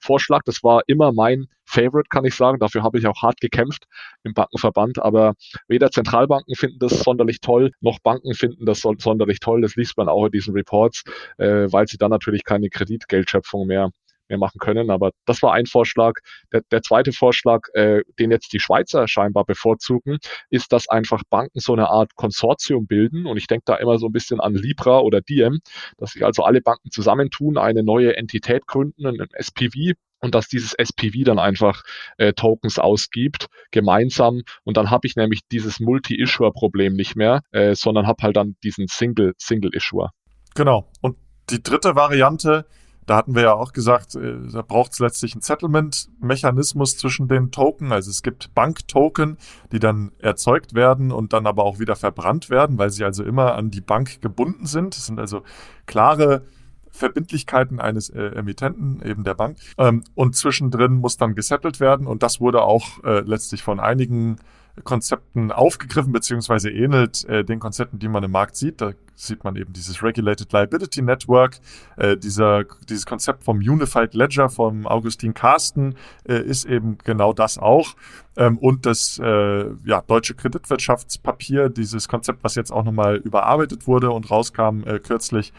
Vorschlag. 0.00 0.42
Das 0.44 0.62
war 0.62 0.82
immer 0.86 1.12
mein 1.12 1.46
Favorite, 1.64 2.08
kann 2.10 2.24
ich 2.24 2.34
sagen. 2.34 2.58
Dafür 2.58 2.82
habe 2.82 2.98
ich 2.98 3.06
auch 3.06 3.22
hart 3.22 3.40
gekämpft 3.40 3.84
im 4.24 4.32
Bankenverband. 4.34 5.00
Aber 5.00 5.34
weder 5.68 5.90
Zentralbanken 5.90 6.54
finden 6.54 6.78
das 6.78 7.00
sonderlich 7.00 7.40
toll, 7.40 7.72
noch 7.80 7.98
Banken 8.00 8.34
finden 8.34 8.64
das 8.64 8.80
sonderlich 8.80 9.40
toll. 9.40 9.60
Das 9.60 9.76
liest 9.76 9.96
man 9.96 10.08
auch 10.08 10.26
in 10.26 10.32
diesen 10.32 10.54
Reports, 10.54 11.04
äh, 11.36 11.66
weil 11.70 11.86
sie 11.86 11.98
dann 11.98 12.10
natürlich 12.10 12.44
keine 12.44 12.70
Kreditgeldschöpfung 12.70 13.66
mehr 13.66 13.90
mehr 14.28 14.38
machen 14.38 14.58
können. 14.58 14.90
Aber 14.90 15.10
das 15.26 15.42
war 15.42 15.52
ein 15.52 15.66
Vorschlag. 15.66 16.14
Der, 16.52 16.62
der 16.70 16.82
zweite 16.82 17.12
Vorschlag, 17.12 17.68
äh, 17.74 18.02
den 18.18 18.30
jetzt 18.30 18.52
die 18.52 18.60
Schweizer 18.60 19.08
scheinbar 19.08 19.44
bevorzugen, 19.44 20.18
ist, 20.50 20.72
dass 20.72 20.88
einfach 20.88 21.22
Banken 21.30 21.60
so 21.60 21.72
eine 21.72 21.88
Art 21.88 22.14
Konsortium 22.14 22.86
bilden. 22.86 23.26
Und 23.26 23.36
ich 23.36 23.46
denke 23.46 23.64
da 23.66 23.76
immer 23.76 23.98
so 23.98 24.06
ein 24.06 24.12
bisschen 24.12 24.40
an 24.40 24.54
Libra 24.54 25.00
oder 25.00 25.20
Diem, 25.20 25.60
dass 25.96 26.12
sich 26.12 26.24
also 26.24 26.44
alle 26.44 26.60
Banken 26.60 26.90
zusammentun, 26.90 27.58
eine 27.58 27.82
neue 27.82 28.16
Entität 28.16 28.66
gründen, 28.66 29.06
ein 29.06 29.28
SPV, 29.32 29.94
und 30.20 30.34
dass 30.34 30.48
dieses 30.48 30.74
SPV 30.74 31.24
dann 31.24 31.38
einfach 31.38 31.82
äh, 32.16 32.32
Tokens 32.32 32.78
ausgibt, 32.78 33.46
gemeinsam. 33.70 34.42
Und 34.64 34.76
dann 34.76 34.90
habe 34.90 35.06
ich 35.06 35.16
nämlich 35.16 35.40
dieses 35.50 35.80
Multi-Issuer-Problem 35.80 36.94
nicht 36.94 37.16
mehr, 37.16 37.42
äh, 37.52 37.74
sondern 37.74 38.06
habe 38.06 38.22
halt 38.22 38.36
dann 38.36 38.56
diesen 38.62 38.88
Single, 38.88 39.34
Single-Issuer. 39.38 40.10
Genau. 40.54 40.90
Und 41.00 41.16
die 41.50 41.62
dritte 41.62 41.94
Variante 41.94 42.66
da 43.08 43.16
hatten 43.16 43.34
wir 43.34 43.42
ja 43.42 43.54
auch 43.54 43.72
gesagt, 43.72 44.14
äh, 44.14 44.36
da 44.52 44.62
braucht 44.62 44.92
es 44.92 44.98
letztlich 44.98 45.34
einen 45.34 45.42
Settlement-Mechanismus 45.42 46.96
zwischen 46.98 47.28
den 47.28 47.50
Token. 47.50 47.92
Also 47.92 48.10
es 48.10 48.22
gibt 48.22 48.54
Bank-Token, 48.54 49.38
die 49.72 49.78
dann 49.78 50.12
erzeugt 50.18 50.74
werden 50.74 51.10
und 51.10 51.32
dann 51.32 51.46
aber 51.46 51.64
auch 51.64 51.78
wieder 51.78 51.96
verbrannt 51.96 52.50
werden, 52.50 52.78
weil 52.78 52.90
sie 52.90 53.04
also 53.04 53.24
immer 53.24 53.54
an 53.54 53.70
die 53.70 53.80
Bank 53.80 54.20
gebunden 54.20 54.66
sind. 54.66 54.96
Das 54.96 55.06
sind 55.06 55.18
also 55.18 55.42
klare 55.86 56.42
Verbindlichkeiten 56.90 57.80
eines 57.80 58.10
äh, 58.10 58.20
Emittenten, 58.20 59.00
eben 59.02 59.24
der 59.24 59.34
Bank. 59.34 59.56
Ähm, 59.78 60.04
und 60.14 60.36
zwischendrin 60.36 60.94
muss 60.94 61.16
dann 61.16 61.34
gesettelt 61.34 61.80
werden. 61.80 62.06
Und 62.06 62.22
das 62.22 62.40
wurde 62.40 62.62
auch 62.62 63.02
äh, 63.04 63.20
letztlich 63.20 63.62
von 63.62 63.80
einigen 63.80 64.36
Konzepten 64.84 65.52
aufgegriffen, 65.52 66.12
beziehungsweise 66.12 66.70
ähnelt 66.70 67.24
äh, 67.24 67.44
den 67.44 67.60
Konzepten, 67.60 67.98
die 67.98 68.08
man 68.08 68.22
im 68.24 68.30
Markt 68.30 68.56
sieht. 68.56 68.80
Da 68.80 68.92
sieht 69.14 69.44
man 69.44 69.56
eben 69.56 69.72
dieses 69.72 70.02
Regulated 70.02 70.52
Liability 70.52 71.02
Network. 71.02 71.58
Äh, 71.96 72.16
dieser, 72.16 72.64
dieses 72.88 73.06
Konzept 73.06 73.44
vom 73.44 73.58
Unified 73.58 74.14
Ledger 74.14 74.48
vom 74.48 74.86
Augustin 74.86 75.34
Carsten 75.34 75.96
äh, 76.28 76.40
ist 76.40 76.64
eben 76.64 76.98
genau 77.04 77.32
das 77.32 77.58
auch. 77.58 77.94
Ähm, 78.36 78.58
und 78.58 78.86
das 78.86 79.18
äh, 79.22 79.64
ja, 79.84 80.02
deutsche 80.06 80.34
Kreditwirtschaftspapier, 80.34 81.68
dieses 81.68 82.08
Konzept, 82.08 82.44
was 82.44 82.54
jetzt 82.54 82.70
auch 82.70 82.84
nochmal 82.84 83.16
überarbeitet 83.16 83.86
wurde 83.86 84.10
und 84.10 84.30
rauskam 84.30 84.84
äh, 84.84 85.00
kürzlich, 85.00 85.52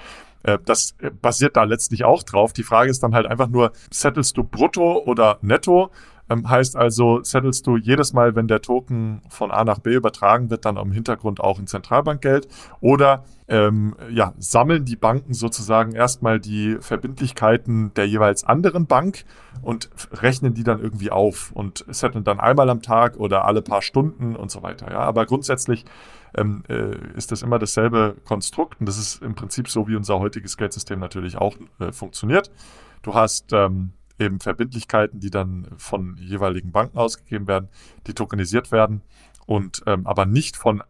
äh, 0.43 0.57
das 0.65 0.95
basiert 1.21 1.57
da 1.57 1.63
letztlich 1.63 2.05
auch 2.05 2.23
drauf. 2.23 2.53
Die 2.53 2.63
Frage 2.63 2.89
ist 2.89 3.03
dann 3.03 3.13
halt 3.13 3.27
einfach 3.27 3.49
nur, 3.49 3.73
settelst 3.91 4.37
du 4.37 4.43
brutto 4.43 5.03
oder 5.05 5.37
netto? 5.41 5.91
Ähm, 6.29 6.49
heißt 6.49 6.75
also, 6.75 7.23
settelst 7.23 7.65
du 7.67 7.77
jedes 7.77 8.13
Mal, 8.13 8.35
wenn 8.35 8.47
der 8.47 8.61
Token 8.61 9.21
von 9.29 9.51
A 9.51 9.63
nach 9.63 9.79
B 9.79 9.93
übertragen 9.93 10.49
wird, 10.49 10.65
dann 10.65 10.77
im 10.77 10.91
Hintergrund 10.91 11.39
auch 11.39 11.59
in 11.59 11.67
Zentralbankgeld 11.67 12.47
oder 12.81 13.23
ähm, 13.47 13.95
ja, 14.11 14.33
sammeln 14.37 14.85
die 14.85 14.95
Banken 14.95 15.33
sozusagen 15.33 15.93
erstmal 15.93 16.39
die 16.39 16.77
Verbindlichkeiten 16.79 17.91
der 17.95 18.07
jeweils 18.07 18.43
anderen 18.43 18.85
Bank 18.85 19.25
und 19.63 19.89
rechnen 20.11 20.53
die 20.53 20.63
dann 20.63 20.79
irgendwie 20.79 21.11
auf 21.11 21.51
und 21.53 21.83
setteln 21.87 22.23
dann 22.23 22.39
einmal 22.39 22.69
am 22.69 22.81
Tag 22.81 23.17
oder 23.17 23.45
alle 23.45 23.61
paar 23.63 23.81
Stunden 23.81 24.35
und 24.35 24.51
so 24.51 24.61
weiter. 24.61 24.91
Ja, 24.91 24.99
aber 24.99 25.25
grundsätzlich 25.25 25.85
ähm, 26.37 26.63
äh, 26.69 26.95
ist 27.15 27.31
das 27.31 27.41
immer 27.41 27.57
dasselbe 27.57 28.15
Konstrukt 28.23 28.79
und 28.79 28.87
das 28.87 28.99
ist 28.99 29.23
im 29.23 29.33
Prinzip 29.33 29.67
so, 29.67 29.87
wie 29.87 29.95
unser 29.95 30.19
heutiges 30.19 30.55
Geldsystem 30.55 30.99
natürlich 30.99 31.37
auch 31.37 31.55
äh, 31.79 31.91
funktioniert. 31.91 32.51
Du 33.01 33.13
hast 33.13 33.51
ähm, 33.53 33.93
eben 34.19 34.39
Verbindlichkeiten, 34.39 35.19
die 35.19 35.29
dann 35.29 35.67
von 35.77 36.17
jeweiligen 36.17 36.71
Banken 36.71 36.97
ausgegeben 36.97 37.47
werden, 37.47 37.69
die 38.07 38.13
tokenisiert 38.13 38.71
werden 38.71 39.01
und 39.45 39.83
ähm, 39.87 40.05
aber 40.05 40.25
nicht 40.25 40.57
von 40.57 40.83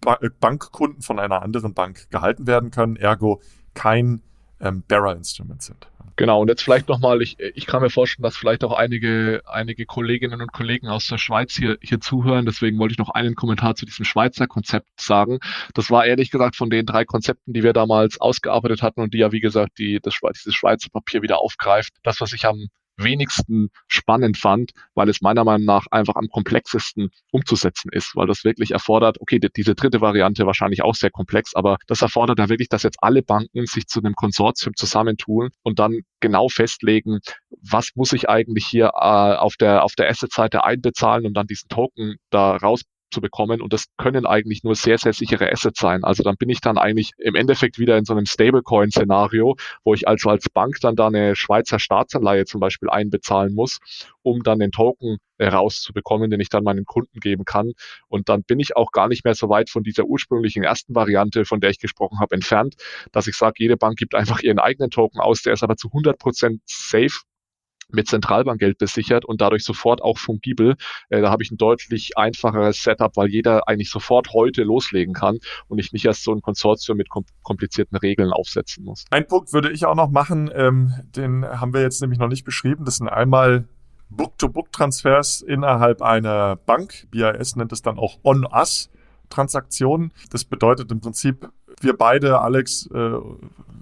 ba 0.00 0.18
Bankkunden 0.40 1.02
von 1.02 1.18
einer 1.18 1.42
anderen 1.42 1.74
Bank 1.74 2.10
gehalten 2.10 2.46
werden 2.46 2.70
können, 2.70 2.96
ergo 2.96 3.40
kein 3.74 4.22
ähm, 4.60 4.82
Bearer-Instrument 4.86 5.62
sind. 5.62 5.88
Genau, 6.16 6.40
und 6.40 6.48
jetzt 6.48 6.62
vielleicht 6.62 6.88
nochmal, 6.88 7.20
ich, 7.20 7.38
ich 7.38 7.66
kann 7.66 7.82
mir 7.82 7.90
vorstellen, 7.90 8.22
dass 8.22 8.38
vielleicht 8.38 8.64
auch 8.64 8.72
einige, 8.72 9.42
einige 9.44 9.84
Kolleginnen 9.84 10.40
und 10.40 10.50
Kollegen 10.50 10.88
aus 10.88 11.06
der 11.08 11.18
Schweiz 11.18 11.54
hier, 11.54 11.76
hier 11.82 12.00
zuhören. 12.00 12.46
Deswegen 12.46 12.78
wollte 12.78 12.92
ich 12.92 12.98
noch 12.98 13.10
einen 13.10 13.34
Kommentar 13.34 13.74
zu 13.74 13.84
diesem 13.84 14.06
Schweizer 14.06 14.46
Konzept 14.46 14.88
sagen. 14.98 15.40
Das 15.74 15.90
war 15.90 16.06
ehrlich 16.06 16.30
gesagt 16.30 16.56
von 16.56 16.70
den 16.70 16.86
drei 16.86 17.04
Konzepten, 17.04 17.52
die 17.52 17.62
wir 17.62 17.74
damals 17.74 18.18
ausgearbeitet 18.18 18.80
hatten 18.80 19.02
und 19.02 19.12
die 19.12 19.18
ja, 19.18 19.30
wie 19.30 19.40
gesagt, 19.40 19.78
die, 19.78 20.00
das, 20.02 20.18
dieses 20.34 20.54
Schweizer 20.54 20.88
Papier 20.90 21.20
wieder 21.20 21.38
aufgreift. 21.38 21.92
Das, 22.02 22.22
was 22.22 22.32
ich 22.32 22.46
am 22.46 22.68
wenigsten 22.96 23.70
spannend 23.88 24.36
fand, 24.36 24.72
weil 24.94 25.08
es 25.08 25.20
meiner 25.20 25.44
Meinung 25.44 25.66
nach 25.66 25.86
einfach 25.90 26.16
am 26.16 26.28
komplexesten 26.28 27.10
umzusetzen 27.30 27.90
ist, 27.92 28.16
weil 28.16 28.26
das 28.26 28.44
wirklich 28.44 28.72
erfordert, 28.72 29.20
okay, 29.20 29.38
die, 29.38 29.48
diese 29.54 29.74
dritte 29.74 30.00
Variante 30.00 30.46
wahrscheinlich 30.46 30.82
auch 30.82 30.94
sehr 30.94 31.10
komplex, 31.10 31.54
aber 31.54 31.76
das 31.86 32.02
erfordert 32.02 32.38
ja 32.38 32.48
wirklich, 32.48 32.68
dass 32.68 32.82
jetzt 32.82 32.98
alle 33.00 33.22
Banken 33.22 33.66
sich 33.66 33.86
zu 33.86 34.00
einem 34.00 34.14
Konsortium 34.14 34.74
zusammentun 34.74 35.50
und 35.62 35.78
dann 35.78 36.00
genau 36.20 36.48
festlegen, 36.48 37.20
was 37.62 37.90
muss 37.94 38.12
ich 38.12 38.28
eigentlich 38.28 38.66
hier 38.66 38.92
äh, 38.94 39.36
auf 39.36 39.56
der 39.56 39.84
auf 39.84 39.94
der 39.94 40.08
Asset-Seite 40.08 40.64
einbezahlen 40.64 41.26
und 41.26 41.34
dann 41.34 41.46
diesen 41.46 41.68
Token 41.68 42.16
da 42.30 42.56
raus 42.56 42.82
zu 43.10 43.20
bekommen. 43.20 43.60
Und 43.60 43.72
das 43.72 43.86
können 43.96 44.26
eigentlich 44.26 44.62
nur 44.64 44.74
sehr, 44.74 44.98
sehr 44.98 45.12
sichere 45.12 45.50
Assets 45.50 45.80
sein. 45.80 46.04
Also 46.04 46.22
dann 46.22 46.36
bin 46.36 46.48
ich 46.48 46.60
dann 46.60 46.78
eigentlich 46.78 47.12
im 47.18 47.34
Endeffekt 47.34 47.78
wieder 47.78 47.96
in 47.96 48.04
so 48.04 48.12
einem 48.12 48.26
Stablecoin-Szenario, 48.26 49.56
wo 49.84 49.94
ich 49.94 50.08
also 50.08 50.30
als 50.30 50.48
Bank 50.50 50.78
dann 50.80 50.96
da 50.96 51.06
eine 51.06 51.36
Schweizer 51.36 51.78
Staatsanleihe 51.78 52.44
zum 52.44 52.60
Beispiel 52.60 52.90
einbezahlen 52.90 53.54
muss, 53.54 53.78
um 54.22 54.42
dann 54.42 54.58
den 54.58 54.72
Token 54.72 55.18
rauszubekommen, 55.40 56.30
den 56.30 56.40
ich 56.40 56.48
dann 56.48 56.64
meinen 56.64 56.84
Kunden 56.84 57.20
geben 57.20 57.44
kann. 57.44 57.72
Und 58.08 58.28
dann 58.28 58.42
bin 58.42 58.58
ich 58.60 58.76
auch 58.76 58.90
gar 58.90 59.08
nicht 59.08 59.24
mehr 59.24 59.34
so 59.34 59.48
weit 59.48 59.70
von 59.70 59.82
dieser 59.82 60.04
ursprünglichen 60.04 60.62
ersten 60.62 60.94
Variante, 60.94 61.44
von 61.44 61.60
der 61.60 61.70
ich 61.70 61.78
gesprochen 61.78 62.18
habe, 62.20 62.34
entfernt, 62.34 62.74
dass 63.12 63.26
ich 63.26 63.36
sage, 63.36 63.54
jede 63.58 63.76
Bank 63.76 63.98
gibt 63.98 64.14
einfach 64.14 64.40
ihren 64.40 64.58
eigenen 64.58 64.90
Token 64.90 65.20
aus, 65.20 65.42
der 65.42 65.52
ist 65.52 65.62
aber 65.62 65.76
zu 65.76 65.88
100 65.88 66.18
Prozent 66.18 66.60
safe 66.64 67.20
mit 67.88 68.08
Zentralbankgeld 68.08 68.78
besichert 68.78 69.24
und 69.24 69.40
dadurch 69.40 69.64
sofort 69.64 70.02
auch 70.02 70.18
fungibel. 70.18 70.76
Äh, 71.08 71.20
da 71.20 71.30
habe 71.30 71.42
ich 71.42 71.50
ein 71.50 71.56
deutlich 71.56 72.16
einfacheres 72.16 72.82
Setup, 72.82 73.16
weil 73.16 73.28
jeder 73.28 73.68
eigentlich 73.68 73.90
sofort 73.90 74.32
heute 74.32 74.62
loslegen 74.62 75.14
kann 75.14 75.38
und 75.68 75.78
ich 75.78 75.92
nicht 75.92 76.04
erst 76.04 76.24
so 76.24 76.32
ein 76.32 76.40
Konsortium 76.40 76.96
mit 76.96 77.08
komplizierten 77.42 77.96
Regeln 77.96 78.32
aufsetzen 78.32 78.84
muss. 78.84 79.04
Ein 79.10 79.26
Punkt 79.26 79.52
würde 79.52 79.70
ich 79.70 79.86
auch 79.86 79.94
noch 79.94 80.10
machen, 80.10 80.50
ähm, 80.54 80.92
den 81.16 81.44
haben 81.44 81.72
wir 81.72 81.82
jetzt 81.82 82.00
nämlich 82.00 82.18
noch 82.18 82.28
nicht 82.28 82.44
beschrieben. 82.44 82.84
Das 82.84 82.96
sind 82.96 83.08
einmal 83.08 83.68
Book-to-Book-Transfers 84.10 85.42
innerhalb 85.42 86.02
einer 86.02 86.56
Bank. 86.56 87.08
BIS 87.10 87.56
nennt 87.56 87.72
es 87.72 87.82
dann 87.82 87.98
auch 87.98 88.18
On-Us. 88.22 88.90
Transaktionen. 89.28 90.12
Das 90.30 90.44
bedeutet 90.44 90.90
im 90.92 91.00
Prinzip, 91.00 91.48
wir 91.80 91.96
beide, 91.96 92.40
Alex, 92.40 92.88
äh, 92.92 93.10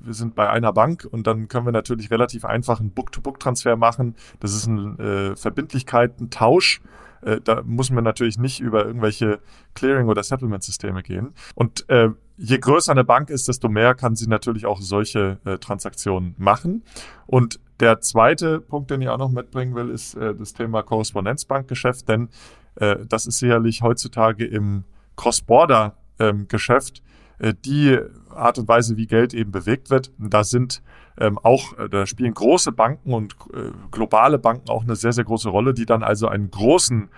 wir 0.04 0.14
sind 0.14 0.34
bei 0.34 0.48
einer 0.48 0.72
Bank 0.72 1.06
und 1.10 1.26
dann 1.26 1.48
können 1.48 1.66
wir 1.66 1.72
natürlich 1.72 2.10
relativ 2.10 2.44
einfach 2.44 2.80
einen 2.80 2.90
Book-to-Book-Transfer 2.90 3.76
machen. 3.76 4.14
Das 4.40 4.54
ist 4.54 4.66
ein 4.66 4.98
äh, 4.98 5.36
Verbindlichkeiten-Tausch. 5.36 6.80
Äh, 7.22 7.40
da 7.42 7.62
muss 7.64 7.90
man 7.90 8.04
natürlich 8.04 8.38
nicht 8.38 8.60
über 8.60 8.84
irgendwelche 8.84 9.40
Clearing- 9.74 10.08
oder 10.08 10.22
Settlement-Systeme 10.22 11.02
gehen. 11.02 11.34
Und 11.54 11.88
äh, 11.88 12.10
je 12.36 12.58
größer 12.58 12.92
eine 12.92 13.04
Bank 13.04 13.30
ist, 13.30 13.48
desto 13.48 13.68
mehr 13.68 13.94
kann 13.94 14.16
sie 14.16 14.28
natürlich 14.28 14.66
auch 14.66 14.80
solche 14.80 15.38
äh, 15.44 15.58
Transaktionen 15.58 16.34
machen. 16.38 16.82
Und 17.26 17.60
der 17.80 18.00
zweite 18.00 18.60
Punkt, 18.60 18.90
den 18.90 19.02
ich 19.02 19.08
auch 19.08 19.18
noch 19.18 19.30
mitbringen 19.30 19.74
will, 19.74 19.90
ist 19.90 20.14
äh, 20.14 20.34
das 20.34 20.52
Thema 20.52 20.82
Korrespondenzbankgeschäft, 20.82 22.08
denn 22.08 22.28
äh, 22.76 22.96
das 23.06 23.26
ist 23.26 23.38
sicherlich 23.38 23.82
heutzutage 23.82 24.44
im 24.44 24.84
Cross-Border-Geschäft 25.16 26.98
ähm, 26.98 27.04
die 27.52 27.98
Art 28.30 28.58
und 28.58 28.68
Weise, 28.68 28.96
wie 28.96 29.06
Geld 29.06 29.34
eben 29.34 29.52
bewegt 29.52 29.90
wird. 29.90 30.10
Da 30.18 30.44
sind 30.44 30.82
ähm, 31.18 31.38
auch, 31.38 31.76
äh, 31.78 31.88
da 31.88 32.06
spielen 32.06 32.34
große 32.34 32.72
Banken 32.72 33.12
und 33.12 33.34
äh, 33.52 33.70
globale 33.90 34.38
Banken 34.38 34.70
auch 34.70 34.82
eine 34.82 34.96
sehr, 34.96 35.12
sehr 35.12 35.24
große 35.24 35.48
Rolle, 35.48 35.74
die 35.74 35.86
dann 35.86 36.02
also 36.02 36.28
einen 36.28 36.50
großen 36.50 37.08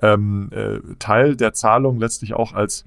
ähm, 0.00 0.50
äh, 0.52 0.80
Teil 0.98 1.36
der 1.36 1.52
Zahlung 1.52 1.98
letztlich 1.98 2.34
auch 2.34 2.52
als 2.52 2.84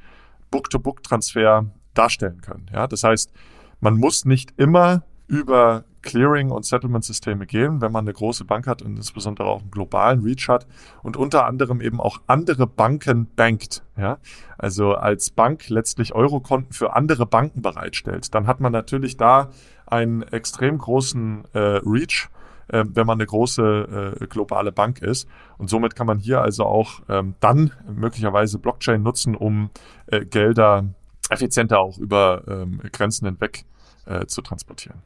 Book-to-Book-Transfer 0.51 1.65
darstellen 1.93 2.41
können. 2.41 2.67
Ja, 2.73 2.87
das 2.87 3.03
heißt, 3.03 3.31
man 3.79 3.97
muss 3.97 4.25
nicht 4.25 4.53
immer 4.57 5.03
über 5.27 5.83
Clearing- 6.05 6.51
und 6.51 6.65
Settlement-Systeme 6.65 7.45
gehen, 7.47 7.81
wenn 7.81 7.91
man 7.91 8.05
eine 8.05 8.13
große 8.13 8.45
Bank 8.45 8.67
hat 8.67 8.81
und 8.81 8.95
insbesondere 8.95 9.47
auch 9.47 9.61
einen 9.61 9.71
globalen 9.71 10.21
Reach 10.21 10.47
hat 10.47 10.67
und 11.03 11.17
unter 11.17 11.45
anderem 11.45 11.81
eben 11.81 11.99
auch 11.99 12.21
andere 12.27 12.67
Banken 12.67 13.27
bankt. 13.35 13.83
Ja? 13.97 14.19
Also 14.57 14.93
als 14.93 15.31
Bank 15.31 15.67
letztlich 15.69 16.13
Eurokonten 16.13 16.73
für 16.73 16.95
andere 16.95 17.25
Banken 17.25 17.61
bereitstellt. 17.61 18.33
Dann 18.35 18.47
hat 18.47 18.59
man 18.59 18.71
natürlich 18.71 19.17
da 19.17 19.49
einen 19.87 20.21
extrem 20.21 20.77
großen 20.77 21.45
äh, 21.53 21.59
Reach, 21.59 22.29
äh, 22.67 22.83
wenn 22.87 23.07
man 23.07 23.17
eine 23.17 23.25
große 23.25 24.17
äh, 24.21 24.27
globale 24.27 24.71
Bank 24.71 25.01
ist. 25.01 25.27
Und 25.57 25.69
somit 25.69 25.95
kann 25.95 26.07
man 26.07 26.19
hier 26.19 26.41
also 26.41 26.65
auch 26.65 27.01
ähm, 27.09 27.33
dann 27.39 27.71
möglicherweise 27.91 28.59
Blockchain 28.59 29.01
nutzen, 29.01 29.35
um 29.35 29.71
äh, 30.07 30.23
Gelder 30.23 30.85
effizienter 31.31 31.79
auch 31.79 31.97
über 31.97 32.43
ähm, 32.47 32.79
Grenzen 32.91 33.25
hinweg 33.25 33.65
äh, 34.05 34.25
zu 34.25 34.41
transportieren. 34.41 35.01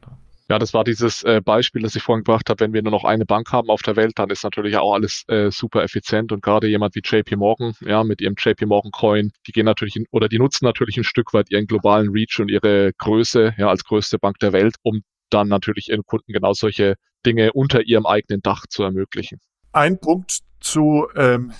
Ja, 0.50 0.58
das 0.58 0.74
war 0.74 0.82
dieses 0.82 1.22
äh, 1.22 1.40
Beispiel, 1.40 1.82
das 1.82 1.94
ich 1.94 2.02
vorhin 2.02 2.24
gebracht 2.24 2.50
habe. 2.50 2.58
Wenn 2.58 2.72
wir 2.72 2.82
nur 2.82 2.90
noch 2.90 3.04
eine 3.04 3.24
Bank 3.24 3.52
haben 3.52 3.70
auf 3.70 3.82
der 3.82 3.94
Welt, 3.94 4.14
dann 4.16 4.30
ist 4.30 4.42
natürlich 4.42 4.76
auch 4.76 4.94
alles 4.94 5.22
äh, 5.28 5.52
super 5.52 5.84
effizient. 5.84 6.32
Und 6.32 6.42
gerade 6.42 6.66
jemand 6.66 6.96
wie 6.96 7.02
JP 7.04 7.36
Morgan, 7.36 7.72
ja, 7.82 8.02
mit 8.02 8.20
ihrem 8.20 8.34
JP 8.36 8.66
Morgan 8.66 8.90
Coin, 8.90 9.30
die 9.46 9.52
gehen 9.52 9.64
natürlich 9.64 9.94
in, 9.94 10.06
oder 10.10 10.28
die 10.28 10.40
nutzen 10.40 10.64
natürlich 10.64 10.96
ein 10.96 11.04
Stück 11.04 11.32
weit 11.34 11.52
ihren 11.52 11.68
globalen 11.68 12.10
Reach 12.10 12.40
und 12.40 12.48
ihre 12.48 12.92
Größe, 12.98 13.54
ja, 13.58 13.68
als 13.68 13.84
größte 13.84 14.18
Bank 14.18 14.40
der 14.40 14.52
Welt, 14.52 14.74
um 14.82 15.02
dann 15.30 15.46
natürlich 15.46 15.90
ihren 15.90 16.04
Kunden 16.04 16.32
genau 16.32 16.52
solche 16.52 16.96
Dinge 17.24 17.52
unter 17.52 17.82
ihrem 17.82 18.04
eigenen 18.04 18.42
Dach 18.42 18.66
zu 18.68 18.82
ermöglichen. 18.82 19.38
Ein 19.70 20.00
Punkt 20.00 20.40
zu 20.58 21.06
ähm, 21.14 21.52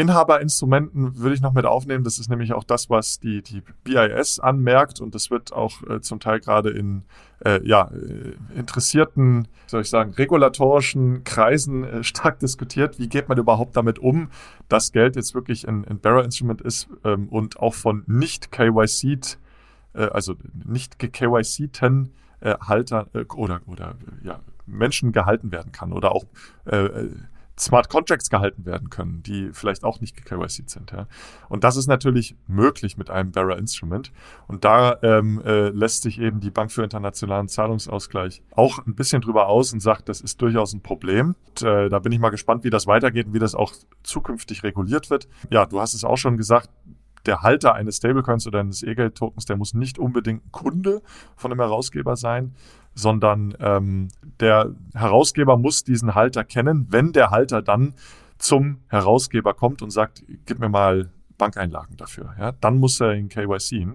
Inhaberinstrumenten 0.00 1.18
würde 1.18 1.34
ich 1.34 1.40
noch 1.40 1.52
mit 1.52 1.66
aufnehmen. 1.66 2.04
Das 2.04 2.18
ist 2.18 2.28
nämlich 2.30 2.52
auch 2.52 2.64
das, 2.64 2.88
was 2.90 3.20
die, 3.20 3.42
die 3.42 3.62
BIS 3.84 4.40
anmerkt 4.40 5.00
und 5.00 5.14
das 5.14 5.30
wird 5.30 5.52
auch 5.52 5.82
äh, 5.88 6.00
zum 6.00 6.20
Teil 6.20 6.40
gerade 6.40 6.70
in 6.70 7.02
äh, 7.44 7.60
ja, 7.66 7.90
äh, 7.90 8.58
interessierten, 8.58 9.48
soll 9.66 9.82
ich 9.82 9.90
sagen, 9.90 10.12
regulatorischen 10.12 11.24
Kreisen 11.24 11.84
äh, 11.84 12.04
stark 12.04 12.38
diskutiert. 12.38 12.98
Wie 12.98 13.08
geht 13.08 13.28
man 13.28 13.38
überhaupt 13.38 13.76
damit 13.76 13.98
um, 13.98 14.30
dass 14.68 14.92
Geld 14.92 15.16
jetzt 15.16 15.34
wirklich 15.34 15.68
ein, 15.68 15.84
ein 15.86 15.98
Bearer-Instrument 15.98 16.60
ist 16.60 16.88
ähm, 17.04 17.28
und 17.28 17.58
auch 17.60 17.74
von 17.74 18.04
nicht 18.06 18.52
KYC, 18.52 19.18
äh, 19.94 20.02
also 20.06 20.34
nicht 20.66 20.98
KYC-ten 20.98 22.10
äh, 22.40 22.54
Halter 22.60 23.08
oder, 23.34 23.60
oder 23.66 23.94
ja, 24.22 24.40
Menschen 24.66 25.12
gehalten 25.12 25.52
werden 25.52 25.72
kann 25.72 25.92
oder 25.92 26.12
auch 26.12 26.24
Smart 27.60 27.90
Contracts 27.90 28.30
gehalten 28.30 28.64
werden 28.64 28.90
können, 28.90 29.22
die 29.22 29.50
vielleicht 29.52 29.84
auch 29.84 30.00
nicht 30.00 30.24
KYC 30.24 30.68
sind. 30.68 30.92
Ja. 30.92 31.06
Und 31.48 31.62
das 31.62 31.76
ist 31.76 31.86
natürlich 31.86 32.34
möglich 32.46 32.96
mit 32.96 33.10
einem 33.10 33.32
Bearer 33.32 33.58
Instrument. 33.58 34.12
Und 34.46 34.64
da 34.64 34.98
ähm, 35.02 35.42
äh, 35.44 35.68
lässt 35.68 36.02
sich 36.02 36.18
eben 36.18 36.40
die 36.40 36.50
Bank 36.50 36.72
für 36.72 36.82
internationalen 36.82 37.48
Zahlungsausgleich 37.48 38.42
auch 38.52 38.84
ein 38.86 38.94
bisschen 38.94 39.20
drüber 39.20 39.48
aus 39.48 39.72
und 39.72 39.80
sagt, 39.80 40.08
das 40.08 40.20
ist 40.20 40.40
durchaus 40.40 40.72
ein 40.72 40.80
Problem. 40.80 41.34
Und, 41.48 41.62
äh, 41.62 41.88
da 41.88 41.98
bin 41.98 42.12
ich 42.12 42.18
mal 42.18 42.30
gespannt, 42.30 42.64
wie 42.64 42.70
das 42.70 42.86
weitergeht 42.86 43.26
und 43.26 43.34
wie 43.34 43.38
das 43.38 43.54
auch 43.54 43.72
zukünftig 44.02 44.62
reguliert 44.62 45.10
wird. 45.10 45.28
Ja, 45.50 45.66
du 45.66 45.80
hast 45.80 45.94
es 45.94 46.04
auch 46.04 46.16
schon 46.16 46.36
gesagt, 46.36 46.70
der 47.26 47.42
Halter 47.42 47.74
eines 47.74 47.96
Stablecoins 47.96 48.46
oder 48.46 48.60
eines 48.60 48.82
E-Geld-Tokens, 48.82 49.44
der 49.44 49.56
muss 49.56 49.74
nicht 49.74 49.98
unbedingt 49.98 50.52
Kunde 50.52 51.02
von 51.36 51.52
einem 51.52 51.60
Herausgeber 51.60 52.16
sein, 52.16 52.54
sondern 52.94 53.54
ähm, 53.60 54.08
der 54.40 54.74
Herausgeber 54.94 55.56
muss 55.56 55.84
diesen 55.84 56.14
Halter 56.14 56.44
kennen, 56.44 56.86
wenn 56.90 57.12
der 57.12 57.30
Halter 57.30 57.62
dann 57.62 57.94
zum 58.38 58.78
Herausgeber 58.88 59.54
kommt 59.54 59.82
und 59.82 59.90
sagt, 59.90 60.22
gib 60.46 60.58
mir 60.58 60.68
mal 60.68 61.10
Bankeinlagen 61.40 61.96
dafür. 61.96 62.34
Ja, 62.38 62.52
dann 62.52 62.78
muss 62.78 63.00
er 63.00 63.12
in 63.12 63.28
KYC. 63.28 63.88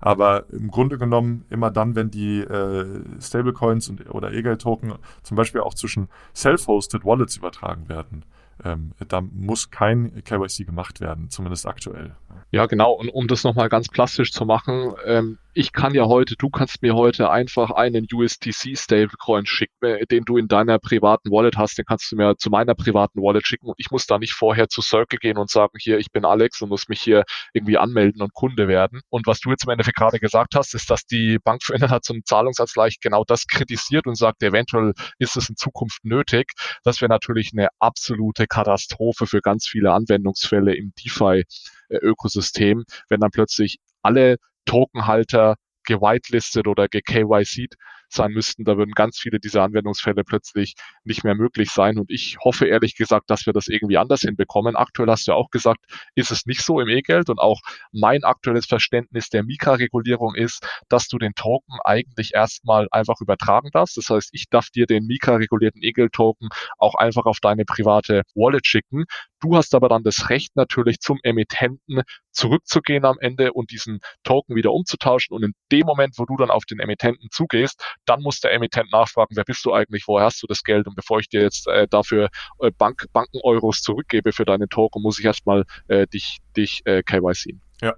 Aber 0.00 0.44
im 0.50 0.70
Grunde 0.70 0.98
genommen 0.98 1.44
immer 1.48 1.70
dann, 1.70 1.94
wenn 1.94 2.10
die 2.10 2.40
äh, 2.40 3.02
Stablecoins 3.20 3.88
und, 3.88 4.10
oder 4.10 4.32
E-Geld-Token 4.32 4.94
zum 5.22 5.36
Beispiel 5.36 5.60
auch 5.60 5.74
zwischen 5.74 6.08
self-hosted 6.34 7.04
Wallets 7.04 7.36
übertragen 7.36 7.88
werden, 7.88 8.24
ähm, 8.64 8.92
da 9.08 9.20
muss 9.20 9.70
kein 9.70 10.22
KYC 10.24 10.66
gemacht 10.66 11.00
werden, 11.00 11.30
zumindest 11.30 11.66
aktuell. 11.66 12.14
Ja, 12.50 12.66
genau. 12.66 12.92
Und 12.92 13.08
um 13.10 13.28
das 13.28 13.44
nochmal 13.44 13.68
ganz 13.68 13.88
plastisch 13.88 14.32
zu 14.32 14.44
machen, 14.44 14.94
ähm, 15.04 15.38
ich 15.58 15.72
kann 15.72 15.92
ja 15.92 16.04
heute, 16.06 16.36
du 16.36 16.50
kannst 16.50 16.82
mir 16.82 16.94
heute 16.94 17.30
einfach 17.30 17.72
einen 17.72 18.06
USDC 18.12 18.78
Stablecoin 18.78 19.44
schicken, 19.44 19.86
äh, 19.86 20.06
den 20.06 20.24
du 20.24 20.36
in 20.36 20.46
deiner 20.46 20.78
privaten 20.78 21.32
Wallet 21.32 21.56
hast, 21.56 21.76
den 21.78 21.84
kannst 21.84 22.12
du 22.12 22.16
mir 22.16 22.36
zu 22.36 22.48
meiner 22.48 22.76
privaten 22.76 23.20
Wallet 23.20 23.44
schicken 23.44 23.66
und 23.66 23.74
ich 23.76 23.90
muss 23.90 24.06
da 24.06 24.18
nicht 24.18 24.34
vorher 24.34 24.68
zu 24.68 24.82
Circle 24.82 25.18
gehen 25.18 25.36
und 25.36 25.50
sagen, 25.50 25.72
hier, 25.80 25.98
ich 25.98 26.12
bin 26.12 26.24
Alex 26.24 26.62
und 26.62 26.68
muss 26.68 26.86
mich 26.88 27.02
hier 27.02 27.24
irgendwie 27.54 27.76
anmelden 27.76 28.22
und 28.22 28.34
Kunde 28.34 28.68
werden. 28.68 29.00
Und 29.08 29.26
was 29.26 29.40
du 29.40 29.50
jetzt 29.50 29.64
im 29.64 29.70
Endeffekt 29.70 29.96
gerade 29.96 30.20
gesagt 30.20 30.54
hast, 30.54 30.76
ist, 30.76 30.90
dass 30.90 31.06
die 31.06 31.40
Bank 31.42 31.64
für 31.64 31.74
zum 32.02 32.24
Zahlungsausgleich 32.24 33.00
genau 33.00 33.24
das 33.26 33.48
kritisiert 33.48 34.06
und 34.06 34.14
sagt, 34.14 34.44
eventuell 34.44 34.92
ist 35.18 35.36
es 35.36 35.48
in 35.48 35.56
Zukunft 35.56 36.04
nötig. 36.04 36.52
Das 36.84 37.00
wäre 37.00 37.08
natürlich 37.08 37.50
eine 37.52 37.66
absolute 37.80 38.46
Katastrophe 38.46 39.26
für 39.26 39.40
ganz 39.40 39.66
viele 39.66 39.92
Anwendungsfälle 39.92 40.76
im 40.76 40.92
DeFi-Ökosystem, 41.02 42.84
wenn 43.08 43.18
dann 43.18 43.32
plötzlich 43.32 43.78
alle 44.02 44.36
Tokenhalter 44.68 45.56
gewitelistet 45.84 46.66
oder 46.66 46.88
ge-KYC'd 46.88 47.74
sein 48.12 48.32
müssten. 48.32 48.64
Da 48.64 48.76
würden 48.76 48.92
ganz 48.92 49.18
viele 49.18 49.38
dieser 49.38 49.62
Anwendungsfälle 49.62 50.24
plötzlich 50.24 50.74
nicht 51.04 51.24
mehr 51.24 51.34
möglich 51.34 51.70
sein. 51.70 51.98
Und 51.98 52.10
ich 52.10 52.38
hoffe 52.42 52.66
ehrlich 52.66 52.96
gesagt, 52.96 53.30
dass 53.30 53.46
wir 53.46 53.52
das 53.52 53.68
irgendwie 53.68 53.96
anders 53.98 54.22
hinbekommen. 54.22 54.76
Aktuell 54.76 55.08
hast 55.08 55.26
du 55.26 55.32
ja 55.32 55.36
auch 55.36 55.50
gesagt, 55.50 55.80
ist 56.14 56.30
es 56.30 56.46
nicht 56.46 56.62
so 56.62 56.80
im 56.80 56.88
E-Geld. 56.88 57.30
Und 57.30 57.38
auch 57.38 57.60
mein 57.92 58.24
aktuelles 58.24 58.66
Verständnis 58.66 59.28
der 59.28 59.44
Mika-Regulierung 59.44 60.34
ist, 60.34 60.66
dass 60.88 61.08
du 61.08 61.18
den 61.18 61.34
Token 61.34 61.78
eigentlich 61.84 62.34
erstmal 62.34 62.88
einfach 62.90 63.20
übertragen 63.20 63.70
darfst. 63.72 63.96
Das 63.96 64.08
heißt, 64.08 64.30
ich 64.32 64.48
darf 64.50 64.70
dir 64.70 64.86
den 64.86 65.06
Mika-regulierten 65.06 65.82
E-Geld-Token 65.82 66.48
auch 66.78 66.94
einfach 66.94 67.26
auf 67.26 67.38
deine 67.40 67.64
private 67.64 68.22
Wallet 68.34 68.66
schicken. 68.66 69.04
Du 69.40 69.56
hast 69.56 69.74
aber 69.74 69.88
dann 69.88 70.02
das 70.02 70.30
Recht 70.30 70.56
natürlich 70.56 70.98
zum 70.98 71.18
Emittenten 71.22 72.02
zurückzugehen 72.32 73.04
am 73.04 73.18
Ende 73.20 73.52
und 73.52 73.70
diesen 73.70 74.00
Token 74.24 74.56
wieder 74.56 74.72
umzutauschen. 74.72 75.34
Und 75.34 75.44
in 75.44 75.52
dem 75.70 75.86
Moment, 75.86 76.14
wo 76.18 76.24
du 76.24 76.36
dann 76.36 76.50
auf 76.50 76.64
den 76.64 76.80
Emittenten 76.80 77.28
zugehst, 77.30 77.84
dann 78.08 78.22
muss 78.22 78.40
der 78.40 78.52
Emittent 78.52 78.90
nachfragen, 78.92 79.36
wer 79.36 79.44
bist 79.44 79.64
du 79.64 79.72
eigentlich, 79.72 80.04
woher 80.06 80.26
hast 80.26 80.42
du 80.42 80.46
das 80.46 80.62
Geld? 80.62 80.86
Und 80.86 80.94
bevor 80.96 81.20
ich 81.20 81.28
dir 81.28 81.42
jetzt 81.42 81.66
äh, 81.68 81.86
dafür 81.88 82.28
äh, 82.60 82.70
Bank, 82.70 83.06
Banken-Euros 83.12 83.82
zurückgebe 83.82 84.32
für 84.32 84.44
deine 84.44 84.68
Token, 84.68 85.02
muss 85.02 85.18
ich 85.18 85.24
erstmal 85.24 85.64
äh, 85.88 86.06
dich, 86.06 86.38
dich 86.56 86.80
äh, 86.84 87.02
KYC. 87.02 87.56
Ja, 87.80 87.94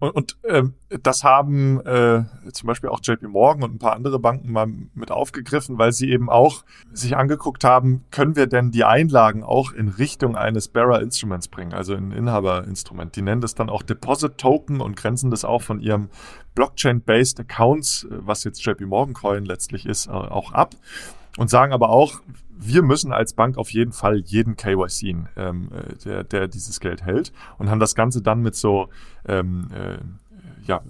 und, 0.00 0.10
und 0.10 0.38
ähm, 0.44 0.74
das 0.88 1.22
haben 1.22 1.78
äh, 1.86 2.24
zum 2.52 2.66
Beispiel 2.66 2.90
auch 2.90 2.98
JP 3.00 3.28
Morgan 3.28 3.62
und 3.62 3.74
ein 3.74 3.78
paar 3.78 3.94
andere 3.94 4.18
Banken 4.18 4.50
mal 4.50 4.66
mit 4.66 5.12
aufgegriffen, 5.12 5.78
weil 5.78 5.92
sie 5.92 6.10
eben 6.10 6.28
auch 6.28 6.64
sich 6.92 7.16
angeguckt 7.16 7.62
haben, 7.62 8.04
können 8.10 8.34
wir 8.34 8.48
denn 8.48 8.72
die 8.72 8.82
Einlagen 8.82 9.44
auch 9.44 9.72
in 9.72 9.86
Richtung 9.86 10.34
eines 10.34 10.66
Bearer 10.66 11.00
Instruments 11.00 11.46
bringen, 11.46 11.72
also 11.72 11.94
ein 11.94 12.10
Inhaberinstrument. 12.10 13.14
Die 13.14 13.22
nennen 13.22 13.40
das 13.40 13.54
dann 13.54 13.70
auch 13.70 13.84
Deposit 13.84 14.36
Token 14.36 14.80
und 14.80 14.96
grenzen 14.96 15.30
das 15.30 15.44
auch 15.44 15.62
von 15.62 15.78
ihrem 15.78 16.08
Blockchain-based 16.56 17.38
Accounts, 17.38 18.08
äh, 18.10 18.16
was 18.18 18.42
jetzt 18.42 18.64
JP 18.64 18.86
Morgan 18.86 19.14
Coin 19.14 19.44
letztlich 19.44 19.86
ist, 19.86 20.08
äh, 20.08 20.10
auch 20.10 20.52
ab 20.52 20.74
und 21.36 21.50
sagen 21.50 21.72
aber 21.72 21.90
auch, 21.90 22.20
wir 22.62 22.82
müssen 22.82 23.12
als 23.12 23.32
Bank 23.32 23.56
auf 23.56 23.70
jeden 23.70 23.92
Fall 23.92 24.18
jeden 24.18 24.56
KYC, 24.56 25.16
ähm, 25.36 25.70
äh, 25.72 25.96
der, 26.04 26.24
der 26.24 26.48
dieses 26.48 26.80
Geld 26.80 27.02
hält 27.02 27.32
und 27.58 27.70
haben 27.70 27.80
das 27.80 27.94
Ganze 27.94 28.22
dann 28.22 28.40
mit 28.42 28.54
so 28.54 28.88
ähm, 29.26 29.68
äh, 29.72 29.98
ja, 30.66 30.82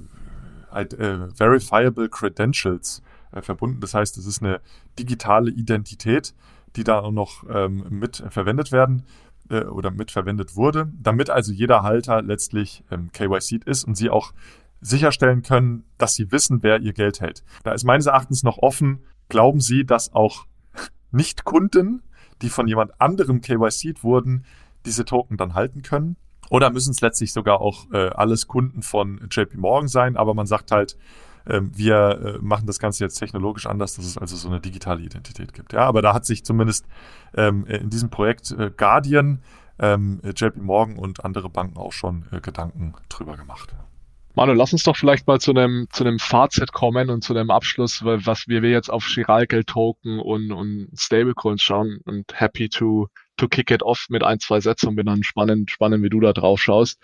äh, 0.73 0.87
verifiable 1.35 2.09
Credentials 2.09 3.03
äh, 3.33 3.41
verbunden. 3.41 3.81
Das 3.81 3.95
heißt, 3.95 4.19
es 4.19 4.27
ist 4.27 4.43
eine 4.43 4.61
digitale 4.99 5.51
Identität, 5.51 6.35
die 6.77 6.85
da 6.85 7.01
auch 7.01 7.13
noch 7.13 7.45
ähm, 7.49 7.85
mit 7.89 8.25
verwendet 8.31 8.73
werden 8.73 9.05
äh, 9.49 9.65
oder 9.65 9.91
mit 9.91 10.11
verwendet 10.11 10.57
wurde, 10.57 10.93
damit 11.01 11.31
also 11.31 11.53
jeder 11.53 11.83
Halter 11.83 12.23
letztlich 12.23 12.85
ähm, 12.91 13.11
KYC 13.13 13.61
ist 13.65 13.85
und 13.85 13.97
sie 13.97 14.11
auch 14.11 14.33
sicherstellen 14.81 15.43
können, 15.43 15.85
dass 15.99 16.15
sie 16.15 16.33
wissen, 16.33 16.63
wer 16.63 16.81
ihr 16.81 16.93
Geld 16.93 17.21
hält. 17.21 17.45
Da 17.63 17.73
ist 17.73 17.85
meines 17.85 18.07
Erachtens 18.07 18.43
noch 18.43 18.59
offen, 18.59 19.01
glauben 19.29 19.61
Sie, 19.61 19.85
dass 19.85 20.15
auch 20.15 20.47
nicht-Kunden, 21.13 22.03
die 22.43 22.49
von 22.49 22.67
jemand 22.69 23.01
anderem 23.01 23.41
KYC'd 23.41 24.03
wurden, 24.03 24.45
diese 24.87 25.05
Token 25.05 25.37
dann 25.37 25.55
halten 25.55 25.83
können. 25.83 26.17
Oder 26.49 26.71
müssen 26.71 26.91
es 26.91 27.01
letztlich 27.01 27.33
sogar 27.33 27.61
auch 27.61 27.91
äh, 27.93 28.09
alles 28.09 28.49
Kunden 28.49 28.83
von 28.83 29.29
JP 29.31 29.57
Morgan 29.57 29.89
sein, 29.89 30.17
aber 30.17 30.35
man 30.35 30.47
sagt 30.47 30.73
halt, 30.73 30.97
äh, 31.45 31.61
wir 31.63 32.37
äh, 32.37 32.39
machen 32.41 32.67
das 32.67 32.79
Ganze 32.79 33.05
jetzt 33.05 33.19
technologisch 33.19 33.67
anders, 33.67 33.95
dass 33.95 34.05
es 34.05 34.19
also 34.19 34.37
so 34.37 34.49
eine 34.49 34.61
digitale 34.61 35.03
Identität 35.03 35.55
gibt. 35.55 35.73
Ja, 35.73 35.83
aber 35.83 36.03
da 36.03 36.13
hat 36.13 36.27
sich 36.27 36.45
zumindest 36.45 36.87
ähm, 37.35 37.65
in 37.67 37.91
diesem 37.91 38.11
Projekt 38.11 38.51
äh, 38.51 38.71
Guardian, 38.77 39.41
ähm, 39.79 40.21
JP 40.25 40.61
Morgan 40.61 40.97
und 40.97 41.25
andere 41.25 41.49
Banken 41.49 41.79
auch 41.79 41.93
schon 41.93 42.27
äh, 42.33 42.41
Gedanken 42.41 42.95
drüber 43.09 43.37
gemacht. 43.37 43.75
Manu, 44.35 44.53
lass 44.53 44.73
uns 44.73 44.85
doch 44.85 44.97
vielleicht 44.97 45.27
mal 45.27 45.41
zu 45.41 45.51
einem, 45.51 45.89
zu 45.91 46.05
einem 46.05 46.19
Fazit 46.19 46.73
kommen 46.73 47.11
und 47.11 47.25
zu 47.25 47.35
einem 47.35 47.51
Abschluss, 47.51 48.05
was 48.05 48.47
wir 48.47 48.63
jetzt 48.63 48.91
auf 48.91 49.05
Chiralgeld-Token 49.05 50.21
und, 50.21 50.53
und 50.53 50.89
Stablecoins 50.97 51.63
schauen 51.63 52.01
und 52.05 52.41
happy 52.41 52.69
to 52.69 53.09
to 53.41 53.49
kick 53.49 53.71
it 53.71 53.83
off 53.83 54.07
mit 54.11 54.23
ein, 54.23 54.39
zwei 54.39 54.61
Sätzen 54.61 54.89
und 54.89 54.97
bin 54.97 55.07
dann 55.07 55.23
spannend, 55.23 55.71
spannend, 55.71 56.05
wie 56.05 56.11
du 56.11 56.21
da 56.21 56.33
drauf 56.33 56.61
schaust. 56.61 57.01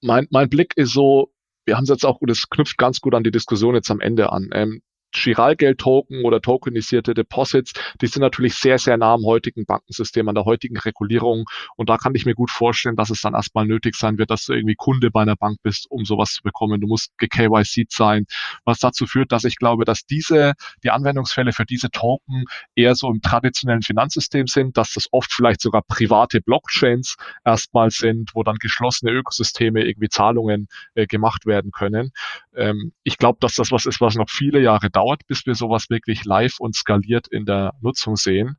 Mein, 0.00 0.26
mein 0.30 0.48
Blick 0.48 0.76
ist 0.76 0.92
so, 0.92 1.32
wir 1.66 1.76
haben 1.76 1.84
es 1.84 1.90
jetzt 1.90 2.06
auch, 2.06 2.20
es 2.26 2.48
knüpft 2.48 2.78
ganz 2.78 3.00
gut 3.00 3.14
an 3.14 3.24
die 3.24 3.30
Diskussion 3.30 3.74
jetzt 3.74 3.90
am 3.90 4.00
Ende 4.00 4.32
an. 4.32 4.50
Ähm, 4.52 4.80
Giralgeld-Token 5.14 6.24
oder 6.24 6.40
tokenisierte 6.40 7.14
Deposits, 7.14 7.72
die 8.00 8.06
sind 8.06 8.20
natürlich 8.20 8.54
sehr, 8.54 8.78
sehr 8.78 8.96
nah 8.96 9.14
am 9.14 9.24
heutigen 9.24 9.64
Bankensystem, 9.64 10.28
an 10.28 10.34
der 10.34 10.44
heutigen 10.44 10.76
Regulierung. 10.76 11.44
Und 11.76 11.88
da 11.88 11.96
kann 11.96 12.14
ich 12.14 12.26
mir 12.26 12.34
gut 12.34 12.50
vorstellen, 12.50 12.96
dass 12.96 13.10
es 13.10 13.20
dann 13.20 13.34
erstmal 13.34 13.66
nötig 13.66 13.94
sein 13.96 14.18
wird, 14.18 14.30
dass 14.30 14.44
du 14.44 14.52
irgendwie 14.52 14.74
Kunde 14.74 15.10
bei 15.10 15.22
einer 15.22 15.36
Bank 15.36 15.58
bist, 15.62 15.90
um 15.90 16.04
sowas 16.04 16.32
zu 16.32 16.42
bekommen. 16.42 16.80
Du 16.80 16.86
musst 16.86 17.12
KYC 17.18 17.86
sein, 17.88 18.26
was 18.64 18.78
dazu 18.80 19.06
führt, 19.06 19.32
dass 19.32 19.44
ich 19.44 19.56
glaube, 19.56 19.84
dass 19.84 20.04
diese, 20.04 20.54
die 20.82 20.90
Anwendungsfälle 20.90 21.52
für 21.52 21.64
diese 21.64 21.90
Token 21.90 22.44
eher 22.74 22.94
so 22.94 23.08
im 23.10 23.20
traditionellen 23.22 23.82
Finanzsystem 23.82 24.46
sind, 24.46 24.76
dass 24.76 24.92
das 24.92 25.06
oft 25.12 25.32
vielleicht 25.32 25.60
sogar 25.60 25.82
private 25.82 26.40
Blockchains 26.40 27.16
erstmal 27.44 27.90
sind, 27.90 28.30
wo 28.34 28.42
dann 28.42 28.56
geschlossene 28.56 29.12
Ökosysteme 29.12 29.84
irgendwie 29.84 30.08
Zahlungen 30.08 30.68
äh, 30.94 31.06
gemacht 31.06 31.46
werden 31.46 31.70
können. 31.70 32.10
Ähm, 32.56 32.92
ich 33.02 33.18
glaube, 33.18 33.38
dass 33.40 33.54
das 33.54 33.70
was 33.70 33.86
ist, 33.86 34.00
was 34.00 34.16
noch 34.16 34.28
viele 34.28 34.60
Jahre 34.60 34.90
dauert 34.90 35.03
dauert, 35.04 35.26
bis 35.26 35.46
wir 35.46 35.54
sowas 35.54 35.90
wirklich 35.90 36.24
live 36.24 36.58
und 36.60 36.74
skaliert 36.74 37.28
in 37.28 37.44
der 37.44 37.74
Nutzung 37.80 38.16
sehen. 38.16 38.56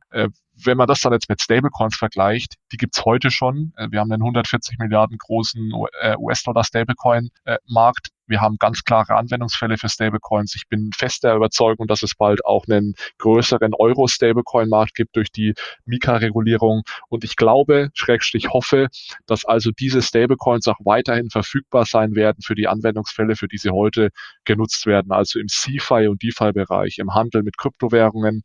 Äh, 0.56 0.66
wenn 0.66 0.76
man 0.76 0.86
das 0.86 1.00
dann 1.00 1.12
jetzt 1.12 1.28
mit 1.28 1.40
Stablecoins 1.40 1.96
vergleicht, 1.96 2.54
die 2.72 2.76
gibt's 2.76 3.04
heute 3.04 3.30
schon. 3.30 3.72
Äh, 3.76 3.88
wir 3.90 4.00
haben 4.00 4.10
einen 4.12 4.22
140 4.22 4.78
Milliarden 4.78 5.18
großen 5.18 5.72
äh, 6.00 6.16
US-Dollar-Stablecoin-Markt. 6.18 8.08
Wir 8.28 8.40
haben 8.40 8.56
ganz 8.58 8.82
klare 8.82 9.14
Anwendungsfälle 9.14 9.78
für 9.78 9.88
Stablecoins. 9.88 10.56
Ich 10.56 10.68
bin 10.68 10.90
fest 10.96 11.22
der 11.22 11.36
Überzeugung, 11.36 11.86
dass 11.86 12.02
es 12.02 12.16
bald 12.16 12.44
auch 12.44 12.66
einen 12.66 12.94
größeren 13.18 13.72
Euro-Stablecoin-Markt 13.74 14.94
gibt 14.94 15.14
durch 15.14 15.30
die 15.30 15.54
Mika-Regulierung. 15.84 16.82
Und 17.08 17.22
ich 17.22 17.36
glaube, 17.36 17.90
schrägstrich 17.94 18.48
hoffe, 18.48 18.88
dass 19.26 19.44
also 19.44 19.70
diese 19.70 20.02
Stablecoins 20.02 20.66
auch 20.66 20.78
weiterhin 20.84 21.30
verfügbar 21.30 21.84
sein 21.84 22.16
werden 22.16 22.42
für 22.42 22.56
die 22.56 22.66
Anwendungsfälle, 22.66 23.36
für 23.36 23.46
die 23.46 23.58
sie 23.58 23.70
heute 23.70 24.10
genutzt 24.44 24.86
werden. 24.86 25.12
Also 25.12 25.38
im 25.38 25.46
CFI 25.46 26.08
und 26.08 26.22
DeFi-Bereich, 26.22 26.98
im 26.98 27.14
Handel 27.14 27.44
mit 27.44 27.56
Kryptowährungen 27.58 28.42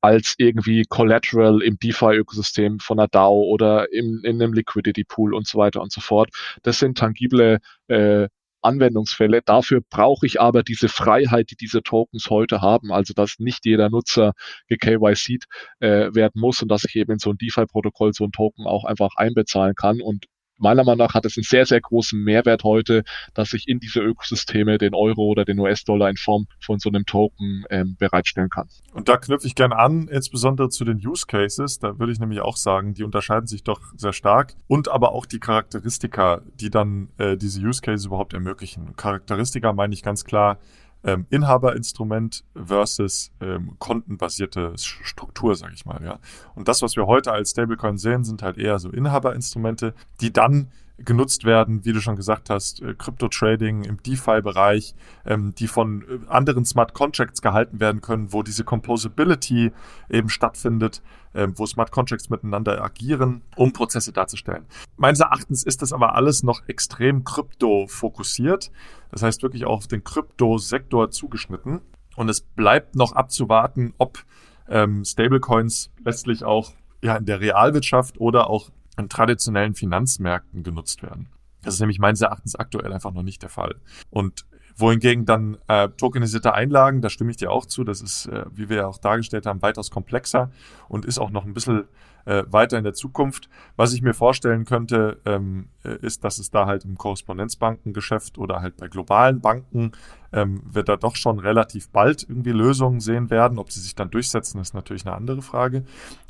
als 0.00 0.34
irgendwie 0.38 0.84
Collateral 0.88 1.62
im 1.62 1.78
DeFi-Ökosystem 1.78 2.78
von 2.80 2.98
einer 2.98 3.08
DAO 3.08 3.42
oder 3.44 3.92
im, 3.92 4.20
in 4.24 4.42
einem 4.42 4.52
Liquidity 4.52 5.04
Pool 5.04 5.34
und 5.34 5.46
so 5.46 5.58
weiter 5.58 5.80
und 5.80 5.92
so 5.92 6.00
fort. 6.00 6.30
Das 6.62 6.78
sind 6.78 6.98
tangible 6.98 7.58
äh, 7.88 8.28
Anwendungsfälle. 8.62 9.40
Dafür 9.44 9.80
brauche 9.88 10.26
ich 10.26 10.40
aber 10.40 10.62
diese 10.62 10.88
Freiheit, 10.88 11.50
die 11.50 11.56
diese 11.56 11.82
Tokens 11.82 12.28
heute 12.30 12.60
haben, 12.60 12.92
also 12.92 13.14
dass 13.14 13.38
nicht 13.38 13.64
jeder 13.64 13.88
Nutzer 13.88 14.32
geKYC'd 14.68 15.44
äh, 15.80 16.14
werden 16.14 16.40
muss 16.40 16.62
und 16.62 16.68
dass 16.68 16.84
ich 16.84 16.96
eben 16.96 17.12
in 17.12 17.18
so 17.18 17.30
ein 17.30 17.38
DeFi-Protokoll 17.38 18.12
so 18.12 18.24
ein 18.24 18.32
Token 18.32 18.66
auch 18.66 18.84
einfach 18.84 19.10
einbezahlen 19.16 19.74
kann 19.74 20.00
und 20.00 20.26
meiner 20.58 20.84
Meinung 20.84 21.06
nach 21.06 21.14
hat 21.14 21.24
es 21.24 21.36
einen 21.36 21.44
sehr, 21.44 21.66
sehr 21.66 21.80
großen 21.80 22.22
Mehrwert 22.22 22.64
heute, 22.64 23.04
dass 23.34 23.52
ich 23.52 23.68
in 23.68 23.78
diese 23.78 24.00
Ökosysteme 24.00 24.78
den 24.78 24.94
Euro 24.94 25.22
oder 25.22 25.44
den 25.44 25.58
US-Dollar 25.58 26.10
in 26.10 26.16
Form 26.16 26.46
von 26.60 26.78
so 26.78 26.88
einem 26.88 27.06
Token 27.06 27.64
ähm, 27.70 27.96
bereitstellen 27.98 28.50
kann. 28.50 28.68
Und 28.92 29.08
da 29.08 29.16
knüpfe 29.16 29.46
ich 29.46 29.54
gerne 29.54 29.76
an, 29.76 30.08
insbesondere 30.08 30.68
zu 30.68 30.84
den 30.84 30.96
Use 30.96 31.26
Cases. 31.26 31.78
Da 31.78 31.98
würde 31.98 32.12
ich 32.12 32.18
nämlich 32.18 32.40
auch 32.40 32.56
sagen, 32.56 32.94
die 32.94 33.04
unterscheiden 33.04 33.46
sich 33.46 33.62
doch 33.62 33.80
sehr 33.96 34.12
stark. 34.12 34.54
Und 34.66 34.88
aber 34.88 35.12
auch 35.12 35.26
die 35.26 35.38
Charakteristika, 35.38 36.42
die 36.60 36.70
dann 36.70 37.08
äh, 37.18 37.36
diese 37.36 37.60
Use 37.60 37.80
Cases 37.80 38.06
überhaupt 38.06 38.34
ermöglichen. 38.34 38.96
Charakteristika 38.96 39.72
meine 39.72 39.94
ich 39.94 40.02
ganz 40.02 40.24
klar, 40.24 40.58
ähm, 41.04 41.26
Inhaberinstrument 41.30 42.44
versus 42.54 43.30
ähm, 43.40 43.76
kontenbasierte 43.78 44.72
Struktur, 44.76 45.54
sage 45.54 45.74
ich 45.74 45.86
mal. 45.86 46.02
Ja. 46.04 46.18
Und 46.54 46.68
das, 46.68 46.82
was 46.82 46.96
wir 46.96 47.06
heute 47.06 47.32
als 47.32 47.50
Stablecoin 47.50 47.98
sehen, 47.98 48.24
sind 48.24 48.42
halt 48.42 48.58
eher 48.58 48.78
so 48.78 48.90
Inhaberinstrumente, 48.90 49.94
die 50.20 50.32
dann 50.32 50.68
genutzt 50.98 51.44
werden, 51.44 51.84
wie 51.84 51.92
du 51.92 52.00
schon 52.00 52.16
gesagt 52.16 52.50
hast, 52.50 52.82
äh, 52.82 52.94
Crypto-Trading 52.94 53.84
im 53.84 54.02
DeFi-Bereich, 54.02 54.94
ähm, 55.24 55.54
die 55.54 55.68
von 55.68 56.02
äh, 56.02 56.28
anderen 56.28 56.64
Smart 56.64 56.92
Contracts 56.92 57.40
gehalten 57.40 57.80
werden 57.80 58.00
können, 58.00 58.32
wo 58.32 58.42
diese 58.42 58.64
Composability 58.64 59.72
eben 60.10 60.28
stattfindet, 60.28 61.02
ähm, 61.34 61.54
wo 61.56 61.66
Smart 61.66 61.92
Contracts 61.92 62.30
miteinander 62.30 62.82
agieren, 62.82 63.42
um 63.56 63.72
Prozesse 63.72 64.12
darzustellen. 64.12 64.66
Meines 64.96 65.20
Erachtens 65.20 65.62
ist 65.62 65.82
das 65.82 65.92
aber 65.92 66.14
alles 66.16 66.42
noch 66.42 66.62
extrem 66.66 67.24
krypto-fokussiert. 67.24 68.72
Das 69.10 69.22
heißt 69.22 69.42
wirklich 69.42 69.66
auch 69.66 69.78
auf 69.78 69.86
den 69.86 70.02
Krypto-Sektor 70.02 71.10
zugeschnitten. 71.10 71.80
Und 72.16 72.28
es 72.28 72.40
bleibt 72.40 72.96
noch 72.96 73.12
abzuwarten, 73.12 73.94
ob 73.98 74.24
ähm, 74.68 75.04
Stablecoins 75.04 75.90
letztlich 76.04 76.42
auch 76.42 76.72
ja, 77.00 77.16
in 77.16 77.26
der 77.26 77.40
Realwirtschaft 77.40 78.18
oder 78.18 78.50
auch 78.50 78.70
in 78.98 79.08
traditionellen 79.08 79.74
Finanzmärkten 79.74 80.62
genutzt 80.62 81.02
werden. 81.02 81.28
Das 81.62 81.74
ist 81.74 81.80
nämlich 81.80 81.98
meines 81.98 82.20
Erachtens 82.20 82.54
aktuell 82.54 82.92
einfach 82.92 83.12
noch 83.12 83.22
nicht 83.22 83.42
der 83.42 83.48
Fall. 83.48 83.76
Und 84.10 84.46
wohingegen 84.76 85.24
dann 85.24 85.58
äh, 85.66 85.88
tokenisierte 85.88 86.54
Einlagen, 86.54 87.02
da 87.02 87.10
stimme 87.10 87.30
ich 87.30 87.36
dir 87.36 87.50
auch 87.50 87.66
zu, 87.66 87.82
das 87.82 88.00
ist, 88.00 88.26
äh, 88.26 88.44
wie 88.52 88.68
wir 88.68 88.76
ja 88.78 88.86
auch 88.86 88.98
dargestellt 88.98 89.44
haben, 89.44 89.60
weitaus 89.60 89.90
komplexer 89.90 90.50
und 90.88 91.04
ist 91.04 91.18
auch 91.18 91.30
noch 91.30 91.44
ein 91.44 91.52
bisschen 91.52 91.84
äh, 92.26 92.44
weiter 92.48 92.78
in 92.78 92.84
der 92.84 92.94
Zukunft. 92.94 93.48
Was 93.76 93.92
ich 93.92 94.02
mir 94.02 94.14
vorstellen 94.14 94.64
könnte, 94.64 95.20
ähm, 95.24 95.68
äh, 95.82 95.96
ist, 95.96 96.22
dass 96.22 96.38
es 96.38 96.50
da 96.50 96.66
halt 96.66 96.84
im 96.84 96.96
Korrespondenzbankengeschäft 96.96 98.38
oder 98.38 98.60
halt 98.60 98.76
bei 98.76 98.86
globalen 98.86 99.40
Banken 99.40 99.92
ähm, 100.32 100.62
wir 100.64 100.84
da 100.84 100.96
doch 100.96 101.16
schon 101.16 101.40
relativ 101.40 101.90
bald 101.90 102.22
irgendwie 102.28 102.52
Lösungen 102.52 103.00
sehen 103.00 103.30
werden. 103.30 103.58
Ob 103.58 103.72
sie 103.72 103.80
sich 103.80 103.96
dann 103.96 104.10
durchsetzen, 104.10 104.60
ist 104.60 104.74
natürlich 104.74 105.06
eine 105.06 105.16
andere 105.16 105.42
Frage. 105.42 105.84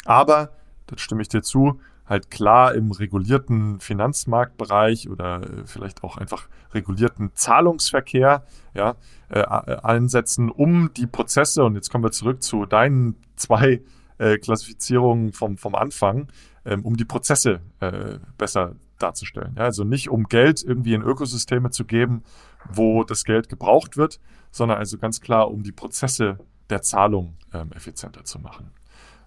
Aber, 0.07 0.53
das 0.87 1.01
stimme 1.03 1.21
ich 1.21 1.29
dir 1.29 1.43
zu, 1.43 1.81
halt 2.09 2.31
klar 2.31 2.75
im 2.75 2.91
regulierten 2.91 3.81
Finanzmarktbereich 3.81 5.09
oder 5.09 5.43
äh, 5.43 5.67
vielleicht 5.67 6.03
auch 6.03 6.17
einfach 6.17 6.49
regulierten 6.73 7.31
Zahlungsverkehr 7.35 8.45
ja, 8.75 8.97
äh, 9.29 9.43
einsetzen, 9.43 10.51
um 10.51 10.91
die 10.95 11.07
Prozesse, 11.07 11.65
und 11.65 11.75
jetzt 11.75 11.91
kommen 11.91 12.05
wir 12.05 12.13
zurück 12.13 12.43
zu 12.43 12.67
deinen 12.67 13.17
zwei 13.37 13.83
äh, 14.19 14.39
Klassifizierungen 14.39 15.33
vom, 15.33 15.59
vom 15.59 15.75
Anfang, 15.75 16.29
ähm, 16.65 16.85
um 16.85 16.97
die 16.97 17.05
Prozesse 17.05 17.61
äh, 17.81 18.19
besser 18.37 18.77
darzustellen. 18.99 19.55
Ja, 19.57 19.65
also 19.65 19.85
nicht 19.85 20.09
um 20.09 20.25
Geld 20.25 20.65
irgendwie 20.65 20.95
in 20.95 21.03
Ökosysteme 21.03 21.71
zu 21.71 21.85
geben, 21.85 22.23
wo 22.69 23.05
das 23.05 23.25
Geld 23.25 23.49
gebraucht 23.49 23.97
wird, 23.97 24.19
sondern 24.51 24.79
also 24.79 24.99
ganz 24.99 25.21
klar, 25.21 25.51
um 25.51 25.63
die 25.63 25.73
Prozesse 25.73 26.39
der 26.69 26.83
Zahlung 26.83 27.37
ähm, 27.53 27.71
effizienter 27.73 28.25
zu 28.25 28.39
machen. 28.39 28.73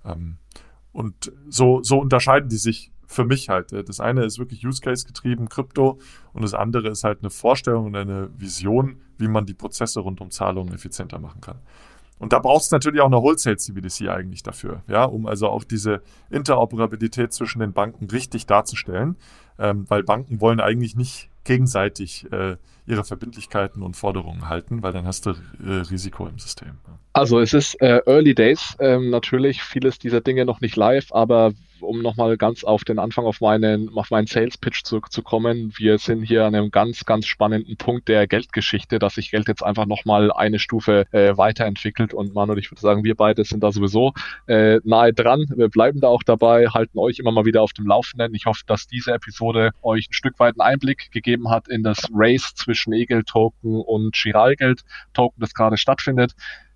Ähm, 0.03 0.38
und 0.94 1.32
so, 1.50 1.82
so 1.84 2.00
unterscheiden 2.00 2.50
die 2.50 2.58
sich 2.58 2.92
für 3.08 3.26
mich 3.26 3.50
halt. 3.50 3.72
Das 3.72 4.00
eine 4.00 4.24
ist 4.24 4.39
wirklich 4.39 4.66
Use 4.66 4.82
Case 4.82 5.06
getrieben, 5.06 5.50
Krypto, 5.50 6.00
und 6.34 6.44
das 6.44 6.54
andere 6.54 6.89
ist 6.89 7.04
halt 7.04 7.20
eine 7.22 7.30
Vorstellung 7.30 7.88
und 7.88 7.96
eine 7.96 8.30
Vision, 8.38 8.98
wie 9.18 9.28
man 9.28 9.46
die 9.46 9.54
Prozesse 9.54 10.00
rund 10.00 10.22
um 10.22 10.32
Zahlungen 10.32 10.74
effizienter 10.74 11.20
machen 11.20 11.42
kann. 11.42 11.60
Und 12.20 12.34
da 12.34 12.39
braucht 12.39 12.62
es 12.62 12.72
natürlich 12.72 13.02
auch 13.02 13.08
eine 13.08 13.22
Wholesale 13.22 13.58
CBDC 13.58 14.10
eigentlich 14.10 14.44
dafür, 14.44 14.84
ja, 14.88 15.06
um 15.06 15.26
also 15.26 15.50
auch 15.50 15.64
diese 15.64 16.04
Interoperabilität 16.30 17.34
zwischen 17.34 17.62
den 17.62 17.74
Banken 17.74 18.06
richtig 18.12 18.46
darzustellen, 18.46 19.16
ähm, 19.58 19.86
weil 19.89 20.04
Banken 20.04 20.39
wollen 20.39 20.60
eigentlich 20.60 20.96
nicht 20.96 21.30
gegenseitig 21.44 22.32
äh, 22.32 22.58
ihre 22.86 23.04
Verbindlichkeiten 23.04 23.84
und 23.84 23.96
Forderungen 23.96 24.50
halten, 24.50 24.84
weil 24.84 24.94
dann 24.94 25.06
hast 25.06 25.26
du 25.26 25.32
äh, 25.32 25.72
Risiko 25.89 26.28
im 26.28 26.39
System. 26.39 26.78
Also 27.14 27.39
es 27.39 27.54
ist 27.54 27.82
äh, 27.82 28.02
Early 28.06 28.36
Days, 28.36 28.76
ähm, 28.80 29.10
natürlich 29.10 29.64
vieles 29.64 30.00
dieser 30.00 30.22
Dinge 30.22 30.46
noch 30.46 30.62
nicht 30.62 30.76
live, 30.76 31.12
aber 31.12 31.54
um 31.82 32.01
nochmal 32.01 32.38
ganz 32.38 32.63
auf 32.63 32.84
den 32.84 32.99
Anfang 32.99 33.25
auf 33.25 33.41
meinen, 33.41 33.89
auf 33.97 34.11
meinen 34.11 34.27
Sales 34.27 34.57
Pitch 34.57 34.84
zurückzukommen, 34.84 35.73
wir 35.77 35.97
sind 35.97 36.23
hier 36.23 36.45
an 36.45 36.55
einem 36.55 36.71
ganz, 36.71 37.05
ganz 37.05 37.25
spannenden 37.27 37.77
Punkt 37.77 38.07
der 38.07 38.27
Geldgeschichte, 38.27 38.99
dass 38.99 39.15
sich 39.15 39.32
Geld 39.32 39.47
jetzt 39.47 39.63
einfach 39.63 39.86
nochmal 39.86 40.32
eine 40.32 40.59
Stufe 40.59 41.05
äh, 41.11 41.38
weiterentwickelt 41.38 42.13
und 42.13 42.34
Manuel, 42.34 42.59
ich 42.59 42.71
würde 42.71 42.82
sagen, 42.82 43.03
wir 43.03 43.15
beide 43.15 43.43
sind 43.43 43.63
da 43.63 43.71
sowieso 43.71 44.13
äh, 44.47 44.79
nahe 44.84 45.13
dran. 45.13 45.45
Wir 45.55 45.69
bleiben 45.69 45.99
da 45.99 46.07
auch 46.07 46.23
dabei, 46.23 46.67
halten 46.67 46.97
euch 46.97 47.19
immer 47.19 47.32
mal 47.32 47.45
wieder 47.45 47.61
auf 47.61 47.73
dem 47.73 47.88
Laufenden. 47.88 48.34
Ich 48.36 48.45
hoffe, 48.45 48.63
dass 48.67 48.88
diese 48.88 49.13
Episode 49.13 49.71
euch 49.82 50.09
ein 50.09 50.13
Stück 50.13 50.39
weit 50.39 50.59
einen 50.59 50.73
Einblick 50.73 51.11
gegeben 51.11 51.49
hat 51.49 51.67
in 51.67 51.84
das 51.84 52.07
Race 52.13 52.53
zwischen 52.55 52.93
EGEL-Token 52.93 53.82
und 53.82 54.13
Giralgeld-Token, 54.13 55.39
das 55.39 55.53
gerade 55.53 55.77
stattfindet. 55.77 56.34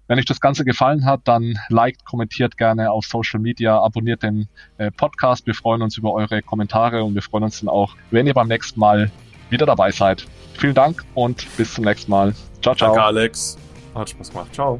Wenn 0.07 0.19
euch 0.19 0.25
das 0.25 0.39
Ganze 0.39 0.65
gefallen 0.65 1.05
hat, 1.05 1.21
dann 1.23 1.57
liked, 1.69 2.05
kommentiert 2.05 2.57
gerne 2.57 2.91
auf 2.91 3.05
Social 3.05 3.39
Media, 3.39 3.79
abonniert 3.79 4.21
den 4.21 4.47
äh, 4.77 4.91
Podcast. 4.91 5.47
Wir 5.47 5.55
freuen 5.55 5.81
uns 5.81 5.97
über 5.97 6.13
eure 6.13 6.43
Kommentare 6.43 7.03
und 7.03 7.15
wir 7.15 7.23
freuen 7.23 7.45
uns 7.45 7.59
dann 7.59 7.69
auch, 7.69 7.95
wenn 8.11 8.27
ihr 8.27 8.35
beim 8.35 8.47
nächsten 8.47 8.79
Mal 8.79 9.09
wieder 9.49 9.65
dabei 9.65 9.89
seid. 9.89 10.27
Vielen 10.53 10.75
Dank 10.75 11.03
und 11.15 11.47
bis 11.57 11.73
zum 11.73 11.85
nächsten 11.85 12.11
Mal. 12.11 12.35
Ciao, 12.61 12.75
ciao. 12.75 12.89
Danke, 12.93 13.03
Alex. 13.03 13.57
Hat 13.95 14.09
Spaß 14.09 14.29
gemacht. 14.29 14.53
Ciao. 14.53 14.79